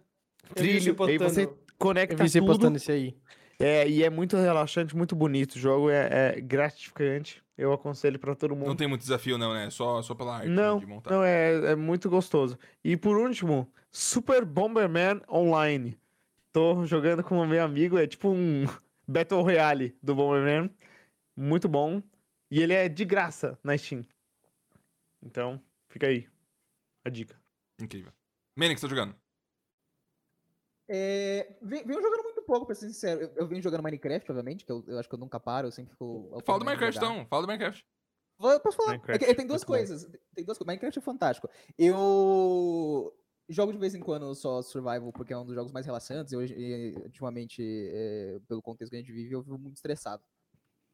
[0.54, 1.48] trilho, aí você
[1.78, 2.52] conecta vi você tudo.
[2.52, 3.16] postando esse aí.
[3.58, 5.54] É, e é muito relaxante, muito bonito.
[5.54, 7.42] O jogo é, é gratificante.
[7.56, 8.66] Eu aconselho pra todo mundo.
[8.68, 9.70] Não tem muito desafio, não, né?
[9.70, 11.10] Só, só pela arte Não, de montar.
[11.10, 12.58] Não, é, é muito gostoso.
[12.84, 15.98] E por último, Super Bomberman Online.
[16.52, 18.64] Tô jogando com o meu amigo, é tipo um
[19.08, 20.70] Battle Royale do Bomberman.
[21.34, 22.02] Muito bom.
[22.50, 24.04] E ele é de graça na Steam.
[25.22, 26.28] Então, fica aí
[27.04, 27.40] a dica.
[27.80, 28.12] Incrível.
[28.54, 29.14] Você tá jogando?
[30.88, 33.20] É, vem- venho jogando muito pouco, pra ser sincero.
[33.22, 35.72] Eu, eu venho jogando Minecraft, obviamente, que eu, eu acho que eu nunca paro, eu
[35.72, 36.40] sempre fico.
[36.46, 37.12] Fala do Minecraft, jogar.
[37.12, 37.26] então.
[37.26, 37.84] Fala do Minecraft.
[38.38, 38.88] Vou- Eu posso falar.
[38.88, 39.74] É Minecraft, que- tem duas muito bom.
[39.74, 40.02] coisas.
[40.34, 40.66] Tem duas coisas.
[40.66, 41.50] Minecraft é fantástico.
[41.76, 43.12] Eu
[43.48, 46.32] jogo de vez em quando só Survival, porque é um dos jogos mais relaxantes.
[46.32, 50.22] E hoje, e, ultimamente, é, pelo contexto que a gente vive, eu vivo muito estressado.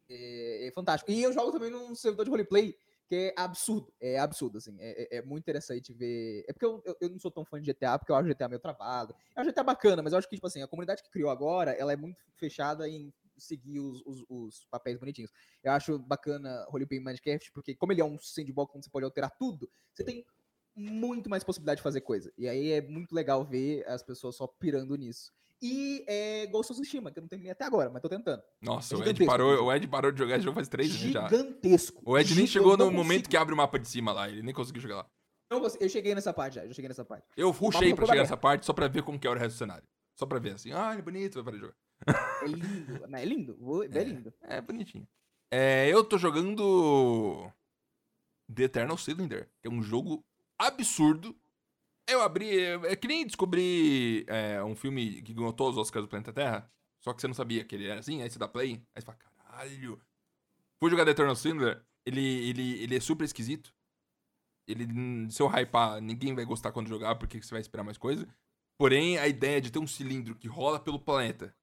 [0.09, 1.11] É, é fantástico.
[1.11, 2.77] E eu jogo também num servidor de roleplay
[3.13, 3.93] que é absurdo.
[4.01, 4.77] É absurdo, assim.
[4.81, 6.45] É, é- é muito interessante ver.
[6.49, 8.49] É porque eu, eu, eu não sou tão fã de GTA, porque eu acho GTA
[8.49, 9.15] meio travado.
[9.37, 11.73] É um GTA bacana, mas eu acho que, tipo assim, a comunidade que criou agora,
[11.73, 15.31] ela é muito fechada em seguir os, os, os papéis bonitinhos.
[15.63, 19.31] Eu acho bacana roleplay Minecraft, porque como ele é um sandbox onde você pode alterar
[19.39, 20.25] tudo, você tem
[20.75, 22.33] muito mais possibilidade de fazer coisa.
[22.39, 25.33] E aí é muito legal ver as pessoas só pirando nisso.
[25.63, 28.43] E é Ghost of Tsushima, que eu não terminei até agora, mas tô tentando.
[28.61, 31.13] Nossa, É o Ed, parou, o Ed parou de jogar esse jogo faz três anos
[31.13, 31.29] já.
[31.29, 32.03] Gigantesco.
[32.05, 34.29] O Ed nem chegou eu não no momento que abre o mapa de cima lá.
[34.29, 35.07] Ele nem conseguiu chegar lá.
[35.51, 37.25] Não consigo- Eu cheguei nessa parte já, já cheguei nessa parte.
[37.37, 38.31] Eu rushei pra chegar aberto.
[38.31, 39.85] nessa parte só pra ver como que era o resto do cenário.
[40.19, 40.73] Só pra ver assim.
[40.73, 41.77] Ah, ele é bonito, vai parar de jogar.
[42.43, 43.57] É lindo, mas é lindo,
[43.95, 44.35] é lindo.
[44.43, 45.07] É bonitinho.
[45.53, 47.49] É, eu tô jogando
[48.53, 50.25] The Eternal Cylinder, que é um jogo
[50.59, 51.37] absurdo.
[52.13, 52.61] Eu abri.
[52.61, 56.71] É que nem descobrir é, um filme que ganhou todos os Oscars do Planeta Terra.
[57.01, 59.07] Só que você não sabia que ele era assim, aí você dá play, aí você
[59.07, 60.01] fala, caralho.
[60.79, 63.75] Fui jogar The Eternal Cylinder, ele, ele, ele é super esquisito.
[64.69, 64.87] Ele,
[65.31, 68.29] se eu hypar, ninguém vai gostar quando jogar, porque você vai esperar mais coisa.
[68.79, 71.55] Porém, a ideia de ter um cilindro que rola pelo planeta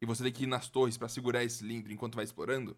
[0.00, 2.76] e você tem que ir nas torres pra segurar esse cilindro enquanto vai explorando.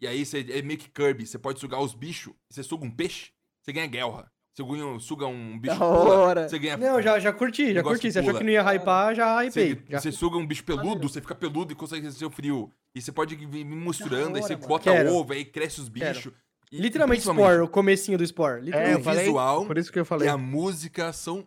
[0.00, 2.34] E aí você é meio que Kirby, você pode sugar os bichos.
[2.50, 3.32] Você suga um peixe,
[3.62, 4.30] você ganha guerra.
[4.54, 6.48] Você suga um, suga um bicho pula, hora.
[6.48, 6.76] você ganha.
[6.76, 8.12] Não, já, já curti, já curti.
[8.12, 9.74] Você achou que não ia hypar, já hypei.
[9.74, 10.00] Você, já.
[10.00, 12.70] você suga um bicho peludo, você fica peludo e consegue resistir o frio.
[12.94, 14.68] E você pode vir misturando, aí hora, você mano.
[14.68, 15.12] bota Quero.
[15.12, 16.32] ovo, aí cresce os bichos.
[16.70, 18.70] E- Literalmente Spore, o comecinho do Spore.
[18.72, 20.28] É, o falei, visual por isso que eu E falei.
[20.28, 21.44] a música são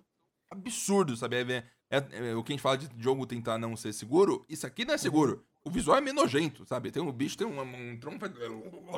[0.51, 1.37] absurdos, sabe?
[1.37, 4.65] É, é- é- o que a gente fala de jogo tentar não ser seguro, isso
[4.67, 5.43] aqui não é seguro.
[5.63, 6.91] O visual é meio nojento, sabe?
[6.91, 8.25] Tem um bicho, tem um, um tronco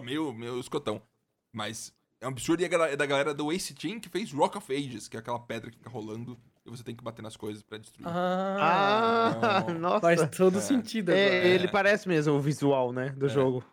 [0.03, 1.02] meio, meio escotão.
[1.53, 4.57] Mas é um absurdo e é é da galera do Ace Team que fez Rock
[4.57, 6.37] of Ages, que é aquela pedra que fica rolando.
[6.65, 8.07] e você tem que bater nas coisas pra destruir.
[8.07, 9.79] Ah, Ah, não.
[9.79, 10.01] nossa.
[10.01, 10.61] faz todo É.
[10.61, 11.47] sentido É, agora.
[11.47, 13.29] ele parece mesmo o visual, né, do É.
[13.29, 13.63] jogo.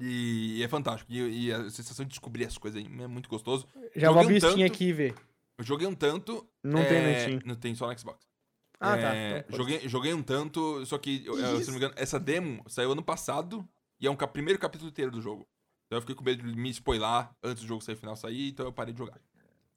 [0.00, 1.12] E, e é fantástico.
[1.12, 3.66] E, e a sensação de descobrir as coisas aí é muito gostoso.
[3.94, 5.14] Já vou joguei abrir um tanto- aqui e ver.
[5.58, 6.44] Eu joguei um tanto.
[6.64, 7.40] Não tem no é, Steam.
[7.44, 8.26] Não tem só no Xbox.
[8.80, 9.14] Ah, tá.
[9.14, 12.64] É, Então, joguei, joguei um tanto, só que, eu- se não me engano, essa demo
[12.66, 13.64] saiu ano passado
[14.00, 15.46] e é um primeiro capítulo inteiro do jogo.
[15.92, 18.64] Então eu fiquei com medo de me spoiler antes do jogo sair final sair, então
[18.64, 19.20] eu parei de jogar.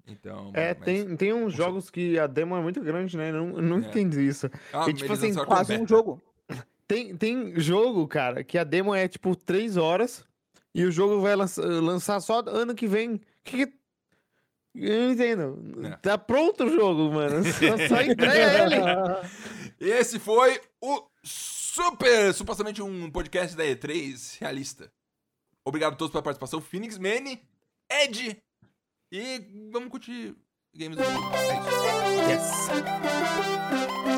[0.07, 0.49] Então.
[0.53, 3.33] É, mas- tem, tem uns jogos que a demo é muito grande, né?
[3.33, 3.79] Não, não É.
[3.81, 4.49] entendo isso.
[4.71, 5.89] Ah, e, tipo eles assim, Quase um beta.
[5.89, 6.21] jogo.
[6.87, 10.23] Tem, tem jogo, cara, que a demo é tipo 3 horas
[10.73, 13.19] e o jogo vai lança- lançar só ano que vem.
[13.43, 13.73] Que que...
[14.73, 15.85] Eu não entendo.
[15.85, 15.97] É.
[15.97, 17.43] Tá pronto o jogo, mano.
[17.51, 18.75] Só, só entrega ele.
[19.79, 24.89] Esse foi o Super, supostamente um podcast da E3 realista.
[25.65, 26.61] Obrigado a todos pela participação.
[26.61, 27.41] Phoenix Mane,
[27.89, 28.41] Ed.
[29.11, 29.39] E
[29.71, 30.35] vamos curtir
[30.75, 31.35] games do é mundo.
[32.29, 34.14] Yes.